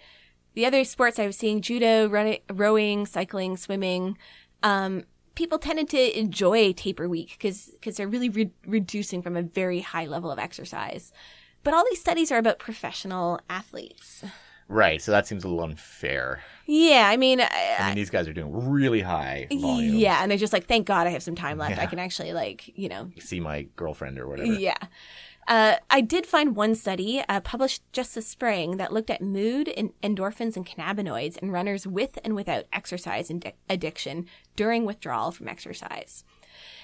the 0.55 0.65
other 0.65 0.83
sports 0.83 1.19
I 1.19 1.27
was 1.27 1.37
seeing 1.37 1.61
judo, 1.61 2.09
running, 2.09 2.39
rowing, 2.51 3.05
cycling, 3.05 3.55
swimming. 3.55 4.17
Um, 4.63 5.03
people 5.39 5.57
tended 5.57 5.87
to 5.89 6.19
enjoy 6.19 6.73
taper 6.73 7.07
week 7.09 7.29
because 7.31 7.71
because 7.79 7.95
they're 7.97 8.07
really 8.09 8.29
re- 8.29 8.51
reducing 8.67 9.21
from 9.21 9.35
a 9.37 9.41
very 9.41 9.79
high 9.79 10.05
level 10.05 10.29
of 10.29 10.37
exercise. 10.37 11.11
But 11.63 11.73
all 11.73 11.83
these 11.89 11.99
studies 11.99 12.31
are 12.31 12.37
about 12.37 12.59
professional 12.59 13.39
athletes. 13.49 14.23
right. 14.67 15.01
So 15.01 15.11
that 15.11 15.25
seems 15.27 15.43
a 15.43 15.47
little 15.47 15.63
unfair. 15.63 16.43
Yeah, 16.65 17.09
I 17.09 17.17
mean, 17.17 17.41
I 17.41 17.47
I, 17.79 17.87
mean, 17.87 17.95
these 17.95 18.09
guys 18.11 18.27
are 18.27 18.33
doing 18.33 18.69
really 18.69 19.01
high 19.01 19.47
volumes. 19.49 19.95
Yeah, 19.95 20.21
and 20.21 20.29
they're 20.29 20.37
just 20.37 20.53
like, 20.53 20.67
thank 20.67 20.85
God 20.85 21.07
I 21.07 21.11
have 21.11 21.23
some 21.23 21.35
time 21.35 21.57
left. 21.57 21.79
I 21.79 21.85
can 21.87 21.99
actually 21.99 22.33
like, 22.33 22.77
you 22.77 22.89
know, 22.89 23.09
See 23.19 23.39
my 23.39 23.63
girlfriend 23.75 24.19
or 24.19 24.27
whatever. 24.27 24.53
yeah. 24.53 24.77
Uh, 25.49 25.77
I 25.89 26.01
did 26.01 26.27
find 26.27 26.55
one 26.55 26.75
study 26.75 27.23
uh, 27.27 27.39
published 27.39 27.81
just 27.91 28.13
this 28.13 28.27
spring 28.27 28.77
that 28.77 28.93
looked 28.93 29.09
at 29.09 29.19
mood 29.19 29.67
and 29.67 29.91
endorphins 30.03 30.55
and 30.55 30.63
cannabinoids 30.63 31.39
in 31.39 31.49
runners 31.49 31.87
with 31.87 32.19
and 32.23 32.35
without 32.35 32.65
exercise 32.71 33.31
indi- 33.31 33.55
addiction 33.67 34.27
during 34.55 34.85
withdrawal 34.85 35.31
from 35.31 35.47
exercise. 35.47 36.23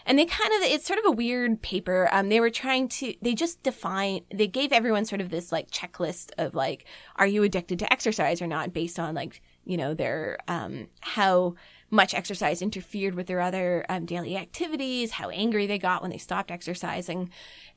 And 0.03 0.17
they 0.17 0.25
kind 0.25 0.51
of, 0.53 0.63
it's 0.63 0.87
sort 0.87 0.97
of 0.97 1.05
a 1.05 1.11
weird 1.11 1.61
paper. 1.61 2.09
Um, 2.11 2.29
they 2.29 2.39
were 2.39 2.49
trying 2.49 2.87
to, 2.89 3.13
they 3.21 3.35
just 3.35 3.61
define, 3.61 4.21
they 4.33 4.47
gave 4.47 4.71
everyone 4.71 5.05
sort 5.05 5.21
of 5.21 5.29
this 5.29 5.51
like 5.51 5.69
checklist 5.69 6.31
of 6.39 6.55
like, 6.55 6.85
are 7.17 7.27
you 7.27 7.43
addicted 7.43 7.77
to 7.79 7.93
exercise 7.93 8.41
or 8.41 8.47
not 8.47 8.73
based 8.73 8.97
on 8.97 9.13
like, 9.13 9.43
you 9.63 9.77
know, 9.77 9.93
their, 9.93 10.39
um, 10.47 10.87
how 11.01 11.53
much 11.91 12.13
exercise 12.13 12.61
interfered 12.61 13.15
with 13.15 13.27
their 13.27 13.39
other 13.41 13.85
um, 13.89 14.05
daily 14.05 14.35
activities, 14.35 15.11
how 15.11 15.29
angry 15.29 15.67
they 15.67 15.77
got 15.77 16.01
when 16.01 16.11
they 16.11 16.17
stopped 16.17 16.51
exercising. 16.51 17.29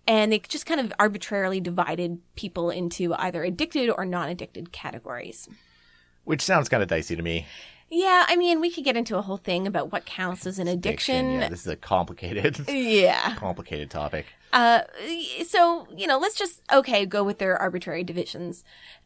And 0.07 0.33
they 0.33 0.39
just 0.39 0.67
kind 0.67 0.81
of 0.81 0.93
arbitrarily 0.99 1.61
divided 1.61 2.21
people 2.35 2.71
into 2.71 3.15
either 3.15 3.45
addicted 3.45 3.91
or 3.91 4.05
non 4.05 4.29
addicted 4.29 4.73
categories. 4.73 5.49
Which 6.25 6.43
sounds 6.43 6.69
kind 6.69 6.83
of 6.83 6.89
dicey 6.89 7.17
to 7.17 7.23
me. 7.23 7.47
Yeah, 7.91 8.27
I 8.29 8.37
mean, 8.37 8.61
we 8.61 8.71
could 8.71 8.85
get 8.85 8.97
into 8.99 9.17
a 9.17 9.23
whole 9.23 9.39
thing 9.39 9.67
about 9.67 9.91
what 9.93 10.05
counts 10.05 10.47
as 10.47 10.59
an 10.59 10.69
addiction. 10.69 11.33
Yeah, 11.41 11.49
this 11.49 11.61
is 11.61 11.67
a 11.69 11.77
complicated, 11.77 12.59
Yeah. 12.69 13.35
complicated 13.37 13.91
topic. 13.91 14.27
Uh, 14.53 14.83
so 15.47 15.87
you 15.97 16.07
know, 16.07 16.19
let's 16.19 16.35
just 16.37 16.63
okay 16.73 17.05
go 17.07 17.23
with 17.25 17.39
their 17.39 17.57
arbitrary 17.57 18.05
divisions. 18.05 18.65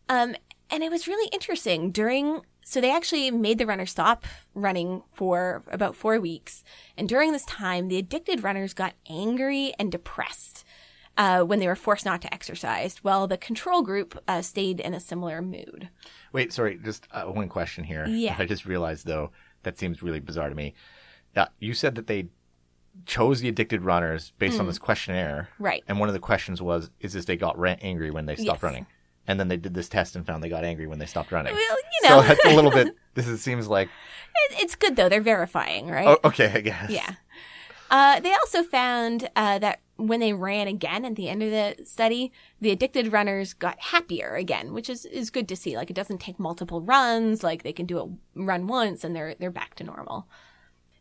Um, 0.09 0.35
and 0.71 0.83
it 0.83 0.91
was 0.91 1.07
really 1.07 1.29
interesting 1.33 1.91
during. 1.91 2.43
So 2.65 2.81
they 2.81 2.95
actually 2.95 3.31
made 3.31 3.59
the 3.59 3.67
runner 3.67 3.87
stop 3.87 4.25
running 4.55 5.03
for 5.13 5.63
about 5.71 5.97
four 5.97 6.21
weeks, 6.21 6.63
and 6.97 7.09
during 7.09 7.33
this 7.33 7.45
time, 7.45 7.89
the 7.89 7.99
addicted 7.99 8.43
runners 8.45 8.73
got 8.73 8.95
angry 9.11 9.75
and 9.79 9.91
depressed 9.91 10.65
uh, 11.19 11.43
when 11.43 11.59
they 11.59 11.67
were 11.67 11.75
forced 11.77 12.05
not 12.07 12.23
to 12.23 12.33
exercise, 12.33 12.99
while 12.99 13.27
the 13.27 13.37
control 13.37 13.83
group 13.83 14.19
uh, 14.29 14.41
stayed 14.41 14.81
in 14.81 14.95
a 14.95 15.01
similar 15.01 15.43
mood. 15.43 15.91
Wait, 16.33 16.53
sorry, 16.53 16.79
just 16.83 17.07
uh, 17.11 17.25
one 17.25 17.49
question 17.49 17.85
here. 17.85 18.07
Yeah. 18.07 18.37
I 18.39 18.47
just 18.47 18.65
realized 18.65 19.07
though 19.07 19.31
that 19.65 19.79
seems 19.79 20.03
really 20.03 20.21
bizarre 20.21 20.49
to 20.49 20.55
me. 20.55 20.73
Uh, 21.37 21.47
you 21.59 21.75
said 21.75 21.95
that 21.97 22.07
they 22.07 22.29
chose 23.07 23.41
the 23.41 23.49
addicted 23.49 23.83
runners 23.83 24.33
based 24.39 24.55
Hmm. 24.57 24.63
on 24.63 24.67
this 24.69 24.79
questionnaire, 24.79 25.49
Right. 25.59 25.83
and 25.89 25.99
one 25.99 26.09
of 26.09 26.13
the 26.15 26.19
questions 26.19 26.63
was, 26.63 26.91
"Is 27.01 27.13
this 27.15 27.25
they 27.25 27.37
got 27.37 27.57
angry 27.83 28.11
when 28.11 28.27
they 28.27 28.37
stopped 28.37 28.59
Yes. 28.59 28.63
running?" 28.63 28.87
And 29.27 29.39
then 29.39 29.49
they 29.49 29.57
did 29.57 29.75
this 29.75 29.89
test 29.89 30.17
and 30.17 30.27
found 30.27 30.43
they 30.43 30.49
got 30.49 30.65
angry 30.65 30.87
when 30.87 30.99
they 30.99 31.07
stopped 31.07 31.31
running. 31.31 31.55
Well, 31.55 31.77
you 32.03 32.09
know, 32.09 32.23
So 32.23 32.29
that's 32.29 32.45
a 32.45 32.55
little 32.55 32.71
bit. 32.71 32.97
This 33.15 33.29
is, 33.29 33.43
seems 33.43 33.69
like 33.69 33.91
it's 34.53 34.75
good 34.75 34.97
though. 34.97 35.11
They're 35.11 35.21
verifying, 35.21 35.89
right? 35.89 36.09
oh, 36.09 36.29
okay, 36.29 36.51
I 36.51 36.61
guess. 36.63 36.89
Yeah. 36.89 37.17
Uh, 37.91 38.21
they 38.21 38.33
also 38.33 38.63
found 38.63 39.29
uh, 39.37 39.59
that 39.59 39.81
when 39.97 40.19
they 40.21 40.33
ran 40.33 40.67
again 40.67 41.05
at 41.05 41.15
the 41.15 41.29
end 41.29 41.43
of 41.43 41.51
the 41.51 41.85
study, 41.85 42.33
the 42.59 42.71
addicted 42.71 43.13
runners 43.13 43.53
got 43.53 43.79
happier 43.79 44.35
again, 44.35 44.73
which 44.73 44.89
is, 44.89 45.05
is 45.05 45.29
good 45.29 45.47
to 45.49 45.57
see. 45.57 45.77
Like 45.77 45.91
it 45.91 45.97
doesn't 45.97 46.19
take 46.19 46.39
multiple 46.39 46.81
runs. 46.81 47.43
Like 47.43 47.63
they 47.63 47.73
can 47.73 47.85
do 47.85 47.99
a 48.01 48.41
run 48.41 48.67
once 48.67 49.05
and 49.05 49.15
they're 49.15 49.35
they're 49.35 49.51
back 49.51 49.75
to 49.75 49.85
normal. 49.85 50.27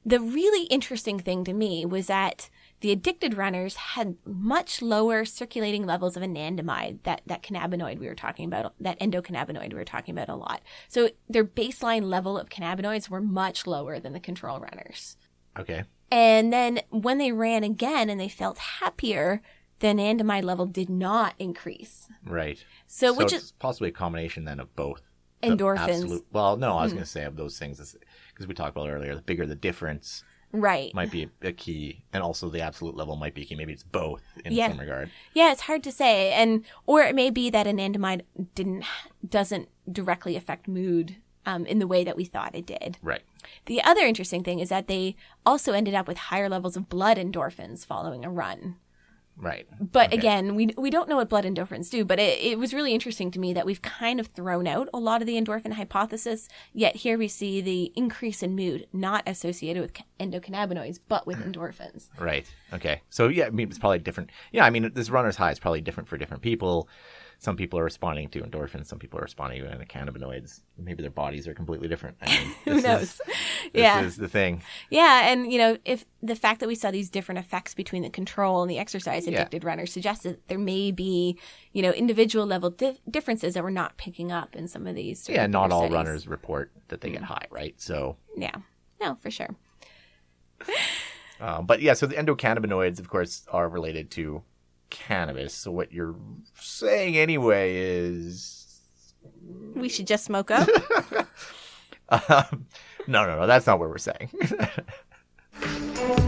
The 0.06 0.20
really 0.20 0.66
interesting 0.66 1.18
thing 1.18 1.44
to 1.46 1.54
me 1.54 1.86
was 1.86 2.08
that 2.08 2.50
the 2.82 2.92
addicted 2.92 3.38
runners 3.38 3.76
had 3.76 4.16
much 4.26 4.82
lower 4.82 5.24
circulating 5.24 5.86
levels 5.86 6.18
of 6.18 6.24
anandamide, 6.24 7.04
that, 7.04 7.22
that 7.28 7.44
cannabinoid 7.44 8.00
we 8.00 8.08
were 8.08 8.16
talking 8.16 8.46
about, 8.46 8.74
that 8.80 9.00
endocannabinoid 9.00 9.70
we 9.70 9.76
were 9.76 9.86
talking 9.86 10.16
about 10.16 10.30
a 10.30 10.36
lot. 10.36 10.62
So 10.90 11.10
their 11.30 11.46
baseline 11.46 12.04
level 12.04 12.38
of 12.38 12.50
cannabinoids 12.50 13.08
were 13.08 13.22
much 13.22 13.68
lower 13.68 14.00
than 14.00 14.14
the 14.14 14.20
control 14.20 14.60
runners. 14.60 15.16
Okay. 15.58 15.84
And 16.12 16.52
then 16.52 16.82
when 16.90 17.20
they 17.20 17.32
ran 17.32 17.64
again 17.64 18.10
and 18.10 18.20
they 18.20 18.28
felt 18.28 18.58
happier, 18.58 19.42
the 19.80 19.88
anandamide 19.88 20.44
level 20.44 20.66
did 20.66 20.90
not 20.90 21.36
increase. 21.38 22.08
Right. 22.26 22.64
So, 22.88 23.14
which 23.14 23.32
it's 23.32 23.46
is 23.46 23.52
possibly 23.54 23.90
a 23.90 23.94
combination 23.94 24.46
then 24.46 24.60
of 24.60 24.76
both. 24.76 25.02
Endorphins. 25.44 26.02
Absolute- 26.02 26.26
well, 26.32 26.58
no, 26.58 26.78
I 26.78 26.84
was 26.84 26.92
mm-hmm. 26.92 26.98
going 26.98 27.06
to 27.06 27.10
say 27.10 27.24
of 27.26 27.36
those 27.36 27.58
things 27.58 27.96
because 28.30 28.48
we 28.48 28.54
talked 28.54 28.76
about 28.76 28.90
earlier. 28.90 29.16
The 29.16 29.22
bigger 29.22 29.46
the 29.46 29.56
difference 29.56 30.24
right. 30.52 30.94
might 30.94 31.12
be 31.12 31.30
a, 31.42 31.52
key, 31.52 32.04
and 32.14 32.22
also 32.24 32.50
the 32.50 32.62
absolute 32.62 32.96
level 32.96 33.16
might 33.16 33.34
be 33.34 33.42
a 33.44 33.46
key. 33.46 33.56
Maybe 33.56 33.74
it's 33.74 33.84
both 33.84 34.22
in 34.46 34.54
Yeah. 34.54 34.70
some 34.70 34.80
regard. 34.80 35.10
Yeah, 35.34 35.52
it's 35.52 35.62
hard 35.62 35.84
to 35.84 35.92
say, 35.92 36.32
and 36.34 36.64
or 36.86 37.02
it 37.02 37.16
may 37.16 37.30
be 37.30 37.50
that 37.50 37.68
anandamide 37.68 38.22
didn't 38.56 38.84
doesn't 39.28 39.70
directly 39.92 40.36
affect 40.36 40.68
mood 40.68 41.18
um, 41.46 41.66
in 41.66 41.80
the 41.80 41.88
way 41.88 42.04
that 42.04 42.16
we 42.18 42.26
thought 42.26 42.56
it 42.56 42.66
did. 42.66 42.98
Right. 43.02 43.22
The 43.66 43.82
other 43.82 44.02
interesting 44.02 44.44
thing 44.44 44.60
is 44.60 44.70
that 44.70 44.88
they 44.88 45.16
also 45.46 45.74
ended 45.74 45.94
up 45.96 46.08
with 46.08 46.18
higher 46.18 46.50
levels 46.50 46.78
of 46.78 46.90
blood 46.90 47.18
endorphins 47.18 47.86
following 47.86 48.24
a 48.24 48.30
run. 48.30 48.76
Right. 49.42 49.68
But 49.80 50.08
Okay. 50.10 50.18
again, 50.18 50.56
we 50.56 50.68
we 50.78 50.92
don't 50.92 51.10
know 51.10 51.16
what 51.18 51.28
blood 51.28 51.46
endorphins 51.46 51.90
do. 51.90 52.06
But 52.06 52.20
it, 52.20 52.40
it 52.40 52.60
was 52.60 52.74
really 52.74 52.94
interesting 52.94 53.32
to 53.32 53.40
me 53.40 53.54
that 53.54 53.66
we've 53.66 53.82
kind 53.82 54.20
of 54.20 54.28
thrown 54.28 54.68
out 54.68 54.88
a 54.94 55.00
lot 55.00 55.22
of 55.22 55.28
the 55.28 55.34
endorphin 55.42 55.74
hypothesis. 55.74 56.48
Yet 56.74 56.98
here 56.98 57.18
we 57.18 57.28
see 57.28 57.60
the 57.60 57.92
increase 57.96 58.44
in 58.44 58.56
mood 58.56 58.88
not 58.94 59.24
associated 59.26 59.82
with 59.82 59.94
endocannabinoids, 60.20 61.00
but 61.08 61.26
with 61.26 61.40
endorphins. 61.46 62.10
Right. 62.20 62.46
Okay. 62.72 63.02
So 63.10 63.28
yeah, 63.28 63.48
I 63.48 63.50
mean 63.50 63.70
it's 63.70 63.80
probably 63.80 64.00
different. 64.00 64.30
Yeah, 64.52 64.64
I 64.64 64.70
mean 64.70 64.92
this 64.94 65.10
runner's 65.10 65.36
high 65.36 65.52
is 65.52 65.60
probably 65.60 65.82
different 65.82 66.08
for 66.08 66.18
different 66.18 66.44
people. 66.44 66.88
Some 67.44 67.56
people 67.58 67.80
are 67.80 67.84
responding 67.84 68.30
to 68.30 68.42
endorphins, 68.44 68.86
some 68.86 69.00
people 69.00 69.18
are 69.18 69.24
responding 69.24 69.64
to 69.64 69.86
cannabinoids. 69.88 70.62
Maybe 70.78 71.02
their 71.02 71.10
bodies 71.10 71.48
are 71.48 71.56
completely 71.56 71.88
different. 71.88 72.18
I 72.22 72.28
mean, 72.38 72.56
Who 72.66 72.82
knows? 72.84 73.02
Is, 73.02 73.18
this 73.18 73.34
yeah. 73.74 74.02
is 74.04 74.16
the 74.16 74.28
thing. 74.28 74.62
Yeah, 74.92 75.28
and 75.28 75.52
you 75.52 75.58
know, 75.58 75.80
if 75.84 76.06
the 76.22 76.36
fact 76.36 76.60
that 76.60 76.68
we 76.68 76.76
saw 76.76 76.92
these 76.92 77.10
different 77.10 77.40
effects 77.40 77.74
between 77.74 78.04
the 78.04 78.12
control 78.12 78.62
and 78.62 78.70
the 78.70 78.78
exercise 78.78 79.26
Yeah. 79.26 79.34
addicted 79.40 79.64
runners 79.64 79.92
suggests 79.92 80.24
that 80.24 80.48
there 80.50 80.60
may 80.60 80.92
be, 80.92 81.36
you 81.74 81.82
know, 81.82 81.90
individual 81.90 82.46
level 82.46 82.70
di- 82.70 83.00
differences 83.10 83.56
that 83.56 83.64
we're 83.64 83.72
not 83.72 83.98
picking 83.98 84.32
up 84.32 84.56
in 84.56 84.68
some 84.68 84.86
of 84.86 84.94
these. 84.94 85.28
Yeah, 85.28 85.48
not 85.48 85.72
all 85.72 85.88
studies. 85.88 85.94
runners 85.96 86.28
report 86.28 86.72
that 86.90 87.02
they 87.02 87.10
Mm. 87.10 87.14
get 87.14 87.24
high, 87.24 87.48
right? 87.50 87.74
So, 87.82 88.18
Yeah, 88.38 88.56
no, 89.02 89.16
for 89.16 89.32
sure. 89.32 89.50
um, 91.40 91.66
but 91.66 91.82
yeah, 91.82 91.94
so 91.94 92.06
the 92.06 92.16
endocannabinoids, 92.16 93.00
of 93.00 93.10
course, 93.10 93.48
are 93.52 93.68
related 93.68 94.12
to 94.12 94.44
cannabis. 94.92 95.56
So 95.56 95.72
what 95.72 95.92
you're 95.92 96.16
saying 96.60 97.18
anyway 97.18 97.76
is, 97.76 98.84
We 99.74 99.90
should 99.90 100.06
just 100.06 100.26
smoke 100.26 100.52
up. 100.52 100.70
um, 102.10 102.68
no, 103.08 103.26
no, 103.26 103.40
no, 103.40 103.48
that's 103.48 103.66
not 103.66 103.80
what 103.80 103.90
we're 103.90 103.98
saying. 103.98 104.30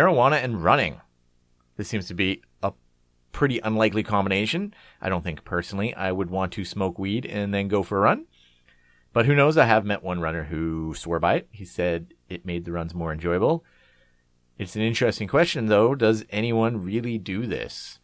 marijuana 0.00 0.42
and 0.42 0.62
running. 0.62 1.00
This 1.76 1.88
seems 1.88 2.06
to 2.08 2.14
be 2.14 2.42
a 2.62 2.72
pretty 3.32 3.58
unlikely 3.60 4.02
combination. 4.02 4.74
I 5.00 5.08
don't 5.08 5.22
think 5.22 5.44
personally 5.44 5.94
I 5.94 6.12
would 6.12 6.30
want 6.30 6.52
to 6.52 6.64
smoke 6.64 6.98
weed 6.98 7.26
and 7.26 7.52
then 7.52 7.68
go 7.68 7.82
for 7.82 7.98
a 7.98 8.02
run. 8.02 8.26
But 9.12 9.26
who 9.26 9.34
knows? 9.34 9.58
I 9.58 9.66
have 9.66 9.84
met 9.84 10.02
one 10.02 10.20
runner 10.20 10.44
who 10.44 10.94
swore 10.94 11.18
by 11.18 11.34
it. 11.34 11.48
He 11.50 11.64
said 11.64 12.14
it 12.28 12.46
made 12.46 12.64
the 12.64 12.72
runs 12.72 12.94
more 12.94 13.12
enjoyable. 13.12 13.64
It's 14.56 14.76
an 14.76 14.82
interesting 14.82 15.26
question, 15.26 15.66
though. 15.66 15.94
Does 15.94 16.24
anyone 16.30 16.84
really 16.84 17.18
do 17.18 17.46
this? 17.46 17.98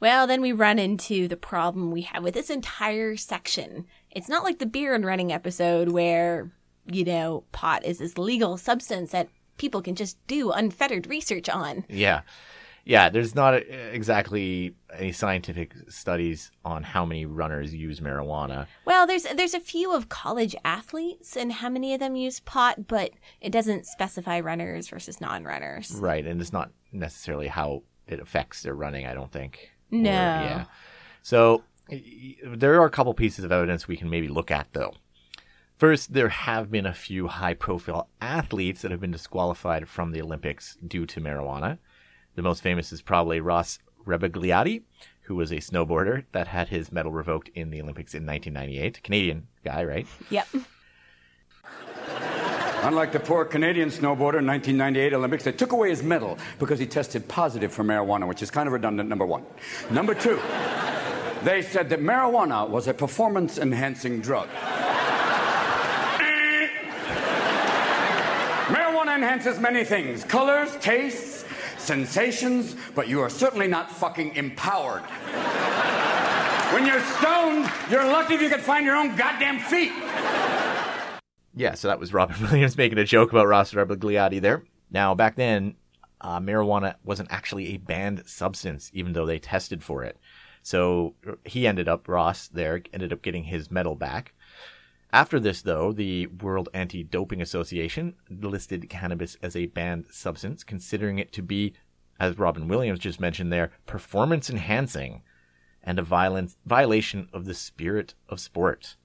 Well, 0.00 0.26
then 0.26 0.40
we 0.40 0.52
run 0.52 0.78
into 0.78 1.26
the 1.26 1.36
problem 1.36 1.90
we 1.90 2.02
have 2.02 2.22
with 2.22 2.34
this 2.34 2.50
entire 2.50 3.16
section. 3.16 3.84
It's 4.10 4.28
not 4.28 4.44
like 4.44 4.58
the 4.58 4.66
beer 4.66 4.94
and 4.94 5.04
running 5.04 5.32
episode 5.32 5.88
where, 5.88 6.52
you 6.86 7.04
know, 7.04 7.44
pot 7.50 7.84
is 7.84 7.98
this 7.98 8.16
legal 8.16 8.56
substance 8.56 9.10
that 9.10 9.28
people 9.58 9.82
can 9.82 9.94
just 9.94 10.16
do 10.26 10.50
unfettered 10.52 11.06
research 11.06 11.48
on. 11.48 11.84
Yeah. 11.88 12.22
Yeah, 12.84 13.10
there's 13.10 13.34
not 13.34 13.52
uh, 13.52 13.58
exactly 13.92 14.74
any 14.94 15.12
scientific 15.12 15.74
studies 15.90 16.50
on 16.64 16.82
how 16.82 17.04
many 17.04 17.26
runners 17.26 17.74
use 17.74 18.00
marijuana. 18.00 18.66
Well, 18.86 19.06
there's 19.06 19.24
there's 19.24 19.52
a 19.52 19.60
few 19.60 19.92
of 19.94 20.08
college 20.08 20.56
athletes 20.64 21.36
and 21.36 21.52
how 21.52 21.68
many 21.68 21.92
of 21.92 22.00
them 22.00 22.16
use 22.16 22.40
pot, 22.40 22.86
but 22.86 23.10
it 23.42 23.52
doesn't 23.52 23.84
specify 23.84 24.40
runners 24.40 24.88
versus 24.88 25.20
non-runners. 25.20 25.90
Right, 25.96 26.26
and 26.26 26.40
it's 26.40 26.52
not 26.52 26.70
necessarily 26.90 27.48
how 27.48 27.82
it 28.06 28.20
affects 28.20 28.62
their 28.62 28.74
running, 28.74 29.06
I 29.06 29.12
don't 29.12 29.30
think. 29.30 29.70
Or- 29.92 29.98
No. 29.98 30.10
yeah. 30.10 30.64
So 31.22 31.64
there 32.42 32.80
are 32.80 32.86
a 32.86 32.90
couple 32.90 33.12
pieces 33.12 33.44
of 33.44 33.52
evidence 33.52 33.86
we 33.86 33.98
can 33.98 34.08
maybe 34.08 34.28
look 34.28 34.50
at, 34.50 34.68
though. 34.72 34.94
First, 35.78 36.12
there 36.12 36.28
have 36.28 36.72
been 36.72 36.86
a 36.86 36.92
few 36.92 37.28
high 37.28 37.54
profile 37.54 38.08
athletes 38.20 38.82
that 38.82 38.90
have 38.90 39.00
been 39.00 39.12
disqualified 39.12 39.88
from 39.88 40.10
the 40.10 40.20
Olympics 40.20 40.76
due 40.84 41.06
to 41.06 41.20
marijuana. 41.20 41.78
The 42.34 42.42
most 42.42 42.64
famous 42.64 42.92
is 42.92 43.00
probably 43.00 43.38
Ross 43.38 43.78
Rebagliati, 44.04 44.82
who 45.22 45.36
was 45.36 45.52
a 45.52 45.58
snowboarder 45.58 46.24
that 46.32 46.48
had 46.48 46.70
his 46.70 46.90
medal 46.90 47.12
revoked 47.12 47.48
in 47.54 47.70
the 47.70 47.80
Olympics 47.80 48.12
in 48.12 48.26
1998. 48.26 49.04
Canadian 49.04 49.46
guy, 49.64 49.84
right? 49.84 50.06
Yep. 50.30 50.48
Unlike 52.82 53.12
the 53.12 53.20
poor 53.20 53.44
Canadian 53.44 53.90
snowboarder 53.90 54.40
in 54.40 54.46
1998 54.46 55.14
Olympics, 55.14 55.44
they 55.44 55.52
took 55.52 55.70
away 55.70 55.90
his 55.90 56.02
medal 56.02 56.38
because 56.58 56.80
he 56.80 56.86
tested 56.86 57.28
positive 57.28 57.72
for 57.72 57.84
marijuana, 57.84 58.26
which 58.26 58.42
is 58.42 58.50
kind 58.50 58.66
of 58.66 58.72
redundant, 58.72 59.08
number 59.08 59.26
one. 59.26 59.44
Number 59.92 60.14
two, 60.14 60.40
they 61.44 61.62
said 61.62 61.88
that 61.90 62.00
marijuana 62.00 62.68
was 62.68 62.88
a 62.88 62.94
performance 62.94 63.58
enhancing 63.58 64.20
drug. 64.20 64.48
marijuana 68.68 69.07
enhances 69.18 69.58
many 69.58 69.84
things 69.84 70.24
colors, 70.24 70.76
tastes, 70.80 71.44
sensations, 71.76 72.76
but 72.94 73.08
you 73.08 73.20
are 73.20 73.28
certainly 73.28 73.66
not 73.66 73.90
fucking 73.90 74.34
empowered. 74.36 75.02
When 76.72 76.86
you're 76.86 77.02
stoned, 77.16 77.70
you're 77.90 78.04
lucky 78.04 78.34
if 78.34 78.42
you 78.42 78.48
can 78.48 78.60
find 78.60 78.86
your 78.86 78.94
own 78.94 79.16
goddamn 79.16 79.58
feet. 79.58 79.92
Yeah, 81.54 81.74
so 81.74 81.88
that 81.88 81.98
was 81.98 82.12
Robin 82.12 82.36
Williams 82.42 82.76
making 82.76 82.98
a 82.98 83.04
joke 83.04 83.32
about 83.32 83.48
Ross 83.48 83.72
Rebagliati 83.72 84.40
there. 84.40 84.62
Now, 84.90 85.14
back 85.14 85.34
then, 85.34 85.74
uh, 86.20 86.38
marijuana 86.38 86.94
wasn't 87.02 87.32
actually 87.32 87.74
a 87.74 87.78
banned 87.78 88.22
substance, 88.26 88.90
even 88.94 89.12
though 89.12 89.26
they 89.26 89.38
tested 89.38 89.82
for 89.82 90.04
it. 90.04 90.18
So 90.62 91.14
he 91.44 91.66
ended 91.66 91.88
up, 91.88 92.06
Ross 92.06 92.48
there, 92.48 92.82
ended 92.92 93.12
up 93.12 93.22
getting 93.22 93.44
his 93.44 93.70
medal 93.70 93.96
back. 93.96 94.34
After 95.12 95.40
this, 95.40 95.62
though, 95.62 95.92
the 95.92 96.26
World 96.26 96.68
Anti 96.74 97.02
Doping 97.02 97.40
Association 97.40 98.14
listed 98.28 98.90
cannabis 98.90 99.36
as 99.42 99.56
a 99.56 99.66
banned 99.66 100.06
substance, 100.10 100.64
considering 100.64 101.18
it 101.18 101.32
to 101.32 101.42
be, 101.42 101.72
as 102.20 102.38
Robin 102.38 102.68
Williams 102.68 102.98
just 102.98 103.20
mentioned 103.20 103.50
there, 103.50 103.70
performance 103.86 104.50
enhancing 104.50 105.22
and 105.82 105.98
a 105.98 106.46
violation 106.66 107.28
of 107.32 107.46
the 107.46 107.54
spirit 107.54 108.14
of 108.28 108.40
sport. 108.40 108.96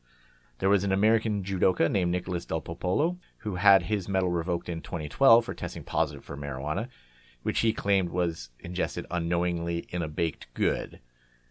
There 0.60 0.70
was 0.70 0.84
an 0.84 0.92
American 0.92 1.44
judoka 1.44 1.90
named 1.90 2.12
Nicholas 2.12 2.46
Del 2.46 2.62
Popolo 2.62 3.18
who 3.40 3.56
had 3.56 3.84
his 3.84 4.10
medal 4.10 4.30
revoked 4.30 4.68
in 4.68 4.82
2012 4.82 5.46
for 5.46 5.54
testing 5.54 5.84
positive 5.84 6.26
for 6.26 6.36
marijuana, 6.36 6.90
which 7.44 7.60
he 7.60 7.72
claimed 7.72 8.10
was 8.10 8.50
ingested 8.60 9.06
unknowingly 9.10 9.86
in 9.90 10.02
a 10.02 10.08
baked 10.10 10.48
good. 10.54 11.00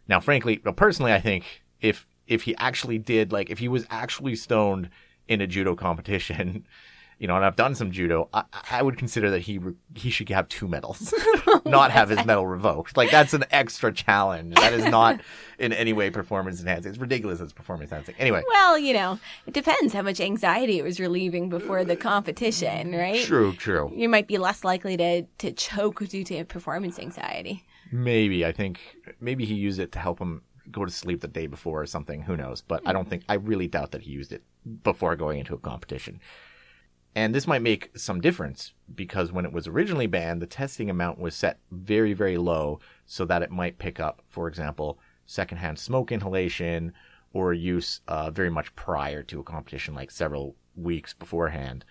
Now, 0.09 0.20
frankly, 0.20 0.61
well, 0.64 0.74
personally, 0.74 1.12
I 1.12 1.20
think 1.20 1.62
if 1.80 2.07
if 2.33 2.43
he 2.43 2.57
actually 2.57 2.99
did, 2.99 3.33
like, 3.33 3.51
if 3.51 3.59
he 3.59 3.68
was 3.68 3.87
actually 3.91 4.35
stoned 4.37 4.89
in 5.28 5.41
a 5.41 5.47
judo 5.47 5.74
competition, 5.76 6.64
you 7.18 7.28
know, 7.28 7.37
and 7.37 7.45
I've 7.45 7.55
done 7.55 7.74
some 7.76 7.93
judo, 7.93 8.28
I, 8.33 8.43
I 8.70 8.83
would 8.83 8.97
consider 8.97 9.30
that 9.30 9.41
he 9.41 9.59
re- 9.59 9.74
he 9.95 10.11
should 10.11 10.28
have 10.30 10.49
two 10.49 10.66
medals, 10.66 11.14
not 11.64 11.93
have 11.93 12.09
his 12.09 12.24
medal 12.24 12.47
revoked. 12.47 12.97
Like, 12.97 13.11
that's 13.11 13.33
an 13.35 13.45
extra 13.51 13.93
challenge. 13.93 14.57
That 14.57 14.72
is 14.72 14.85
not 14.87 15.20
in 15.59 15.72
any 15.72 15.93
way 15.93 16.11
performance 16.11 16.61
enhancing. 16.61 16.91
It's 16.91 16.99
ridiculous. 16.99 17.41
It's 17.41 17.53
performance 17.53 17.93
enhancing. 17.93 18.16
Anyway, 18.18 18.43
Well, 18.49 18.76
you 18.76 18.95
know, 18.95 19.20
it 19.47 19.55
depends 19.55 19.93
how 19.93 20.03
much 20.03 20.20
anxiety 20.20 20.78
it 20.78 20.83
was 20.83 20.99
relieving 20.99 21.49
before 21.49 21.85
the 21.85 21.95
competition, 21.97 22.93
right? 22.93 23.22
true, 23.22 23.53
true. 23.53 23.93
You 23.95 24.09
might 24.09 24.26
be 24.26 24.39
less 24.39 24.64
likely 24.64 24.97
to, 24.97 25.22
to 25.22 25.53
choke 25.53 26.01
due 26.09 26.24
to 26.24 26.45
performance 26.45 26.99
anxiety. 26.99 27.62
Maybe 27.93 28.45
I 28.45 28.53
think 28.53 28.80
maybe 29.20 29.45
he 29.45 29.55
used 29.55 29.78
it 29.78 29.93
to 29.93 29.99
help 29.99 30.18
him 30.18 30.43
go 30.70 30.84
to 30.84 30.90
sleep 30.90 31.20
the 31.20 31.28
day 31.28 31.46
before 31.46 31.82
or 31.82 31.86
something. 31.86 32.22
Who 32.22 32.36
knows? 32.36 32.62
But 32.62 32.82
I 32.86 32.92
don't 32.92 33.08
think 33.08 33.24
I 33.28 33.34
really 33.34 33.68
doubt 33.68 33.92
that 33.92 34.02
he 34.02 34.12
used 34.12 34.32
it 34.32 34.42
before 34.82 35.16
going 35.16 35.38
into 35.38 35.54
a 35.54 35.58
competition. 35.58 36.20
And 37.14 37.34
this 37.34 37.46
might 37.46 37.62
make 37.62 37.96
some 37.96 38.20
difference 38.20 38.72
because 38.94 39.32
when 39.32 39.44
it 39.44 39.52
was 39.52 39.66
originally 39.66 40.06
banned, 40.06 40.40
the 40.40 40.46
testing 40.46 40.88
amount 40.88 41.18
was 41.18 41.34
set 41.34 41.58
very, 41.70 42.14
very 42.14 42.38
low 42.38 42.80
so 43.04 43.24
that 43.26 43.42
it 43.42 43.50
might 43.50 43.78
pick 43.78 44.00
up, 44.00 44.22
for 44.28 44.48
example, 44.48 44.98
secondhand 45.26 45.78
smoke 45.78 46.10
inhalation 46.10 46.92
or 47.34 47.52
use 47.52 48.00
uh, 48.08 48.30
very 48.30 48.50
much 48.50 48.74
prior 48.74 49.22
to 49.24 49.40
a 49.40 49.44
competition, 49.44 49.94
like 49.94 50.10
several 50.10 50.56
weeks 50.74 51.12
beforehand. 51.12 51.84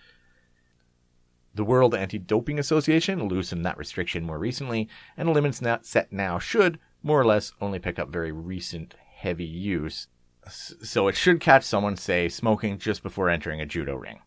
The 1.54 1.64
World 1.64 1.94
Anti 1.94 2.18
Doping 2.18 2.58
Association 2.58 3.28
loosened 3.28 3.64
that 3.64 3.76
restriction 3.76 4.24
more 4.24 4.38
recently, 4.38 4.88
and 5.16 5.28
the 5.28 5.32
limits 5.32 5.60
now 5.60 5.80
set 5.82 6.12
now 6.12 6.38
should, 6.38 6.78
more 7.02 7.20
or 7.20 7.24
less, 7.26 7.52
only 7.60 7.78
pick 7.78 7.98
up 7.98 8.08
very 8.10 8.32
recent 8.32 8.94
heavy 9.16 9.44
use. 9.44 10.08
So 10.48 11.06
it 11.08 11.16
should 11.16 11.40
catch 11.40 11.62
someone, 11.64 11.96
say, 11.96 12.28
smoking 12.28 12.78
just 12.78 13.02
before 13.02 13.28
entering 13.30 13.60
a 13.60 13.66
judo 13.66 13.94
ring. 13.94 14.20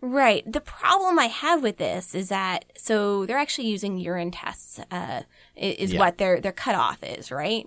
Right. 0.00 0.50
The 0.50 0.60
problem 0.60 1.18
I 1.18 1.26
have 1.26 1.62
with 1.62 1.78
this 1.78 2.14
is 2.14 2.28
that 2.28 2.66
so 2.76 3.24
they're 3.24 3.38
actually 3.38 3.68
using 3.68 3.96
urine 3.98 4.30
tests. 4.30 4.78
Uh, 4.90 5.22
is 5.56 5.92
Yeah. 5.94 6.00
what 6.00 6.18
their 6.18 6.40
their 6.40 6.52
cutoff 6.52 7.02
is, 7.02 7.30
right? 7.30 7.66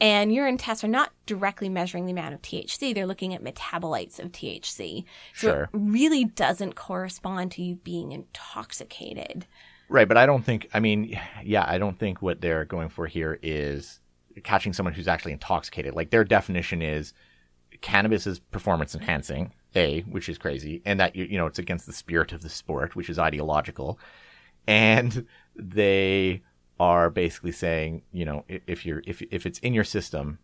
And 0.00 0.32
urine 0.32 0.58
tests 0.58 0.82
are 0.84 0.88
not 0.88 1.12
directly 1.26 1.68
measuring 1.68 2.06
the 2.06 2.12
amount 2.12 2.34
of 2.34 2.42
THC. 2.42 2.92
They're 2.92 3.06
looking 3.06 3.34
at 3.34 3.42
metabolites 3.42 4.18
of 4.18 4.32
THC. 4.32 5.04
So 5.34 5.48
Sure. 5.48 5.62
it 5.64 5.70
really 5.72 6.24
doesn't 6.24 6.74
correspond 6.74 7.52
to 7.52 7.62
you 7.62 7.76
being 7.76 8.12
intoxicated. 8.12 9.46
Right, 9.88 10.06
but 10.06 10.16
I 10.16 10.26
don't 10.26 10.44
think, 10.44 10.68
I 10.74 10.80
mean, 10.80 11.18
yeah, 11.42 11.64
I 11.66 11.78
don't 11.78 11.98
think 11.98 12.20
what 12.20 12.40
they're 12.40 12.64
going 12.64 12.90
for 12.90 13.06
here 13.06 13.38
is 13.42 14.00
catching 14.42 14.72
someone 14.72 14.92
who's 14.92 15.08
actually 15.08 15.32
intoxicated. 15.32 15.94
Like 15.94 16.10
their 16.10 16.24
definition 16.24 16.82
is 16.82 17.12
cannabis 17.80 18.26
is 18.26 18.38
performance 18.38 18.94
enhancing, 18.94 19.52
A, 19.74 20.00
which 20.02 20.28
is 20.28 20.38
crazy, 20.38 20.82
and 20.84 21.00
that 21.00 21.16
you 21.16 21.24
you 21.24 21.38
know 21.38 21.46
it's 21.46 21.58
against 21.58 21.86
the 21.86 21.92
spirit 21.92 22.32
of 22.32 22.42
the 22.42 22.48
sport, 22.48 22.96
which 22.96 23.10
is 23.10 23.18
ideological, 23.18 23.98
and 24.66 25.26
they 25.56 26.42
are 26.80 27.10
basically 27.10 27.52
saying, 27.52 28.02
you 28.12 28.24
know, 28.24 28.44
if 28.48 28.84
you're 28.86 29.02
if 29.06 29.22
if 29.22 29.46
it's 29.46 29.58
in 29.60 29.74
your 29.74 29.84
system, 29.84 30.38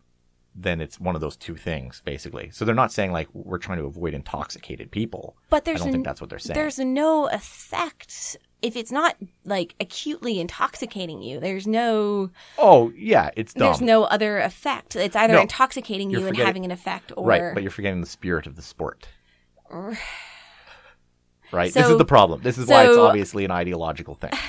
then 0.55 0.81
it's 0.81 0.99
one 0.99 1.15
of 1.15 1.21
those 1.21 1.35
two 1.35 1.55
things, 1.55 2.01
basically. 2.05 2.49
So 2.51 2.65
they're 2.65 2.75
not 2.75 2.91
saying 2.91 3.11
like 3.11 3.27
we're 3.33 3.57
trying 3.57 3.79
to 3.79 3.85
avoid 3.85 4.13
intoxicated 4.13 4.91
people. 4.91 5.35
But 5.49 5.65
there's 5.65 5.81
I 5.81 5.85
don't 5.85 5.93
think 5.93 6.05
that's 6.05 6.21
what 6.21 6.29
they're 6.29 6.39
saying. 6.39 6.55
There's 6.55 6.79
no 6.79 7.27
effect 7.29 8.37
if 8.65 8.75
it's 8.75 8.91
not 8.91 9.15
like 9.45 9.75
acutely 9.79 10.39
intoxicating 10.39 11.21
you. 11.21 11.39
There's 11.39 11.67
no 11.67 12.31
Oh 12.57 12.91
yeah, 12.95 13.29
it's 13.35 13.53
dumb. 13.53 13.67
there's 13.67 13.81
no 13.81 14.03
other 14.05 14.39
effect. 14.39 14.95
It's 14.95 15.15
either 15.15 15.33
No, 15.33 15.41
intoxicating 15.41 16.09
you're 16.09 16.27
and 16.27 16.37
having 16.37 16.65
an 16.65 16.71
effect 16.71 17.11
or 17.15 17.25
Right, 17.27 17.53
but 17.53 17.61
you're 17.63 17.71
forgetting 17.71 18.01
the 18.01 18.07
spirit 18.07 18.47
of 18.47 18.55
the 18.55 18.61
sport. 18.61 19.07
Right? 21.51 21.71
this 21.73 21.87
is 21.87 21.97
the 21.97 22.05
problem. 22.05 22.41
This 22.41 22.57
is 22.57 22.67
why 22.67 22.85
it's 22.85 22.97
obviously 22.97 23.45
an 23.45 23.51
ideological 23.51 24.15
thing. 24.15 24.31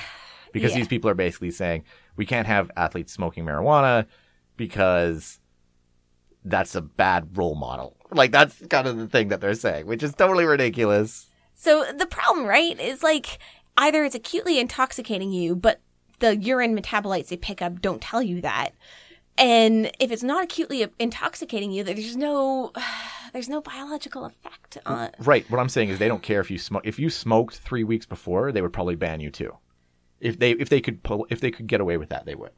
Because 0.53 0.71
Yeah. 0.71 0.77
these 0.77 0.87
people 0.87 1.09
are 1.09 1.13
basically 1.13 1.51
saying 1.51 1.83
we 2.15 2.25
can't 2.25 2.47
have 2.47 2.71
athletes 2.77 3.11
smoking 3.13 3.43
marijuana 3.45 4.07
because 4.55 5.39
that's 6.45 6.73
a 6.73 6.81
bad 6.81 7.37
role 7.37 7.53
model. 7.53 7.97
Like 8.11 8.31
that's 8.31 8.55
kind 8.67 8.87
of 8.87 8.97
the 8.97 9.07
thing 9.07 9.27
that 9.27 9.41
they're 9.41 9.53
saying, 9.53 9.85
which 9.85 10.01
is 10.01 10.15
totally 10.15 10.45
ridiculous. 10.45 11.27
So 11.53 11.83
the 11.91 12.05
problem, 12.05 12.47
right, 12.47 12.79
is 12.79 13.03
like 13.03 13.39
either 13.77 14.03
it's 14.03 14.15
acutely 14.15 14.59
intoxicating 14.59 15.31
you, 15.31 15.55
but 15.55 15.79
the 16.19 16.35
urine 16.35 16.77
metabolites 16.77 17.27
they 17.27 17.37
pick 17.37 17.61
up 17.61 17.81
don't 17.81 18.01
tell 18.01 18.21
you 18.21 18.41
that. 18.41 18.73
And 19.37 19.91
if 19.99 20.11
it's 20.11 20.23
not 20.23 20.43
acutely 20.43 20.87
intoxicating 20.97 21.71
you, 21.71 21.83
there's 21.83 22.17
no 22.17 22.71
there's 23.33 23.49
no 23.49 23.61
biological 23.61 24.25
effect 24.25 24.77
on 24.85 25.11
Right. 25.19 25.49
What 25.49 25.59
I'm 25.59 25.69
saying 25.69 25.89
is 25.89 25.99
they 25.99 26.07
don't 26.07 26.23
care 26.23 26.39
if 26.39 26.49
you 26.49 26.57
smoke. 26.57 26.81
If 26.85 26.97
you 26.97 27.09
smoked 27.09 27.57
three 27.57 27.83
weeks 27.83 28.05
before, 28.05 28.51
they 28.51 28.61
would 28.61 28.73
probably 28.73 28.95
ban 28.95 29.19
you 29.19 29.29
too. 29.29 29.55
If 30.19 30.39
they 30.39 30.51
if 30.51 30.69
they 30.69 30.81
could 30.81 31.03
pull 31.03 31.27
if 31.29 31.39
they 31.39 31.51
could 31.51 31.67
get 31.67 31.81
away 31.81 31.97
with 31.97 32.09
that, 32.09 32.25
they 32.25 32.35
would, 32.35 32.51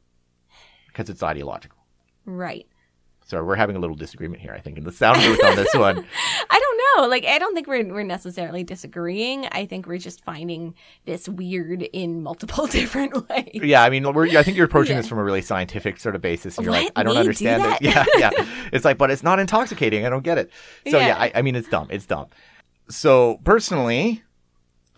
because 0.86 1.10
it's 1.10 1.22
ideological. 1.22 1.78
right. 2.24 2.66
So 3.26 3.44
we're 3.44 3.54
having 3.54 3.76
a 3.76 3.78
little 3.78 3.94
disagreement 3.94 4.42
here, 4.42 4.52
I 4.52 4.58
think, 4.58 4.76
in 4.76 4.82
the 4.82 4.90
sound 4.90 5.20
booth 5.20 5.44
on 5.44 5.54
this 5.54 5.72
one. 5.74 6.04
I 7.00 7.02
don't 7.02 7.10
know. 7.10 7.16
Like 7.16 7.24
I 7.24 7.38
don't 7.38 7.54
think 7.54 7.66
we're 7.66 7.84
we're 7.92 8.02
necessarily 8.02 8.62
disagreeing. 8.64 9.46
I 9.52 9.66
think 9.66 9.86
we're 9.86 9.98
just 9.98 10.22
finding 10.22 10.74
this 11.04 11.28
weird 11.28 11.82
in 11.82 12.22
multiple 12.22 12.66
different 12.78 13.28
ways. 13.28 13.48
Yeah, 13.54 13.82
I 13.82 13.90
mean, 13.90 14.12
we're, 14.12 14.36
I 14.38 14.42
think 14.42 14.56
you're 14.56 14.66
approaching 14.66 14.94
Yeah. 14.96 15.00
this 15.02 15.08
from 15.08 15.18
a 15.18 15.24
really 15.24 15.42
scientific 15.42 15.98
sort 15.98 16.14
of 16.14 16.20
basis, 16.22 16.58
and 16.58 16.64
you're 16.64 16.72
like, 16.72 16.92
I 16.96 17.02
don't 17.02 17.16
understand 17.16 17.62
that? 17.62 17.80
it. 17.82 17.88
Yeah, 17.88 18.04
yeah. 18.18 18.30
It's 18.72 18.84
like, 18.84 18.98
but 18.98 19.10
it's 19.10 19.22
not 19.22 19.38
intoxicating. 19.38 20.04
I 20.04 20.10
don't 20.10 20.24
get 20.24 20.38
it. 20.38 20.50
So 20.88 20.98
yeah, 20.98 21.06
Yeah. 21.08 21.16
I, 21.18 21.32
I 21.36 21.42
mean, 21.42 21.56
it's 21.56 21.68
dumb. 21.68 21.88
It's 21.90 22.06
dumb. 22.06 22.26
So 22.88 23.40
personally, 23.44 24.22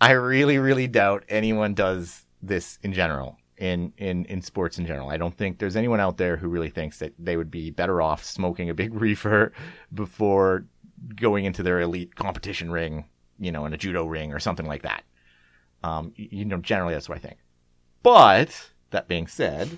I 0.01 0.11
really, 0.11 0.57
really 0.57 0.87
doubt 0.87 1.23
anyone 1.29 1.73
does 1.73 2.25
this 2.41 2.79
in 2.83 2.93
general. 2.93 3.37
In, 3.55 3.93
in, 3.97 4.25
in 4.25 4.41
sports 4.41 4.77
in 4.77 4.85
general. 4.85 5.09
I 5.09 5.15
don't 5.15 5.37
think 5.37 5.59
there's 5.59 5.77
anyone 5.77 6.01
out 6.01 6.17
there 6.17 6.35
who 6.35 6.49
really 6.49 6.71
thinks 6.71 6.97
that 6.97 7.13
they 7.17 7.37
would 7.37 7.49
be 7.51 7.69
better 7.69 8.01
off 8.01 8.21
smoking 8.25 8.69
a 8.69 8.73
big 8.73 8.93
reefer 8.99 9.53
before 9.93 10.65
going 11.15 11.45
into 11.45 11.63
their 11.63 11.81
elite 11.81 12.15
competition 12.15 12.71
ring, 12.71 13.05
you 13.39 13.51
know, 13.51 13.65
in 13.65 13.73
a 13.73 13.77
judo 13.77 14.05
ring 14.05 14.33
or 14.33 14.39
something 14.39 14.65
like 14.65 14.83
that. 14.83 15.03
Um, 15.83 16.13
you 16.15 16.45
know, 16.45 16.57
generally 16.57 16.93
that's 16.93 17.09
what 17.09 17.17
I 17.17 17.21
think. 17.21 17.37
But 18.03 18.71
that 18.91 19.07
being 19.07 19.27
said, 19.27 19.77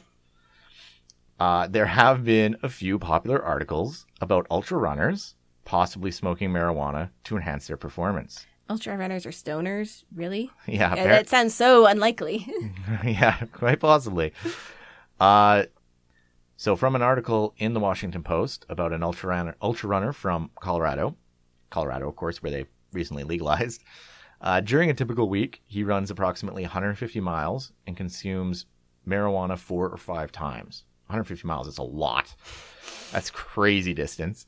uh, 1.39 1.67
there 1.67 1.87
have 1.87 2.23
been 2.23 2.57
a 2.63 2.69
few 2.69 2.99
popular 2.99 3.43
articles 3.43 4.05
about 4.21 4.47
ultra 4.49 4.77
runners 4.77 5.35
possibly 5.65 6.11
smoking 6.11 6.51
marijuana 6.51 7.09
to 7.25 7.35
enhance 7.35 7.67
their 7.67 7.77
performance. 7.77 8.45
Ultra 8.69 8.97
runners 8.97 9.25
are 9.25 9.31
stoners, 9.31 10.03
really? 10.15 10.51
Yeah, 10.67 10.95
Yeah, 10.95 11.07
that 11.07 11.29
sounds 11.29 11.53
so 11.53 11.85
unlikely. 11.85 12.47
yeah, 13.03 13.37
quite 13.51 13.79
possibly. 13.79 14.31
Uh, 15.19 15.63
so 16.57 16.75
from 16.75 16.95
an 16.95 17.01
article 17.01 17.53
in 17.57 17.73
the 17.73 17.79
Washington 17.79 18.23
Post 18.23 18.65
about 18.69 18.93
an 18.93 19.03
ultra 19.03 19.29
runner, 19.29 19.55
ultra 19.61 19.89
runner 19.89 20.13
from 20.13 20.49
Colorado, 20.59 21.15
Colorado, 21.69 22.07
of 22.07 22.15
course, 22.15 22.41
where 22.41 22.51
they 22.51 22.65
recently 22.93 23.23
legalized. 23.23 23.83
Uh, 24.41 24.61
during 24.61 24.89
a 24.89 24.93
typical 24.93 25.27
week, 25.29 25.61
he 25.65 25.83
runs 25.83 26.11
approximately 26.11 26.63
150 26.63 27.19
miles 27.19 27.71
and 27.87 27.97
consumes 27.97 28.65
marijuana 29.07 29.57
four 29.57 29.89
or 29.89 29.97
five 29.97 30.31
times. 30.31 30.83
150 31.07 31.47
miles 31.47 31.67
is 31.67 31.77
a 31.77 31.83
lot. 31.83 32.35
That's 33.11 33.29
crazy 33.29 33.93
distance. 33.93 34.45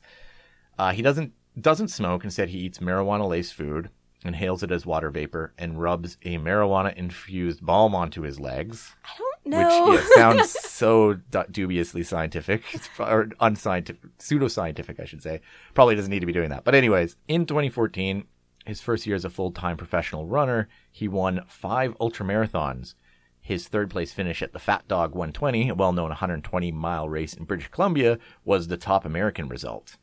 Uh, 0.78 0.92
he 0.92 1.02
doesn't 1.02 1.32
doesn't 1.60 1.88
smoke. 1.88 2.24
Instead, 2.24 2.48
he 2.50 2.58
eats 2.58 2.78
marijuana 2.78 3.28
laced 3.28 3.54
food, 3.54 3.90
inhales 4.24 4.62
it 4.62 4.70
as 4.70 4.84
water 4.84 5.10
vapor, 5.10 5.52
and 5.58 5.80
rubs 5.80 6.16
a 6.22 6.38
marijuana 6.38 6.94
infused 6.96 7.64
balm 7.64 7.94
onto 7.94 8.22
his 8.22 8.40
legs. 8.40 8.94
I 9.04 9.18
don't 9.18 9.46
know. 9.46 9.90
Which 9.90 10.00
yeah, 10.00 10.14
sounds 10.14 10.50
so 10.60 11.14
dubiously 11.50 12.02
scientific, 12.02 12.62
or 12.98 13.30
unscientific, 13.40 14.18
pseudoscientific, 14.18 15.00
I 15.00 15.04
should 15.04 15.22
say. 15.22 15.40
Probably 15.74 15.94
doesn't 15.94 16.10
need 16.10 16.20
to 16.20 16.26
be 16.26 16.32
doing 16.32 16.50
that. 16.50 16.64
But 16.64 16.74
anyways, 16.74 17.16
in 17.28 17.46
2014, 17.46 18.24
his 18.66 18.80
first 18.80 19.06
year 19.06 19.16
as 19.16 19.24
a 19.24 19.30
full-time 19.30 19.76
professional 19.76 20.26
runner, 20.26 20.68
he 20.90 21.08
won 21.08 21.42
five 21.46 21.96
ultramarathons. 21.98 22.94
His 23.40 23.66
third 23.66 23.88
place 23.88 24.12
finish 24.12 24.42
at 24.42 24.52
the 24.52 24.58
Fat 24.58 24.86
Dog 24.88 25.14
120, 25.14 25.70
a 25.70 25.74
well-known 25.74 26.10
120 26.10 26.70
mile 26.72 27.08
race 27.08 27.32
in 27.32 27.44
British 27.44 27.68
Columbia, 27.68 28.18
was 28.44 28.68
the 28.68 28.76
top 28.76 29.06
American 29.06 29.48
result. 29.48 29.96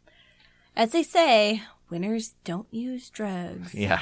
As 0.76 0.94
they 0.94 1.04
say, 1.04 1.62
winners 1.90 2.36
don't 2.44 2.68
use 2.72 3.10
drugs. 3.10 3.74
Yeah, 3.76 4.02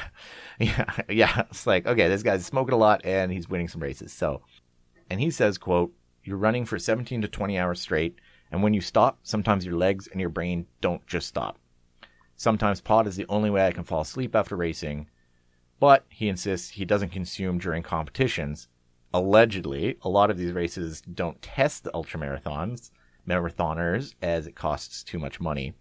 yeah, 0.60 0.86
yeah. 1.10 1.44
It's 1.50 1.68
like 1.68 1.86
okay, 1.86 2.08
this 2.08 2.24
guy's 2.24 2.46
smoking 2.46 2.74
a 2.74 2.78
lot 2.78 3.02
and 3.06 3.32
he's 3.32 3.50
winning 3.50 3.68
some 3.68 3.82
races. 3.82 4.14
So, 4.14 4.42
and 5.10 5.20
he 5.20 5.32
says, 5.32 5.58
"quote 5.58 5.94
You're 6.24 6.38
running 6.38 6.66
for 6.66 6.80
17 6.80 7.22
to 7.22 7.28
20 7.28 7.58
hours 7.58 7.82
straight, 7.82 8.16
and 8.52 8.64
when 8.64 8.74
you 8.74 8.82
stop, 8.82 9.20
sometimes 9.24 9.66
your 9.66 9.76
legs 9.76 10.08
and 10.08 10.22
your 10.22 10.30
brain 10.30 10.66
don't 10.82 11.06
just 11.08 11.28
stop. 11.28 11.58
Sometimes 12.36 12.82
pot 12.82 13.08
is 13.08 13.16
the 13.16 13.26
only 13.30 13.50
way 13.50 13.68
I 13.68 13.72
can 13.72 13.84
fall 13.84 14.02
asleep 14.02 14.36
after 14.36 14.56
racing, 14.56 15.10
but 15.80 16.06
he 16.10 16.30
insists 16.30 16.72
he 16.72 16.86
doesn't 16.86 17.10
consume 17.10 17.58
during 17.58 17.84
competitions. 17.84 18.68
Allegedly, 19.14 19.98
a 20.02 20.10
lot 20.10 20.32
of 20.32 20.38
these 20.38 20.54
races 20.54 21.02
don't 21.02 21.42
test 21.42 21.84
the 21.84 21.92
ultramarathons, 21.92 22.90
marathoners, 23.28 24.16
as 24.22 24.48
it 24.48 24.56
costs 24.56 25.04
too 25.04 25.20
much 25.20 25.40
money." 25.40 25.74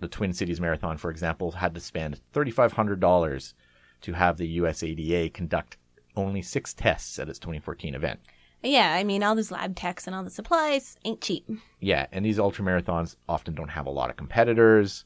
The 0.00 0.08
Twin 0.08 0.32
Cities 0.32 0.60
Marathon, 0.60 0.96
for 0.96 1.10
example, 1.10 1.52
had 1.52 1.74
to 1.74 1.80
spend 1.80 2.20
$3,500 2.34 3.54
to 4.02 4.12
have 4.12 4.36
the 4.36 4.58
USADA 4.58 5.32
conduct 5.32 5.76
only 6.16 6.42
six 6.42 6.74
tests 6.74 7.18
at 7.18 7.28
its 7.28 7.38
2014 7.38 7.94
event. 7.94 8.20
Yeah, 8.62 8.94
I 8.94 9.04
mean, 9.04 9.22
all 9.22 9.34
those 9.34 9.50
lab 9.50 9.76
techs 9.76 10.06
and 10.06 10.16
all 10.16 10.24
the 10.24 10.30
supplies 10.30 10.96
ain't 11.04 11.20
cheap. 11.20 11.48
Yeah, 11.80 12.06
and 12.12 12.24
these 12.24 12.38
ultra 12.38 12.64
marathons 12.64 13.16
often 13.28 13.54
don't 13.54 13.68
have 13.68 13.86
a 13.86 13.90
lot 13.90 14.10
of 14.10 14.16
competitors. 14.16 15.04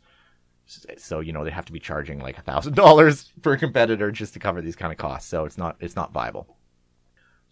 So, 0.97 1.19
you 1.21 1.33
know, 1.33 1.45
they 1.45 1.51
have 1.51 1.65
to 1.65 1.73
be 1.73 1.81
charging 1.81 2.21
like 2.21 2.43
$1,000 2.45 3.33
per 3.43 3.57
competitor 3.57 4.13
just 4.13 4.35
to 4.35 4.39
cover 4.39 4.63
these 4.63 4.77
kind 4.77 4.93
of 4.93 4.99
costs. 4.99 5.29
So 5.29 5.45
it's 5.45 5.59
not, 5.59 5.77
it's 5.81 5.97
not 5.97 6.13
viable. 6.13 6.57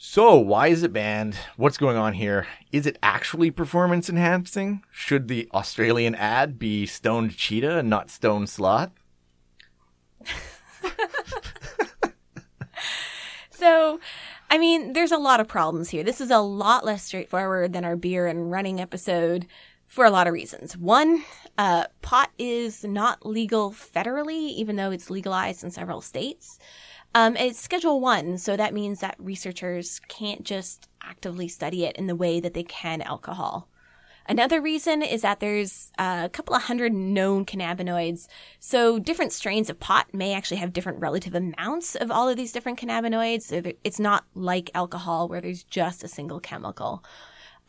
So, 0.00 0.36
why 0.36 0.68
is 0.68 0.84
it 0.84 0.92
banned? 0.92 1.36
What's 1.56 1.76
going 1.76 1.96
on 1.96 2.12
here? 2.12 2.46
Is 2.70 2.86
it 2.86 2.98
actually 3.02 3.50
performance 3.50 4.08
enhancing? 4.08 4.84
Should 4.92 5.26
the 5.26 5.48
Australian 5.52 6.14
ad 6.14 6.58
be 6.58 6.86
stoned 6.86 7.36
cheetah 7.36 7.78
and 7.78 7.90
not 7.90 8.08
stoned 8.08 8.48
sloth? 8.48 8.92
So, 13.58 13.98
I 14.50 14.56
mean, 14.56 14.92
there's 14.92 15.10
a 15.10 15.18
lot 15.18 15.40
of 15.40 15.48
problems 15.48 15.90
here. 15.90 16.04
This 16.04 16.20
is 16.20 16.30
a 16.30 16.38
lot 16.38 16.84
less 16.84 17.02
straightforward 17.02 17.72
than 17.72 17.84
our 17.84 17.96
beer 17.96 18.28
and 18.28 18.52
running 18.52 18.80
episode 18.80 19.46
for 19.88 20.04
a 20.04 20.10
lot 20.10 20.28
of 20.28 20.32
reasons. 20.32 20.76
One, 20.76 21.24
uh, 21.58 21.86
pot 22.00 22.30
is 22.38 22.84
not 22.84 23.26
legal 23.26 23.72
federally, 23.72 24.50
even 24.50 24.76
though 24.76 24.92
it's 24.92 25.10
legalized 25.10 25.64
in 25.64 25.72
several 25.72 26.00
states. 26.00 26.60
Um, 27.18 27.34
it's 27.36 27.58
Schedule 27.58 28.00
One, 28.00 28.38
so 28.38 28.56
that 28.56 28.72
means 28.72 29.00
that 29.00 29.16
researchers 29.18 30.00
can't 30.06 30.44
just 30.44 30.88
actively 31.02 31.48
study 31.48 31.84
it 31.84 31.96
in 31.96 32.06
the 32.06 32.14
way 32.14 32.38
that 32.38 32.54
they 32.54 32.62
can 32.62 33.02
alcohol. 33.02 33.66
Another 34.28 34.60
reason 34.60 35.02
is 35.02 35.22
that 35.22 35.40
there's 35.40 35.90
a 35.98 36.30
couple 36.32 36.54
of 36.54 36.62
hundred 36.62 36.92
known 36.92 37.44
cannabinoids. 37.44 38.28
So 38.60 39.00
different 39.00 39.32
strains 39.32 39.68
of 39.68 39.80
pot 39.80 40.14
may 40.14 40.32
actually 40.32 40.58
have 40.58 40.72
different 40.72 41.00
relative 41.00 41.34
amounts 41.34 41.96
of 41.96 42.12
all 42.12 42.28
of 42.28 42.36
these 42.36 42.52
different 42.52 42.78
cannabinoids. 42.78 43.74
It's 43.82 43.98
not 43.98 44.24
like 44.36 44.70
alcohol 44.72 45.26
where 45.26 45.40
there's 45.40 45.64
just 45.64 46.04
a 46.04 46.08
single 46.08 46.38
chemical. 46.38 47.02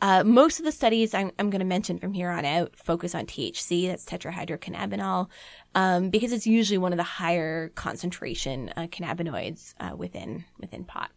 Uh, 0.00 0.24
most 0.24 0.58
of 0.58 0.64
the 0.64 0.72
studies 0.72 1.14
I'm, 1.14 1.30
I'm 1.38 1.50
going 1.50 1.60
to 1.60 1.66
mention 1.66 1.98
from 1.98 2.12
here 2.12 2.30
on 2.30 2.44
out 2.44 2.74
focus 2.74 3.14
on 3.14 3.26
THC, 3.26 3.86
that's 3.86 4.04
tetrahydrocannabinol, 4.04 5.28
um, 5.74 6.10
because 6.10 6.32
it's 6.32 6.46
usually 6.46 6.78
one 6.78 6.92
of 6.92 6.96
the 6.96 7.02
higher 7.02 7.68
concentration 7.70 8.72
uh, 8.76 8.86
cannabinoids 8.86 9.74
uh, 9.78 9.94
within 9.94 10.44
within 10.58 10.84
pot. 10.84 11.10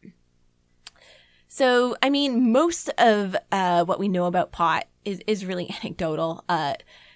So, 1.47 1.95
I 2.01 2.09
mean, 2.09 2.51
most 2.51 2.89
of 2.97 3.35
uh, 3.51 3.85
what 3.85 3.99
we 3.99 4.07
know 4.07 4.25
about 4.25 4.51
pot 4.51 4.85
is, 5.05 5.21
is 5.27 5.45
really 5.45 5.69
anecdotal. 5.83 6.43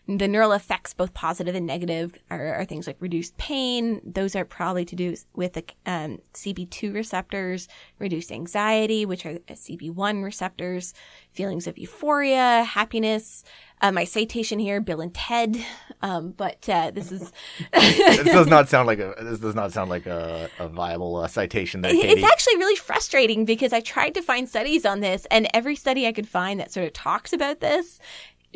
The 0.10 0.28
neural 0.28 0.54
effects, 0.54 0.94
both 0.94 1.14
positive 1.14 1.54
and 1.54 1.66
negative, 1.66 2.16
are, 2.30 2.56
are 2.56 2.66
things 2.66 2.88
like 2.88 2.96
reduced 3.02 3.38
pain. 3.38 4.02
Those 4.06 4.38
are 4.38 4.46
probably 4.46 4.86
to 4.86 4.96
do 4.96 5.16
with 5.36 5.54
the 5.54 5.66
um, 5.86 6.20
CB2 6.34 6.94
receptors, 6.94 7.68
reduced 8.00 8.32
anxiety, 8.32 9.06
which 9.06 9.26
are 9.26 9.34
CB1 9.34 10.24
receptors, 10.24 10.94
feelings 11.34 11.68
of 11.68 11.78
euphoria, 11.78 12.64
happiness. 12.64 13.44
Uh, 13.82 13.92
my 13.92 14.06
citation 14.06 14.60
here, 14.60 14.80
Bill 14.80 15.02
and 15.02 15.14
Ted. 15.14 15.64
Um, 16.02 16.32
but 16.32 16.68
uh, 16.70 16.92
this 16.92 17.12
is 17.12 17.32
this 17.74 18.26
does 18.26 18.48
not 18.48 18.70
sound 18.70 18.88
like 18.88 19.00
a 19.00 19.14
this 19.22 19.40
does 19.40 19.56
not 19.56 19.72
sound 19.72 19.90
like 19.90 20.06
a, 20.06 20.50
a 20.58 20.68
viable 20.68 21.18
uh, 21.18 21.28
citation. 21.28 21.82
There, 21.82 21.92
Katie. 21.92 22.22
It's 22.22 22.24
actually 22.24 22.58
really 22.58 22.76
frustrating 22.76 23.46
because 23.46 23.74
I 23.74 23.82
tried 23.82 24.14
to 24.16 24.22
find 24.22 24.48
studies 24.48 24.86
on 24.86 25.02
this, 25.02 25.28
and 25.30 25.48
every 25.54 25.76
study 25.76 26.08
I 26.08 26.12
could 26.12 26.28
find 26.28 26.60
that 26.60 26.72
sort 26.72 26.88
of 26.88 26.94
talks 26.94 27.34
about 27.34 27.60
this 27.60 28.00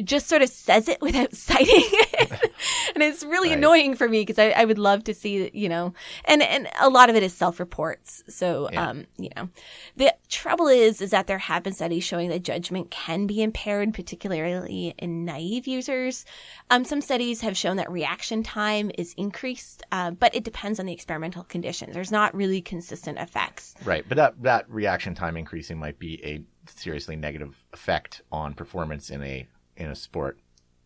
just 0.04 0.28
sort 0.28 0.42
of 0.42 0.50
says 0.50 0.88
it 0.88 1.02
without 1.02 1.34
citing 1.36 1.68
it. 1.70 2.32
and 2.96 3.04
it's 3.04 3.24
really 3.24 3.50
right. 3.50 3.58
annoying 3.58 3.96
for 3.96 4.08
me 4.08 4.22
because 4.22 4.40
I, 4.40 4.50
I, 4.52 4.66
would 4.66 4.78
love 4.78 5.04
to 5.06 5.14
see, 5.14 5.50
you 5.54 5.70
know, 5.70 5.94
and, 6.26 6.42
and 6.42 6.70
a 6.80 6.90
lot 6.90 7.10
of 7.10 7.16
it 7.16 7.24
is 7.24 7.34
self-reports. 7.34 8.24
So, 8.28 8.70
yeah. 8.72 8.90
um, 8.90 9.06
you 9.18 9.30
know, 9.36 9.50
the 9.98 10.14
trouble 10.30 10.68
is, 10.68 11.02
is 11.02 11.12
that 11.12 11.28
there 11.28 11.38
have 11.38 11.64
been 11.64 11.74
studies 11.74 12.04
showing 12.04 12.30
that 12.30 12.44
judgment 12.44 12.90
can 12.92 13.28
be 13.28 13.42
impaired, 13.42 13.94
particularly 13.94 14.94
in 14.98 15.26
naive 15.26 15.68
users. 15.68 16.26
Um, 16.70 16.86
some 16.86 17.02
studies 17.02 17.42
have 17.42 17.58
shown 17.58 17.78
that 17.78 17.92
reaction 17.92 18.44
time 18.44 18.92
is 18.98 19.14
increased, 19.18 19.84
uh, 19.92 20.12
but 20.12 20.34
it 20.34 20.44
depends 20.44 20.80
on 20.80 20.86
the 20.86 20.94
experimental 20.94 21.44
conditions. 21.44 21.94
There's 21.94 22.12
not 22.12 22.34
really 22.34 22.62
consistent 22.62 23.20
effects. 23.20 23.76
Right. 23.84 24.06
But 24.08 24.18
that, 24.18 24.44
that 24.44 24.70
reaction 24.70 25.16
time 25.16 25.38
increasing 25.38 25.78
might 25.78 26.00
be 26.00 26.24
a 26.24 26.42
seriously 26.68 27.16
negative 27.16 27.66
effect 27.74 28.22
on 28.32 28.54
performance 28.54 29.10
in 29.10 29.24
a 29.24 29.48
in 29.82 29.92
a 29.92 29.96
sport. 29.96 30.38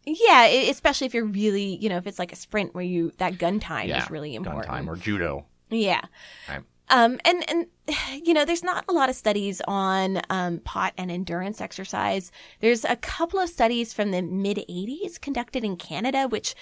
Yeah, 0.05 0.45
especially 0.45 1.07
if 1.07 1.13
you're 1.13 1.25
really, 1.25 1.77
you 1.77 1.89
know, 1.89 1.97
if 1.97 2.05
it's 2.05 2.19
like 2.19 2.31
a 2.31 2.35
sprint 2.35 2.75
where 2.75 2.83
you 2.83 3.11
that 3.17 3.37
gun 3.37 3.59
time 3.59 3.89
yeah, 3.89 4.03
is 4.03 4.11
really 4.11 4.35
important. 4.35 4.65
Gun 4.65 4.75
time 4.75 4.89
or 4.89 4.95
judo. 4.95 5.45
Yeah. 5.69 6.01
Right. 6.47 6.61
Um, 6.89 7.19
and 7.25 7.43
and 7.49 7.67
you 8.25 8.33
know, 8.33 8.45
there's 8.45 8.63
not 8.63 8.85
a 8.87 8.93
lot 8.93 9.09
of 9.09 9.15
studies 9.15 9.61
on 9.67 10.21
um, 10.29 10.59
pot 10.59 10.93
and 10.97 11.09
endurance 11.09 11.61
exercise. 11.61 12.31
There's 12.59 12.85
a 12.85 12.95
couple 12.95 13.39
of 13.39 13.49
studies 13.49 13.93
from 13.93 14.11
the 14.11 14.21
mid 14.21 14.57
'80s 14.57 15.19
conducted 15.19 15.63
in 15.63 15.77
Canada, 15.77 16.27
which 16.27 16.55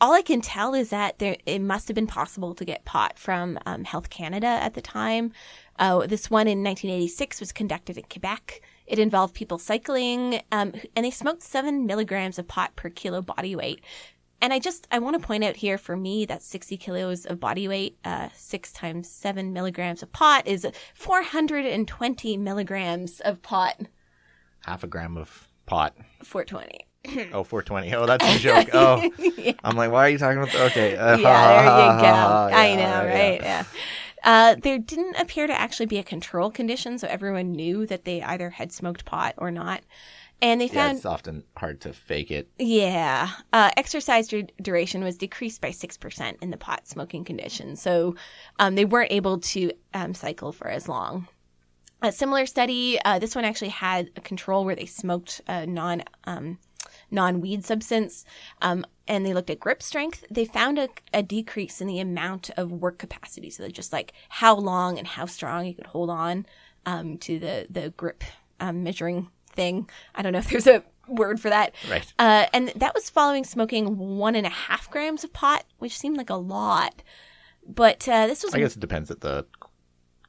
all 0.00 0.12
I 0.12 0.22
can 0.22 0.40
tell 0.40 0.74
is 0.74 0.90
that 0.90 1.18
there 1.18 1.36
it 1.46 1.60
must 1.60 1.88
have 1.88 1.94
been 1.94 2.06
possible 2.06 2.54
to 2.54 2.64
get 2.64 2.84
pot 2.84 3.18
from 3.18 3.58
um, 3.66 3.84
Health 3.84 4.10
Canada 4.10 4.46
at 4.46 4.74
the 4.74 4.82
time. 4.82 5.32
Uh, 5.78 6.06
this 6.06 6.28
one 6.28 6.48
in 6.48 6.64
1986 6.64 7.40
was 7.40 7.52
conducted 7.52 7.96
in 7.96 8.04
Quebec. 8.10 8.60
It 8.88 8.98
involved 8.98 9.34
people 9.34 9.58
cycling, 9.58 10.40
um, 10.50 10.72
and 10.96 11.04
they 11.04 11.10
smoked 11.10 11.42
seven 11.42 11.84
milligrams 11.86 12.38
of 12.38 12.48
pot 12.48 12.74
per 12.74 12.88
kilo 12.88 13.20
body 13.20 13.54
weight. 13.54 13.84
And 14.40 14.52
I 14.52 14.58
just, 14.60 14.86
I 14.90 14.98
want 15.00 15.20
to 15.20 15.26
point 15.26 15.44
out 15.44 15.56
here 15.56 15.76
for 15.78 15.96
me 15.96 16.24
that 16.26 16.42
60 16.42 16.76
kilos 16.76 17.26
of 17.26 17.38
body 17.40 17.68
weight, 17.68 17.98
uh, 18.04 18.28
six 18.34 18.72
times 18.72 19.10
seven 19.10 19.52
milligrams 19.52 20.02
of 20.02 20.12
pot 20.12 20.46
is 20.46 20.66
420 20.94 22.36
milligrams 22.36 23.20
of 23.20 23.42
pot. 23.42 23.76
Half 24.64 24.84
a 24.84 24.86
gram 24.86 25.16
of 25.16 25.48
pot. 25.66 25.96
420. 26.22 26.86
oh, 27.32 27.42
420. 27.42 27.94
Oh, 27.94 28.06
that's 28.06 28.24
a 28.24 28.38
joke. 28.38 28.68
Oh, 28.72 29.10
yeah. 29.36 29.52
I'm 29.64 29.76
like, 29.76 29.90
why 29.90 30.06
are 30.06 30.08
you 30.08 30.18
talking 30.18 30.38
about? 30.38 30.52
The- 30.52 30.64
okay. 30.66 30.96
Uh, 30.96 31.16
yeah, 31.16 31.76
there 31.76 31.94
you 31.94 32.00
go. 32.00 32.04
yeah, 32.04 32.48
I 32.56 32.74
know, 32.76 33.06
right? 33.06 33.40
yeah. 33.42 33.64
Uh, 34.24 34.56
there 34.62 34.78
didn't 34.78 35.16
appear 35.16 35.46
to 35.46 35.58
actually 35.58 35.86
be 35.86 35.98
a 35.98 36.04
control 36.04 36.50
condition, 36.50 36.98
so 36.98 37.06
everyone 37.08 37.52
knew 37.52 37.86
that 37.86 38.04
they 38.04 38.22
either 38.22 38.50
had 38.50 38.72
smoked 38.72 39.04
pot 39.04 39.34
or 39.36 39.50
not. 39.50 39.82
And 40.40 40.60
they 40.60 40.68
found 40.68 40.92
yeah, 40.92 40.96
it's 40.96 41.04
often 41.04 41.42
hard 41.56 41.80
to 41.80 41.92
fake 41.92 42.30
it. 42.30 42.48
Yeah, 42.58 43.28
uh, 43.52 43.70
exercise 43.76 44.28
du- 44.28 44.46
duration 44.62 45.02
was 45.02 45.16
decreased 45.16 45.60
by 45.60 45.72
six 45.72 45.96
percent 45.96 46.38
in 46.40 46.50
the 46.50 46.56
pot 46.56 46.86
smoking 46.86 47.24
condition, 47.24 47.74
so 47.74 48.14
um, 48.60 48.76
they 48.76 48.84
weren't 48.84 49.10
able 49.10 49.40
to 49.40 49.72
um, 49.94 50.14
cycle 50.14 50.52
for 50.52 50.68
as 50.68 50.88
long. 50.88 51.26
A 52.02 52.12
similar 52.12 52.46
study, 52.46 53.00
uh, 53.04 53.18
this 53.18 53.34
one 53.34 53.44
actually 53.44 53.70
had 53.70 54.10
a 54.14 54.20
control 54.20 54.64
where 54.64 54.76
they 54.76 54.86
smoked 54.86 55.40
a 55.48 55.66
non 55.66 56.04
um, 56.24 56.58
non 57.10 57.40
weed 57.40 57.64
substance. 57.64 58.24
Um, 58.62 58.84
and 59.06 59.24
they 59.24 59.32
looked 59.32 59.50
at 59.50 59.58
grip 59.58 59.82
strength, 59.82 60.24
they 60.30 60.44
found 60.44 60.78
a, 60.78 60.88
a, 61.14 61.22
decrease 61.22 61.80
in 61.80 61.86
the 61.86 61.98
amount 61.98 62.50
of 62.58 62.70
work 62.70 62.98
capacity. 62.98 63.48
So 63.48 63.66
just 63.68 63.92
like 63.92 64.12
how 64.28 64.54
long 64.54 64.98
and 64.98 65.06
how 65.06 65.24
strong 65.24 65.64
you 65.64 65.74
could 65.74 65.86
hold 65.86 66.10
on 66.10 66.44
um, 66.84 67.16
to 67.18 67.38
the 67.38 67.66
the 67.70 67.90
grip 67.90 68.22
um, 68.60 68.82
measuring 68.82 69.30
thing. 69.50 69.88
I 70.14 70.22
don't 70.22 70.32
know 70.32 70.38
if 70.40 70.50
there's 70.50 70.66
a 70.66 70.82
word 71.08 71.40
for 71.40 71.48
that. 71.48 71.74
Right. 71.90 72.12
Uh, 72.18 72.46
and 72.52 72.68
that 72.76 72.94
was 72.94 73.08
following 73.10 73.44
smoking 73.44 73.96
one 73.96 74.34
and 74.34 74.46
a 74.46 74.50
half 74.50 74.90
grams 74.90 75.24
of 75.24 75.32
pot, 75.32 75.64
which 75.78 75.96
seemed 75.96 76.16
like 76.16 76.30
a 76.30 76.36
lot. 76.36 77.02
But 77.66 78.08
uh, 78.08 78.26
this 78.26 78.42
was. 78.42 78.54
I 78.54 78.58
guess 78.58 78.76
it 78.76 78.80
depends 78.80 79.10
at 79.10 79.20
the 79.20 79.46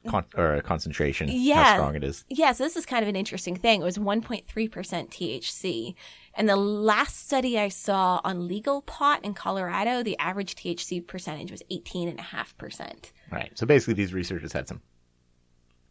con- 0.08 0.24
or 0.36 0.60
concentration, 0.62 1.28
yeah, 1.30 1.64
how 1.64 1.74
strong 1.74 1.96
it 1.96 2.04
is. 2.04 2.24
Yeah, 2.28 2.52
so 2.52 2.64
this 2.64 2.76
is 2.76 2.86
kind 2.86 3.02
of 3.02 3.08
an 3.08 3.16
interesting 3.16 3.56
thing. 3.56 3.80
It 3.80 3.84
was 3.84 3.98
1.3% 3.98 4.44
THC. 4.44 5.94
And 6.40 6.48
the 6.48 6.56
last 6.56 7.26
study 7.26 7.58
I 7.58 7.68
saw 7.68 8.18
on 8.24 8.48
legal 8.48 8.80
pot 8.80 9.22
in 9.22 9.34
Colorado, 9.34 10.02
the 10.02 10.18
average 10.18 10.54
THC 10.54 11.06
percentage 11.06 11.50
was 11.50 11.62
18.5%. 11.70 13.12
Right. 13.30 13.52
So 13.58 13.66
basically, 13.66 13.92
these 13.92 14.14
researchers 14.14 14.54
had 14.54 14.66
some 14.66 14.80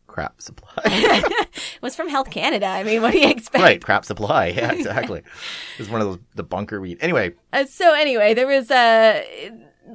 crap 0.08 0.42
supply. 0.42 0.82
it 0.86 1.82
was 1.84 1.96
from 1.96 2.10
Health 2.10 2.32
Canada. 2.32 2.66
I 2.66 2.84
mean, 2.84 3.04
what 3.04 3.12
do 3.12 3.20
you 3.20 3.30
expect? 3.30 3.62
Right, 3.62 3.80
crap 3.80 4.06
supply. 4.06 4.48
Yeah, 4.56 4.72
exactly. 4.72 5.20
it 5.20 5.78
was 5.78 5.88
one 5.88 6.02
of 6.02 6.08
those 6.08 6.20
the 6.34 6.42
bunker 6.42 6.82
weed. 6.82 6.98
Anyway. 7.00 7.36
Uh, 7.54 7.66
so 7.66 7.94
anyway, 7.94 8.34
there 8.34 8.48
was 8.48 8.72
a. 8.72 9.24
Uh, 9.46 9.52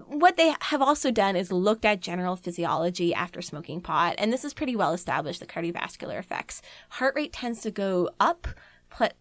what 0.06 0.36
they 0.36 0.54
have 0.60 0.82
also 0.82 1.10
done 1.10 1.34
is 1.34 1.50
looked 1.50 1.84
at 1.84 2.00
general 2.00 2.36
physiology 2.36 3.12
after 3.12 3.42
smoking 3.42 3.80
pot, 3.80 4.14
and 4.18 4.32
this 4.32 4.44
is 4.44 4.54
pretty 4.54 4.76
well 4.76 4.92
established. 4.92 5.40
The 5.40 5.46
cardiovascular 5.46 6.16
effects. 6.16 6.62
Heart 6.90 7.16
rate 7.16 7.32
tends 7.32 7.60
to 7.62 7.72
go 7.72 8.10
up 8.20 8.46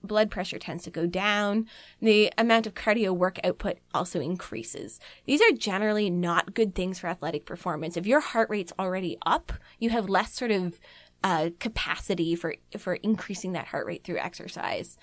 blood 0.04 0.32
pressure 0.32 0.60
tends 0.60 0.84
to 0.84 0.92
go 0.92 1.06
down. 1.06 1.68
The 2.02 2.32
amount 2.38 2.68
of 2.68 2.74
cardio 2.74 3.12
work 3.16 3.40
output 3.44 3.78
also 3.94 4.20
increases. 4.20 5.00
These 5.26 5.42
are 5.42 5.52
generally 5.52 6.10
not 6.10 6.54
good 6.54 6.76
things 6.76 7.00
for 7.00 7.08
athletic 7.08 7.46
performance. 7.46 7.98
If 7.98 8.08
your 8.08 8.20
heart 8.20 8.50
rate's 8.50 8.74
already 8.78 9.18
up, 9.26 9.54
you 9.80 9.90
have 9.90 10.10
less 10.10 10.34
sort 10.34 10.52
of 10.52 10.80
uh, 11.24 11.50
capacity 11.60 12.36
for 12.36 12.56
for 12.78 12.96
increasing 12.96 13.54
that 13.54 13.68
heart 13.68 13.88
rate 13.88 14.04
through 14.04 14.18
exercise. 14.18 14.98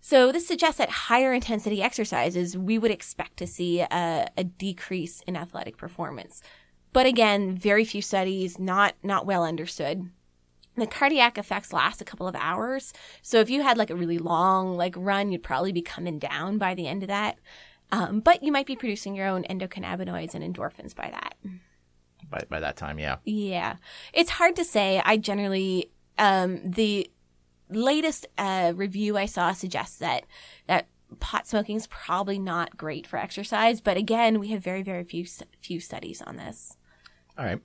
So 0.00 0.32
this 0.32 0.48
suggests 0.48 0.78
that 0.78 0.90
higher 0.90 1.32
intensity 1.32 1.80
exercises, 1.80 2.58
we 2.58 2.76
would 2.76 2.90
expect 2.90 3.36
to 3.36 3.46
see 3.46 3.80
a, 3.80 4.28
a 4.36 4.42
decrease 4.42 5.22
in 5.28 5.36
athletic 5.36 5.76
performance. 5.76 6.42
But 6.92 7.06
again, 7.06 7.54
very 7.56 7.84
few 7.84 8.02
studies, 8.02 8.58
not 8.58 8.94
not 9.02 9.26
well 9.26 9.44
understood 9.44 10.10
the 10.76 10.86
cardiac 10.86 11.38
effects 11.38 11.72
last 11.72 12.00
a 12.00 12.04
couple 12.04 12.26
of 12.26 12.34
hours. 12.34 12.92
So 13.20 13.40
if 13.40 13.50
you 13.50 13.62
had 13.62 13.76
like 13.76 13.90
a 13.90 13.96
really 13.96 14.18
long 14.18 14.76
like 14.76 14.94
run, 14.96 15.30
you'd 15.30 15.42
probably 15.42 15.72
be 15.72 15.82
coming 15.82 16.18
down 16.18 16.58
by 16.58 16.74
the 16.74 16.86
end 16.86 17.02
of 17.02 17.08
that. 17.08 17.38
Um, 17.90 18.20
but 18.20 18.42
you 18.42 18.50
might 18.50 18.66
be 18.66 18.76
producing 18.76 19.14
your 19.14 19.26
own 19.26 19.44
endocannabinoids 19.44 20.34
and 20.34 20.42
endorphins 20.42 20.94
by 20.94 21.10
that. 21.10 21.34
By 22.30 22.40
by 22.48 22.60
that 22.60 22.76
time, 22.76 22.98
yeah. 22.98 23.16
Yeah, 23.24 23.76
it's 24.14 24.30
hard 24.30 24.56
to 24.56 24.64
say. 24.64 25.02
I 25.04 25.18
generally 25.18 25.90
um, 26.18 26.60
the 26.64 27.10
latest 27.68 28.26
uh, 28.38 28.72
review 28.74 29.16
I 29.18 29.26
saw 29.26 29.52
suggests 29.52 29.96
that 29.98 30.24
that 30.66 30.86
pot 31.20 31.46
smoking 31.46 31.76
is 31.76 31.86
probably 31.88 32.38
not 32.38 32.78
great 32.78 33.06
for 33.06 33.18
exercise. 33.18 33.82
But 33.82 33.98
again, 33.98 34.40
we 34.40 34.48
have 34.48 34.64
very 34.64 34.82
very 34.82 35.04
few 35.04 35.26
few 35.60 35.78
studies 35.78 36.22
on 36.22 36.36
this. 36.36 36.78
All 37.36 37.44
right. 37.44 37.60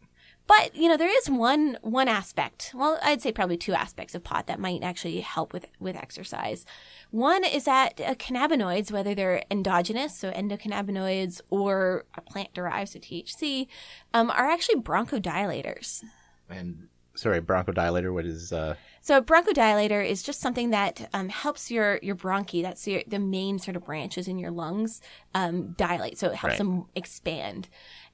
But 0.47 0.75
you 0.75 0.87
know, 0.87 0.97
there 0.97 1.15
is 1.15 1.29
one 1.29 1.77
one 1.81 2.07
aspect. 2.07 2.71
Well, 2.73 2.97
I'd 3.03 3.21
say 3.21 3.31
probably 3.31 3.57
two 3.57 3.73
aspects 3.73 4.15
of 4.15 4.23
pot 4.23 4.47
that 4.47 4.59
might 4.59 4.81
actually 4.81 5.19
help 5.19 5.51
with 5.51 5.65
with 5.79 5.95
exercise. 5.95 6.65
One 7.11 7.43
is 7.43 7.65
that 7.65 7.99
uh, 7.99 8.15
cannabinoids, 8.15 8.91
whether 8.91 9.13
they're 9.13 9.43
endogenous, 9.51 10.17
so 10.17 10.31
endocannabinoids, 10.31 11.41
or 11.49 12.05
a 12.15 12.21
plant 12.21 12.53
derived, 12.53 12.91
so 12.91 12.99
THC, 12.99 13.67
um, 14.13 14.29
are 14.31 14.49
actually 14.49 14.81
bronchodilators. 14.81 16.03
And 16.49 16.87
sorry, 17.15 17.41
bronchodilator. 17.41 18.13
What 18.13 18.25
is? 18.25 18.53
Uh... 18.53 18.75
So 19.01 19.17
a 19.17 19.21
bronchodilator 19.21 20.05
is 20.05 20.23
just 20.23 20.39
something 20.39 20.69
that 20.69 21.09
um, 21.13 21.29
helps 21.29 21.69
your 21.69 21.99
your 22.01 22.15
bronchi. 22.15 22.61
That's 22.61 22.87
your, 22.87 23.03
the 23.05 23.19
main 23.19 23.59
sort 23.59 23.75
of 23.75 23.85
branches 23.85 24.27
in 24.27 24.39
your 24.39 24.51
lungs 24.51 25.01
um, 25.33 25.73
dilate. 25.73 26.17
So 26.17 26.27
it 26.27 26.35
helps 26.35 26.53
right. 26.53 26.57
them 26.57 26.85
expand. 26.95 27.67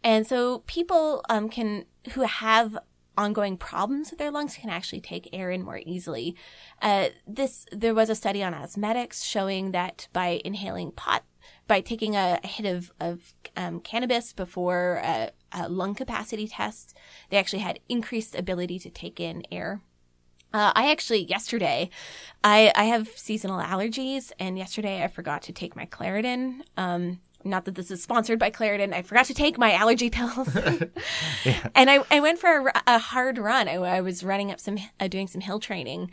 And 0.04 0.28
so 0.28 0.60
people 0.66 1.24
um, 1.30 1.49
can 1.49 1.86
who 2.12 2.22
have 2.22 2.78
ongoing 3.18 3.58
problems 3.58 4.10
with 4.10 4.20
their 4.20 4.32
lungs 4.32 4.56
can 4.56 4.70
actually 4.70 5.01
take 5.01 5.30
air 5.32 5.51
in 5.51 5.64
more 5.64 5.82
easily. 5.86 6.36
Uh, 6.82 7.10
this 7.28 7.66
there 7.72 7.93
was 7.93 8.10
a 8.10 8.16
study 8.16 8.43
on 8.43 8.54
asthmatics 8.54 9.24
showing 9.24 9.72
that 9.72 10.08
by 10.14 10.41
inhaling 10.43 10.91
pot, 10.91 11.24
by 11.68 11.82
taking 11.82 12.16
a, 12.16 12.39
a 12.43 12.47
hit 12.47 12.66
of 12.66 12.91
of 12.99 13.34
um, 13.56 13.80
cannabis 13.80 14.34
before 14.34 15.01
a, 15.04 15.32
a, 15.51 15.70
lung 15.70 15.93
capacity 15.95 16.47
test, 16.47 16.95
they 17.30 17.38
actually 17.38 17.60
had 17.60 17.80
increased 17.88 18.36
ability 18.36 18.80
to 18.80 18.89
take 18.89 19.20
in 19.20 19.43
air. 19.51 19.82
Uh, 20.51 20.72
I 20.76 20.91
actually 20.91 21.24
yesterday, 21.24 21.89
I 22.43 22.72
I 22.76 22.86
have 22.86 23.10
seasonal 23.10 23.60
allergies, 23.60 24.32
and 24.39 24.58
yesterday 24.58 25.04
I 25.04 25.08
forgot 25.08 25.41
to 25.43 25.54
take 25.54 25.76
my 25.76 25.86
Claritin. 25.86 26.62
Um, 26.78 27.20
not 27.45 27.65
that 27.65 27.75
this 27.75 27.91
is 27.91 28.01
sponsored 28.01 28.39
by 28.39 28.49
Claritin. 28.49 28.93
I 28.93 29.01
forgot 29.01 29.25
to 29.27 29.33
take 29.33 29.57
my 29.57 29.73
allergy 29.73 30.09
pills, 30.09 30.55
and 31.75 31.89
I 31.89 32.03
I 32.09 32.19
went 32.19 32.39
for 32.39 32.67
a, 32.67 32.81
a 32.87 32.99
hard 32.99 33.37
run. 33.37 33.67
I, 33.67 33.75
I 33.75 34.01
was 34.01 34.23
running 34.23 34.51
up 34.51 34.59
some 34.59 34.77
uh, 34.99 35.07
doing 35.07 35.27
some 35.27 35.41
hill 35.41 35.59
training, 35.59 36.11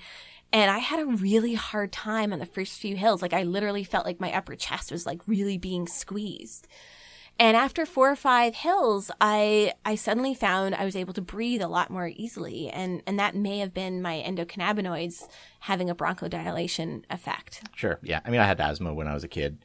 and 0.53 0.71
I 0.71 0.79
had 0.79 1.01
a 1.01 1.07
really 1.07 1.55
hard 1.55 1.93
time 1.93 2.33
on 2.33 2.39
the 2.39 2.47
first 2.47 2.79
few 2.79 2.97
hills. 2.97 3.23
Like 3.23 3.33
I 3.33 3.43
literally 3.43 3.85
felt 3.85 4.07
like 4.07 4.21
my 4.21 4.33
upper 4.33 4.57
chest 4.57 4.91
was 4.91 5.07
like 5.07 5.21
really 5.27 5.59
being 5.59 5.87
squeezed. 5.87 6.67
And 7.41 7.57
after 7.57 7.87
four 7.87 8.11
or 8.11 8.17
five 8.17 8.55
hills, 8.55 9.11
I 9.19 9.73
I 9.83 9.95
suddenly 9.95 10.35
found 10.35 10.75
I 10.75 10.85
was 10.85 10.95
able 10.95 11.15
to 11.15 11.23
breathe 11.23 11.63
a 11.63 11.69
lot 11.69 11.89
more 11.89 12.11
easily, 12.15 12.69
and 12.69 13.03
and 13.07 13.19
that 13.19 13.35
may 13.35 13.61
have 13.61 13.73
been 13.73 14.03
my 14.03 14.23
endocannabinoids 14.27 15.27
having 15.61 15.89
a 15.89 15.95
bronchodilation 15.95 17.05
effect. 17.09 17.63
Sure. 17.75 17.99
Yeah. 18.03 18.21
I 18.27 18.31
mean, 18.31 18.41
I 18.41 18.47
had 18.47 18.61
asthma 18.61 18.93
when 18.93 19.09
I 19.09 19.15
was 19.15 19.25
a 19.25 19.29
kid, 19.29 19.57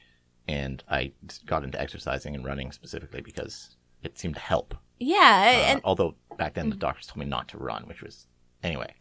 and 0.48 0.84
I 0.90 1.12
got 1.46 1.64
into 1.64 1.80
exercising 1.80 2.36
and 2.36 2.46
running 2.46 2.72
specifically 2.72 3.22
because 3.22 3.76
it 4.04 4.18
seemed 4.20 4.36
to 4.36 4.42
help. 4.42 4.76
Yeah, 5.00 5.76
Uh, 5.76 5.80
although 5.84 6.16
back 6.38 6.54
then 6.54 6.70
the 6.70 6.76
doctors 6.76 7.08
told 7.08 7.18
me 7.18 7.26
not 7.26 7.48
to 7.50 7.58
run, 7.58 7.84
which 7.88 8.02
was 8.02 8.28
anyway. 8.64 8.94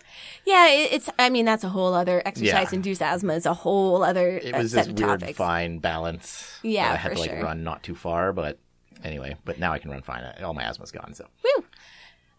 yeah, 0.44 0.68
it's 0.68 1.08
I 1.18 1.30
mean 1.30 1.44
that's 1.44 1.62
a 1.64 1.68
whole 1.68 1.94
other 1.94 2.20
exercise 2.24 2.68
Yeah. 2.72 2.76
induced 2.76 3.00
asthma 3.02 3.34
is 3.34 3.46
a 3.46 3.54
whole 3.54 4.02
other 4.02 4.28
It 4.38 4.54
was 4.56 4.72
set 4.72 4.86
this 4.86 4.92
of 4.92 4.98
weird, 4.98 5.20
topics. 5.20 5.38
fine 5.38 5.78
balance. 5.78 6.58
Yeah, 6.62 6.92
I 6.92 6.96
had 6.96 7.12
to 7.14 7.18
like 7.20 7.30
sure. 7.30 7.42
run 7.42 7.62
not 7.62 7.82
too 7.82 7.94
far, 7.94 8.32
but 8.32 8.58
anyway. 9.04 9.36
But 9.44 9.58
now 9.58 9.72
I 9.72 9.78
can 9.78 9.90
run 9.90 10.02
fine. 10.02 10.24
All 10.42 10.54
my 10.54 10.62
asthma's 10.62 10.90
gone. 10.90 11.14
So 11.14 11.26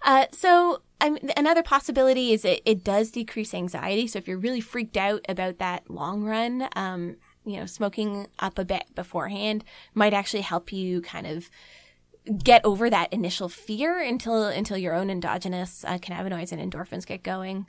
Uh, 0.03 0.26
so 0.32 0.82
um, 1.01 1.18
another 1.36 1.64
possibility 1.64 2.32
is 2.32 2.45
it, 2.45 2.62
it 2.66 2.84
does 2.84 3.10
decrease 3.10 3.53
anxiety. 3.56 4.06
So 4.06 4.20
if 4.20 4.28
you're 4.28 4.38
really 4.38 4.62
freaked 4.62 4.97
out 4.97 5.26
about 5.28 5.58
that 5.58 5.89
long 5.89 6.24
run, 6.24 6.68
um, 6.76 7.16
you 7.46 7.58
know, 7.60 7.66
smoking 7.66 8.28
up 8.39 8.58
a 8.58 8.66
bit 8.66 8.84
beforehand 8.96 9.64
might 9.93 10.14
actually 10.14 10.41
help 10.41 10.74
you 10.74 11.02
kind 11.02 11.28
of 11.28 11.50
get 12.43 12.64
over 12.66 12.89
that 12.89 13.14
initial 13.14 13.50
fear 13.50 14.02
until 14.02 14.46
until 14.48 14.78
your 14.78 14.93
own 14.93 15.10
endogenous 15.10 15.86
uh, 15.86 15.98
cannabinoids 15.98 16.52
and 16.52 16.72
endorphins 16.72 17.06
get 17.06 17.24
going. 17.24 17.68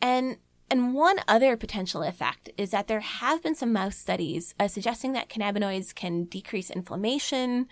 And 0.00 0.36
and 0.68 0.94
one 0.94 1.20
other 1.28 1.56
potential 1.56 2.02
effect 2.02 2.50
is 2.56 2.70
that 2.72 2.88
there 2.88 3.00
have 3.00 3.42
been 3.42 3.54
some 3.54 3.72
mouse 3.72 3.96
studies 3.96 4.54
uh, 4.58 4.66
suggesting 4.66 5.12
that 5.12 5.28
cannabinoids 5.28 5.94
can 5.94 6.24
decrease 6.24 6.70
inflammation. 6.70 7.68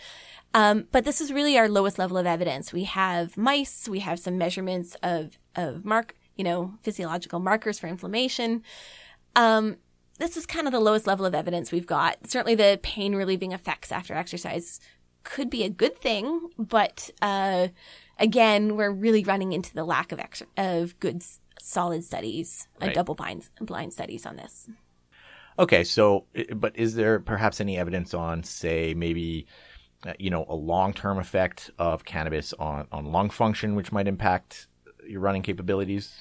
Um, 0.52 0.86
but 0.92 1.04
this 1.04 1.20
is 1.20 1.32
really 1.32 1.58
our 1.58 1.68
lowest 1.68 1.98
level 1.98 2.16
of 2.16 2.26
evidence. 2.26 2.72
We 2.72 2.84
have 2.84 3.36
mice, 3.36 3.88
we 3.88 4.00
have 4.00 4.20
some 4.20 4.38
measurements 4.38 4.96
of 5.02 5.38
of 5.56 5.84
mark, 5.84 6.14
you 6.36 6.44
know, 6.44 6.74
physiological 6.82 7.40
markers 7.40 7.78
for 7.78 7.86
inflammation. 7.86 8.62
Um, 9.36 9.78
this 10.18 10.36
is 10.36 10.46
kind 10.46 10.66
of 10.66 10.72
the 10.72 10.80
lowest 10.80 11.06
level 11.06 11.26
of 11.26 11.34
evidence 11.34 11.72
we've 11.72 11.86
got. 11.86 12.18
Certainly, 12.26 12.54
the 12.56 12.78
pain 12.82 13.14
relieving 13.14 13.52
effects 13.52 13.90
after 13.92 14.14
exercise 14.14 14.80
could 15.22 15.48
be 15.50 15.64
a 15.64 15.70
good 15.70 15.96
thing, 15.96 16.50
but 16.58 17.10
uh, 17.22 17.68
again, 18.18 18.76
we're 18.76 18.90
really 18.90 19.24
running 19.24 19.52
into 19.52 19.72
the 19.74 19.84
lack 19.84 20.12
of 20.12 20.18
ex- 20.20 20.42
of 20.56 20.98
good 21.00 21.22
solid 21.60 22.04
studies, 22.04 22.68
uh, 22.82 22.86
Right. 22.86 22.94
double 22.94 23.14
blind 23.14 23.48
blind 23.60 23.92
studies 23.92 24.26
on 24.26 24.36
this. 24.36 24.68
Okay, 25.58 25.84
so 25.84 26.26
but 26.56 26.76
is 26.76 26.94
there 26.94 27.20
perhaps 27.20 27.60
any 27.60 27.78
evidence 27.78 28.12
on, 28.12 28.42
say, 28.42 28.92
maybe, 28.92 29.46
uh, 30.04 30.12
you 30.18 30.28
know, 30.28 30.44
a 30.48 30.54
long-term 30.54 31.16
effect 31.18 31.70
of 31.78 32.04
cannabis 32.04 32.52
on 32.54 32.86
on 32.92 33.06
lung 33.12 33.30
function, 33.30 33.76
which 33.76 33.92
might 33.92 34.08
impact 34.08 34.66
your 35.08 35.20
running 35.20 35.42
capabilities? 35.42 36.12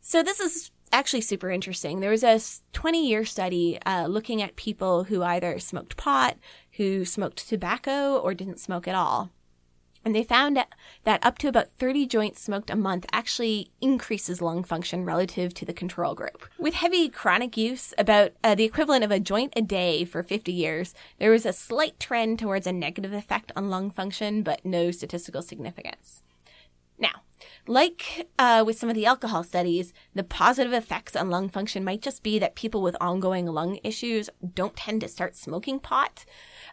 So 0.00 0.22
this 0.24 0.40
is 0.40 0.71
actually 0.92 1.22
super 1.22 1.50
interesting. 1.50 2.00
There 2.00 2.10
was 2.10 2.24
a 2.24 2.40
20 2.72 3.06
year 3.06 3.24
study 3.24 3.78
uh, 3.84 4.06
looking 4.06 4.42
at 4.42 4.56
people 4.56 5.04
who 5.04 5.22
either 5.22 5.58
smoked 5.58 5.96
pot, 5.96 6.36
who 6.72 7.04
smoked 7.04 7.48
tobacco, 7.48 8.18
or 8.18 8.34
didn't 8.34 8.60
smoke 8.60 8.86
at 8.86 8.94
all. 8.94 9.30
And 10.04 10.14
they 10.14 10.24
found 10.24 10.56
that- 10.56 11.24
up 11.24 11.38
to 11.38 11.48
about 11.48 11.70
30 11.78 12.06
joints 12.06 12.42
smoked 12.42 12.70
a 12.70 12.76
month 12.76 13.06
actually 13.12 13.70
increases 13.80 14.42
lung 14.42 14.64
function 14.64 15.04
relative 15.04 15.54
to 15.54 15.64
the 15.64 15.72
control 15.72 16.14
group. 16.14 16.48
With 16.58 16.74
heavy 16.74 17.08
chronic 17.08 17.56
use, 17.56 17.94
about 17.96 18.32
uh, 18.42 18.56
the 18.56 18.64
equivalent 18.64 19.04
of 19.04 19.12
a 19.12 19.20
joint 19.20 19.52
a 19.54 19.62
day 19.62 20.04
for 20.04 20.24
50 20.24 20.52
years, 20.52 20.92
there 21.20 21.30
was 21.30 21.46
a 21.46 21.52
slight 21.52 22.00
trend 22.00 22.40
towards 22.40 22.66
a 22.66 22.72
negative 22.72 23.12
effect 23.12 23.52
on 23.54 23.70
lung 23.70 23.90
function, 23.90 24.42
but 24.42 24.64
no 24.64 24.90
statistical 24.90 25.40
significance. 25.42 26.22
Now, 26.98 27.22
like 27.66 28.28
uh, 28.38 28.64
with 28.66 28.78
some 28.78 28.88
of 28.88 28.94
the 28.94 29.06
alcohol 29.06 29.44
studies, 29.44 29.92
the 30.14 30.24
positive 30.24 30.72
effects 30.72 31.14
on 31.14 31.30
lung 31.30 31.48
function 31.48 31.84
might 31.84 32.02
just 32.02 32.22
be 32.22 32.38
that 32.38 32.54
people 32.54 32.82
with 32.82 32.96
ongoing 33.00 33.46
lung 33.46 33.78
issues 33.84 34.28
don't 34.54 34.76
tend 34.76 35.00
to 35.02 35.08
start 35.08 35.36
smoking 35.36 35.78
pot. 35.78 36.24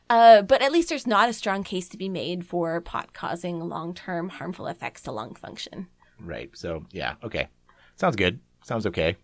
Uh, 0.09 0.41
but 0.41 0.61
at 0.61 0.71
least 0.71 0.89
there's 0.89 1.05
not 1.07 1.29
a 1.29 1.33
strong 1.33 1.63
case 1.63 1.87
to 1.89 1.97
be 1.97 2.09
made 2.09 2.45
for 2.45 2.81
pot 2.81 3.13
causing 3.13 3.59
long 3.59 3.93
term 3.93 4.29
harmful 4.29 4.67
effects 4.67 5.01
to 5.03 5.11
lung 5.11 5.35
function. 5.35 5.87
Right. 6.19 6.49
So 6.53 6.85
yeah, 6.91 7.15
okay, 7.23 7.47
sounds 7.95 8.15
good. 8.15 8.39
Sounds 8.63 8.85
okay. 8.87 9.15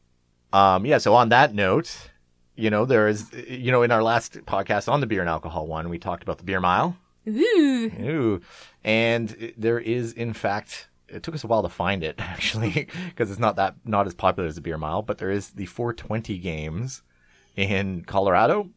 Um, 0.53 0.85
yeah. 0.85 0.99
So 0.99 1.15
on 1.15 1.29
that 1.29 1.53
note, 1.53 2.09
you 2.55 2.69
know, 2.69 2.85
there 2.85 3.07
is, 3.07 3.31
you 3.47 3.71
know, 3.71 3.83
in 3.83 3.91
our 3.91 4.03
last 4.03 4.33
podcast 4.45 4.91
on 4.91 5.01
the 5.01 5.07
beer 5.07 5.21
and 5.21 5.29
alcohol 5.29 5.67
one, 5.67 5.89
we 5.89 5.99
talked 5.99 6.23
about 6.23 6.37
the 6.37 6.43
beer 6.43 6.61
mile. 6.61 6.95
Ooh. 7.27 7.91
Ooh. 7.99 8.41
And 8.83 9.53
there 9.57 9.79
is, 9.79 10.13
in 10.13 10.33
fact, 10.33 10.87
it 11.07 11.23
took 11.23 11.35
us 11.35 11.43
a 11.43 11.47
while 11.47 11.63
to 11.63 11.69
find 11.69 12.03
it 12.03 12.15
actually, 12.19 12.87
because 13.09 13.29
it's 13.29 13.39
not 13.39 13.55
that 13.57 13.75
not 13.85 14.07
as 14.07 14.13
popular 14.13 14.47
as 14.47 14.55
the 14.55 14.61
beer 14.61 14.77
mile. 14.77 15.01
But 15.01 15.17
there 15.17 15.31
is 15.31 15.51
the 15.51 15.65
420 15.65 16.37
games 16.39 17.01
in 17.55 18.03
Colorado, 18.03 18.69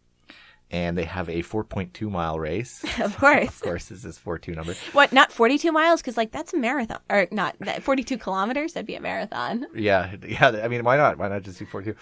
and 0.70 0.96
they 0.98 1.04
have 1.04 1.28
a 1.28 1.42
4.2 1.42 2.10
mile 2.10 2.38
race. 2.38 2.84
Of 2.98 3.16
course. 3.16 3.48
of 3.48 3.60
course, 3.62 3.84
this 3.86 4.04
is 4.04 4.18
42 4.18 4.54
number. 4.54 4.74
What, 4.92 5.12
not 5.12 5.30
42 5.30 5.70
miles? 5.70 6.02
Because, 6.02 6.16
like, 6.16 6.32
that's 6.32 6.52
a 6.52 6.56
marathon. 6.56 6.98
Or 7.08 7.28
not, 7.30 7.56
42 7.80 8.18
kilometers? 8.18 8.72
That'd 8.72 8.86
be 8.86 8.96
a 8.96 9.00
marathon. 9.00 9.66
Yeah, 9.74 10.16
yeah. 10.26 10.60
I 10.62 10.68
mean, 10.68 10.82
why 10.84 10.96
not? 10.96 11.16
Why 11.16 11.28
not 11.28 11.42
just 11.42 11.60
do 11.60 11.66
42? 11.66 11.94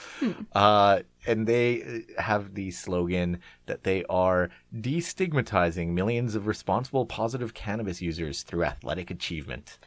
Uh, 0.55 1.01
and 1.27 1.47
they 1.47 2.05
uh, 2.19 2.23
have 2.23 2.55
the 2.55 2.71
slogan 2.71 3.41
that 3.67 3.85
they 3.85 4.05
are 4.09 4.49
destigmatizing 4.75 5.89
millions 5.89 6.35
of 6.35 6.47
responsible, 6.47 7.05
positive 7.05 7.53
cannabis 7.53 8.01
users 8.01 8.43
through 8.43 8.65
athletic 8.65 9.11
achievement. 9.11 9.79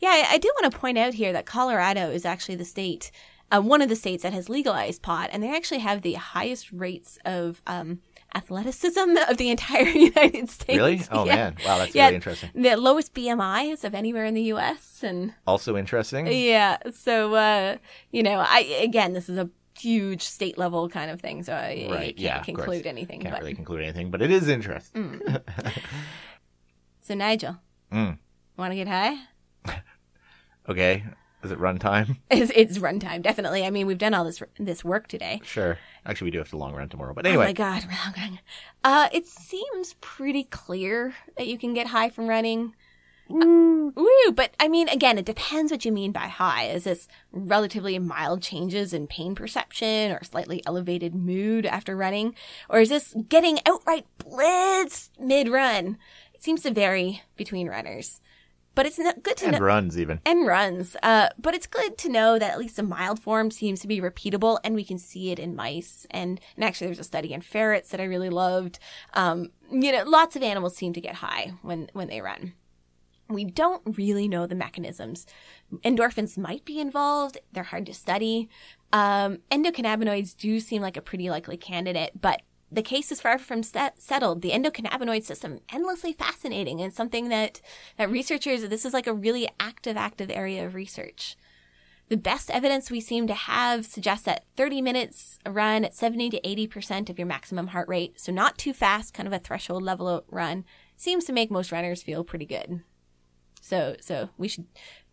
Yeah, 0.00 0.10
I, 0.10 0.34
I 0.34 0.38
do 0.38 0.50
want 0.60 0.72
to 0.72 0.78
point 0.78 0.98
out 0.98 1.14
here 1.14 1.32
that 1.32 1.46
Colorado 1.46 2.10
is 2.10 2.24
actually 2.24 2.54
the 2.56 2.64
state, 2.64 3.10
uh, 3.50 3.60
one 3.60 3.82
of 3.82 3.88
the 3.88 3.96
states 3.96 4.22
that 4.22 4.32
has 4.32 4.48
legalized 4.48 5.02
pot, 5.02 5.30
and 5.32 5.42
they 5.42 5.54
actually 5.54 5.80
have 5.80 6.02
the 6.02 6.12
highest 6.14 6.70
rates 6.70 7.18
of 7.24 7.60
um, 7.66 8.00
athleticism 8.34 9.16
of 9.28 9.36
the 9.38 9.50
entire 9.54 9.84
United 9.88 10.50
States. 10.50 10.76
Really? 10.76 11.00
Oh 11.10 11.24
Yeah. 11.26 11.34
man, 11.36 11.56
wow, 11.64 11.78
that's 11.78 11.94
Yeah, 11.94 12.04
really 12.04 12.14
interesting. 12.16 12.50
The 12.54 12.76
lowest 12.76 13.12
BMIs 13.14 13.82
of 13.84 13.94
anywhere 13.94 14.24
in 14.24 14.34
the 14.34 14.42
U.S. 14.54 15.00
and 15.02 15.34
Also 15.46 15.76
interesting. 15.76 16.26
yeah, 16.28 16.76
so 16.92 17.34
uh, 17.34 17.76
you 18.12 18.22
know, 18.22 18.38
I 18.46 18.60
again, 18.82 19.14
this 19.14 19.28
is 19.28 19.36
a 19.38 19.50
huge 19.78 20.22
state 20.22 20.58
level 20.58 20.88
kind 20.88 21.10
of 21.10 21.20
thing, 21.20 21.42
so 21.42 21.54
I 21.54 21.86
I 21.88 21.90
Right. 21.90 22.06
can't 22.16 22.18
Yeah. 22.18 22.42
conclude 22.42 22.86
anything. 22.86 23.20
Can't 23.20 23.32
but 23.34 23.40
really 23.42 23.54
conclude 23.54 23.82
anything, 23.82 24.10
but 24.12 24.20
it 24.22 24.30
is 24.30 24.46
interesting. 24.48 25.22
so 27.00 27.14
Nigel, 27.14 27.56
Mm. 27.92 28.18
want 28.56 28.72
to 28.72 28.76
get 28.76 28.86
high? 28.88 29.16
Okay. 30.68 31.02
Is 31.42 31.50
it 31.50 31.58
runtime? 31.58 32.18
It's, 32.30 32.52
it's 32.54 32.78
runtime, 32.78 33.22
definitely. 33.22 33.64
I 33.64 33.70
mean, 33.70 33.86
we've 33.86 33.98
done 33.98 34.12
all 34.12 34.24
this 34.24 34.42
this 34.58 34.84
work 34.84 35.08
today. 35.08 35.40
Sure. 35.44 35.78
Actually, 36.04 36.26
we 36.26 36.30
do 36.32 36.38
have 36.38 36.50
to 36.50 36.58
long 36.58 36.74
run 36.74 36.88
tomorrow, 36.88 37.14
but 37.14 37.26
anyway. 37.26 37.44
Oh 37.44 37.48
my 37.48 37.52
god, 37.52 37.84
we're 37.86 38.12
going. 38.12 38.38
Uh, 38.84 39.08
it 39.12 39.26
seems 39.26 39.94
pretty 40.00 40.44
clear 40.44 41.14
that 41.36 41.46
you 41.46 41.56
can 41.56 41.72
get 41.74 41.86
high 41.86 42.10
from 42.10 42.26
running. 42.26 42.74
Uh, 43.30 43.90
woo! 43.94 44.32
But 44.34 44.52
I 44.58 44.68
mean, 44.68 44.88
again, 44.88 45.16
it 45.18 45.24
depends 45.24 45.70
what 45.70 45.84
you 45.84 45.92
mean 45.92 46.12
by 46.12 46.28
high. 46.28 46.66
Is 46.66 46.84
this 46.84 47.08
relatively 47.30 47.98
mild 47.98 48.42
changes 48.42 48.92
in 48.92 49.06
pain 49.06 49.34
perception 49.34 50.12
or 50.12 50.24
slightly 50.24 50.62
elevated 50.66 51.14
mood 51.14 51.66
after 51.66 51.96
running? 51.96 52.34
Or 52.68 52.80
is 52.80 52.88
this 52.88 53.14
getting 53.28 53.58
outright 53.66 54.06
blitzed 54.18 55.10
mid 55.18 55.48
run? 55.48 55.98
It 56.34 56.42
seems 56.42 56.62
to 56.62 56.70
vary 56.70 57.22
between 57.36 57.68
runners. 57.68 58.20
But 58.78 58.86
it's 58.86 58.98
not 58.98 59.24
good 59.24 59.36
to 59.38 59.46
and 59.46 59.54
know 59.54 59.58
runs 59.58 59.98
even. 59.98 60.20
and 60.24 60.46
runs. 60.46 60.96
Uh, 61.02 61.30
but 61.36 61.52
it's 61.52 61.66
good 61.66 61.98
to 61.98 62.08
know 62.08 62.38
that 62.38 62.52
at 62.52 62.60
least 62.60 62.78
a 62.78 62.84
mild 62.84 63.18
form 63.20 63.50
seems 63.50 63.80
to 63.80 63.88
be 63.88 64.00
repeatable, 64.00 64.60
and 64.62 64.76
we 64.76 64.84
can 64.84 64.98
see 64.98 65.32
it 65.32 65.40
in 65.40 65.56
mice. 65.56 66.06
And, 66.12 66.40
and 66.54 66.64
actually, 66.64 66.86
there's 66.86 67.00
a 67.00 67.04
study 67.04 67.32
in 67.32 67.40
ferrets 67.40 67.90
that 67.90 68.00
I 68.00 68.04
really 68.04 68.30
loved. 68.30 68.78
Um, 69.14 69.50
you 69.68 69.90
know, 69.90 70.04
lots 70.04 70.36
of 70.36 70.44
animals 70.44 70.76
seem 70.76 70.92
to 70.92 71.00
get 71.00 71.16
high 71.16 71.54
when 71.62 71.90
when 71.92 72.06
they 72.06 72.20
run. 72.20 72.52
We 73.28 73.44
don't 73.44 73.82
really 73.98 74.28
know 74.28 74.46
the 74.46 74.54
mechanisms. 74.54 75.26
Endorphins 75.84 76.38
might 76.38 76.64
be 76.64 76.78
involved. 76.78 77.36
They're 77.52 77.64
hard 77.64 77.84
to 77.86 77.94
study. 77.94 78.48
Um, 78.92 79.38
endocannabinoids 79.50 80.36
do 80.36 80.60
seem 80.60 80.80
like 80.80 80.96
a 80.96 81.02
pretty 81.02 81.28
likely 81.28 81.56
candidate, 81.56 82.12
but 82.20 82.42
the 82.70 82.82
case 82.82 83.10
is 83.10 83.20
far 83.20 83.38
from 83.38 83.62
set- 83.62 84.00
settled. 84.00 84.42
The 84.42 84.50
endocannabinoid 84.50 85.24
system 85.24 85.60
endlessly 85.72 86.12
fascinating 86.12 86.80
and 86.80 86.92
something 86.92 87.28
that 87.28 87.60
that 87.96 88.10
researchers 88.10 88.62
this 88.68 88.84
is 88.84 88.92
like 88.92 89.06
a 89.06 89.14
really 89.14 89.48
active 89.58 89.96
active 89.96 90.30
area 90.30 90.66
of 90.66 90.74
research. 90.74 91.36
The 92.08 92.16
best 92.16 92.50
evidence 92.50 92.90
we 92.90 93.00
seem 93.00 93.26
to 93.26 93.34
have 93.34 93.84
suggests 93.84 94.24
that 94.24 94.44
30 94.56 94.80
minutes 94.80 95.38
a 95.44 95.52
run 95.52 95.84
at 95.84 95.94
70 95.94 96.30
to 96.30 96.40
80% 96.40 97.10
of 97.10 97.18
your 97.18 97.26
maximum 97.26 97.68
heart 97.68 97.86
rate, 97.86 98.18
so 98.18 98.32
not 98.32 98.56
too 98.56 98.72
fast, 98.72 99.12
kind 99.12 99.26
of 99.26 99.32
a 99.34 99.38
threshold 99.38 99.82
level 99.82 100.24
run, 100.30 100.64
seems 100.96 101.26
to 101.26 101.34
make 101.34 101.50
most 101.50 101.70
runners 101.70 102.02
feel 102.02 102.24
pretty 102.24 102.46
good. 102.46 102.82
So, 103.60 103.96
so 104.00 104.30
we 104.38 104.48
should, 104.48 104.64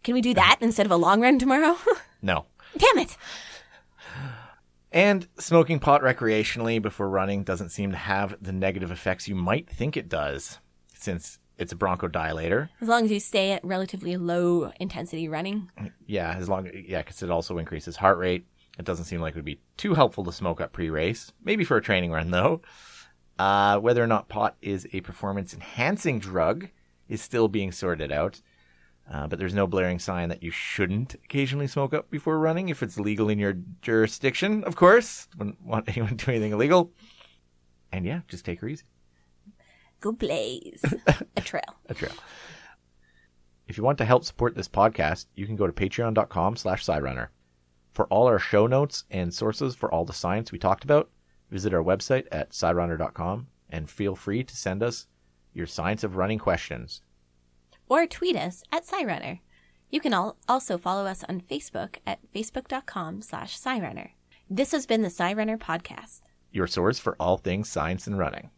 can 0.04 0.14
we 0.14 0.22
do 0.22 0.34
that 0.36 0.58
instead 0.62 0.86
of 0.86 0.92
a 0.92 0.96
long 0.96 1.22
run 1.22 1.38
tomorrow? 1.38 1.78
No. 2.22 2.48
Damn 2.76 2.98
it. 2.98 3.18
And 4.96 5.28
smoking 5.38 5.80
pot 5.80 6.02
recreationally 6.04 6.82
before 6.82 7.10
running 7.10 7.44
doesn't 7.44 7.70
seem 7.70 7.92
to 7.92 7.98
have 7.98 8.38
the 8.42 8.54
negative 8.54 8.92
effects 8.92 9.28
you 9.28 9.36
might 9.36 9.70
think 9.70 9.98
it 9.98 10.08
does, 10.08 10.60
since 10.94 11.38
it's 11.58 11.74
a 11.74 11.76
bronchodilator. 11.76 12.70
As 12.80 12.88
long 12.88 13.04
as 13.04 13.12
you 13.12 13.20
stay 13.20 13.52
at 13.52 13.66
relatively 13.66 14.16
low 14.16 14.72
intensity 14.80 15.28
running. 15.28 15.70
Yeah, 16.08 16.34
as 16.38 16.48
long 16.48 16.72
yeah, 16.74 17.02
because 17.02 17.22
it 17.22 17.30
also 17.30 17.58
increases 17.58 17.98
heart 17.98 18.18
rate. 18.18 18.46
It 18.80 18.86
doesn't 18.86 19.04
seem 19.04 19.20
like 19.20 19.34
it 19.34 19.38
would 19.38 19.44
be 19.44 19.60
too 19.76 19.96
helpful 19.96 20.24
to 20.24 20.32
smoke 20.32 20.62
up 20.62 20.72
pre-race. 20.72 21.30
Maybe 21.44 21.66
for 21.66 21.76
a 21.76 21.82
training 21.82 22.12
run 22.12 22.32
though. 22.32 22.62
Uh, 23.38 23.78
whether 23.80 24.02
or 24.02 24.08
not 24.08 24.30
pot 24.30 24.56
is 24.62 24.88
a 24.94 25.02
performance 25.02 25.54
enhancing 25.54 26.20
drug 26.20 26.70
is 27.10 27.22
still 27.22 27.50
being 27.50 27.74
sorted 27.74 28.14
out. 28.14 28.42
Uh, 29.12 29.28
but 29.28 29.38
there's 29.38 29.54
no 29.54 29.68
blaring 29.68 30.00
sign 30.00 30.30
that 30.30 30.42
you 30.42 30.50
shouldn't 30.50 31.14
occasionally 31.14 31.68
smoke 31.68 31.94
up 31.94 32.10
before 32.10 32.40
running 32.40 32.70
if 32.70 32.82
it's 32.82 33.00
legal 33.00 33.30
in 33.30 33.38
your 33.38 33.54
jurisdiction, 33.82 34.64
of 34.64 34.76
course. 34.76 35.28
Wouldn't 35.38 35.62
want 35.64 35.88
anyone 35.96 36.18
to 36.18 36.26
do 36.26 36.32
anything 36.32 36.54
illegal. 36.54 36.92
And 37.92 38.06
yeah, 38.06 38.22
just 38.28 38.46
take 38.46 38.60
her 38.62 38.68
easy. 38.68 38.84
Go 40.02 40.12
blaze. 40.12 40.84
a 41.38 41.42
trail. 41.42 41.76
A 41.88 41.94
trail. 41.94 42.14
If 43.68 43.78
you 43.78 43.84
want 43.84 43.98
to 44.00 44.06
help 44.06 44.24
support 44.24 44.56
this 44.56 44.68
podcast, 44.68 45.26
you 45.36 45.46
can 45.46 45.56
go 45.56 45.68
to 45.68 45.74
patreon.com 45.74 46.56
slash 46.56 46.86
SciRunner. 46.86 47.28
For 47.92 48.06
all 48.08 48.28
our 48.28 48.40
show 48.40 48.68
notes 48.68 49.06
and 49.10 49.34
sources 49.34 49.76
for 49.76 49.92
all 49.94 50.06
the 50.06 50.14
science 50.14 50.52
we 50.52 50.60
talked 50.60 50.84
about, 50.84 51.10
visit 51.50 51.74
our 51.74 51.84
website 51.84 52.26
at 52.32 52.52
SciRunner.com 52.52 53.48
and 53.70 53.90
feel 53.90 54.16
free 54.16 54.44
to 54.44 54.56
send 54.56 54.84
us 54.84 55.08
your 55.54 55.66
science 55.66 56.04
of 56.04 56.18
running 56.18 56.38
questions. 56.38 57.02
Or 57.88 58.08
tweet 58.08 58.36
us 58.36 58.64
at 58.72 58.86
SciRunner. 58.86 59.40
You 59.90 60.00
can 60.00 60.14
al- 60.14 60.38
also 60.48 60.78
follow 60.78 61.06
us 61.06 61.24
on 61.30 61.42
Facebook 61.42 61.98
at 62.06 62.20
facebook.com 62.34 63.22
slash 63.22 63.60
SciRunner. 63.60 64.10
This 64.50 64.72
has 64.72 64.86
been 64.86 65.02
the 65.02 65.10
SciRunner 65.10 65.58
podcast. 65.58 66.22
Your 66.52 66.68
source 66.68 67.00
for 67.00 67.16
all 67.20 67.38
things 67.38 67.70
science 67.70 68.08
and 68.08 68.18
running. 68.18 68.50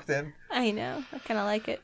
Locked 0.00 0.10
in. 0.10 0.32
I 0.50 0.70
know. 0.70 1.04
I 1.12 1.18
kind 1.18 1.38
of 1.38 1.46
like 1.46 1.68
it. 1.68 1.82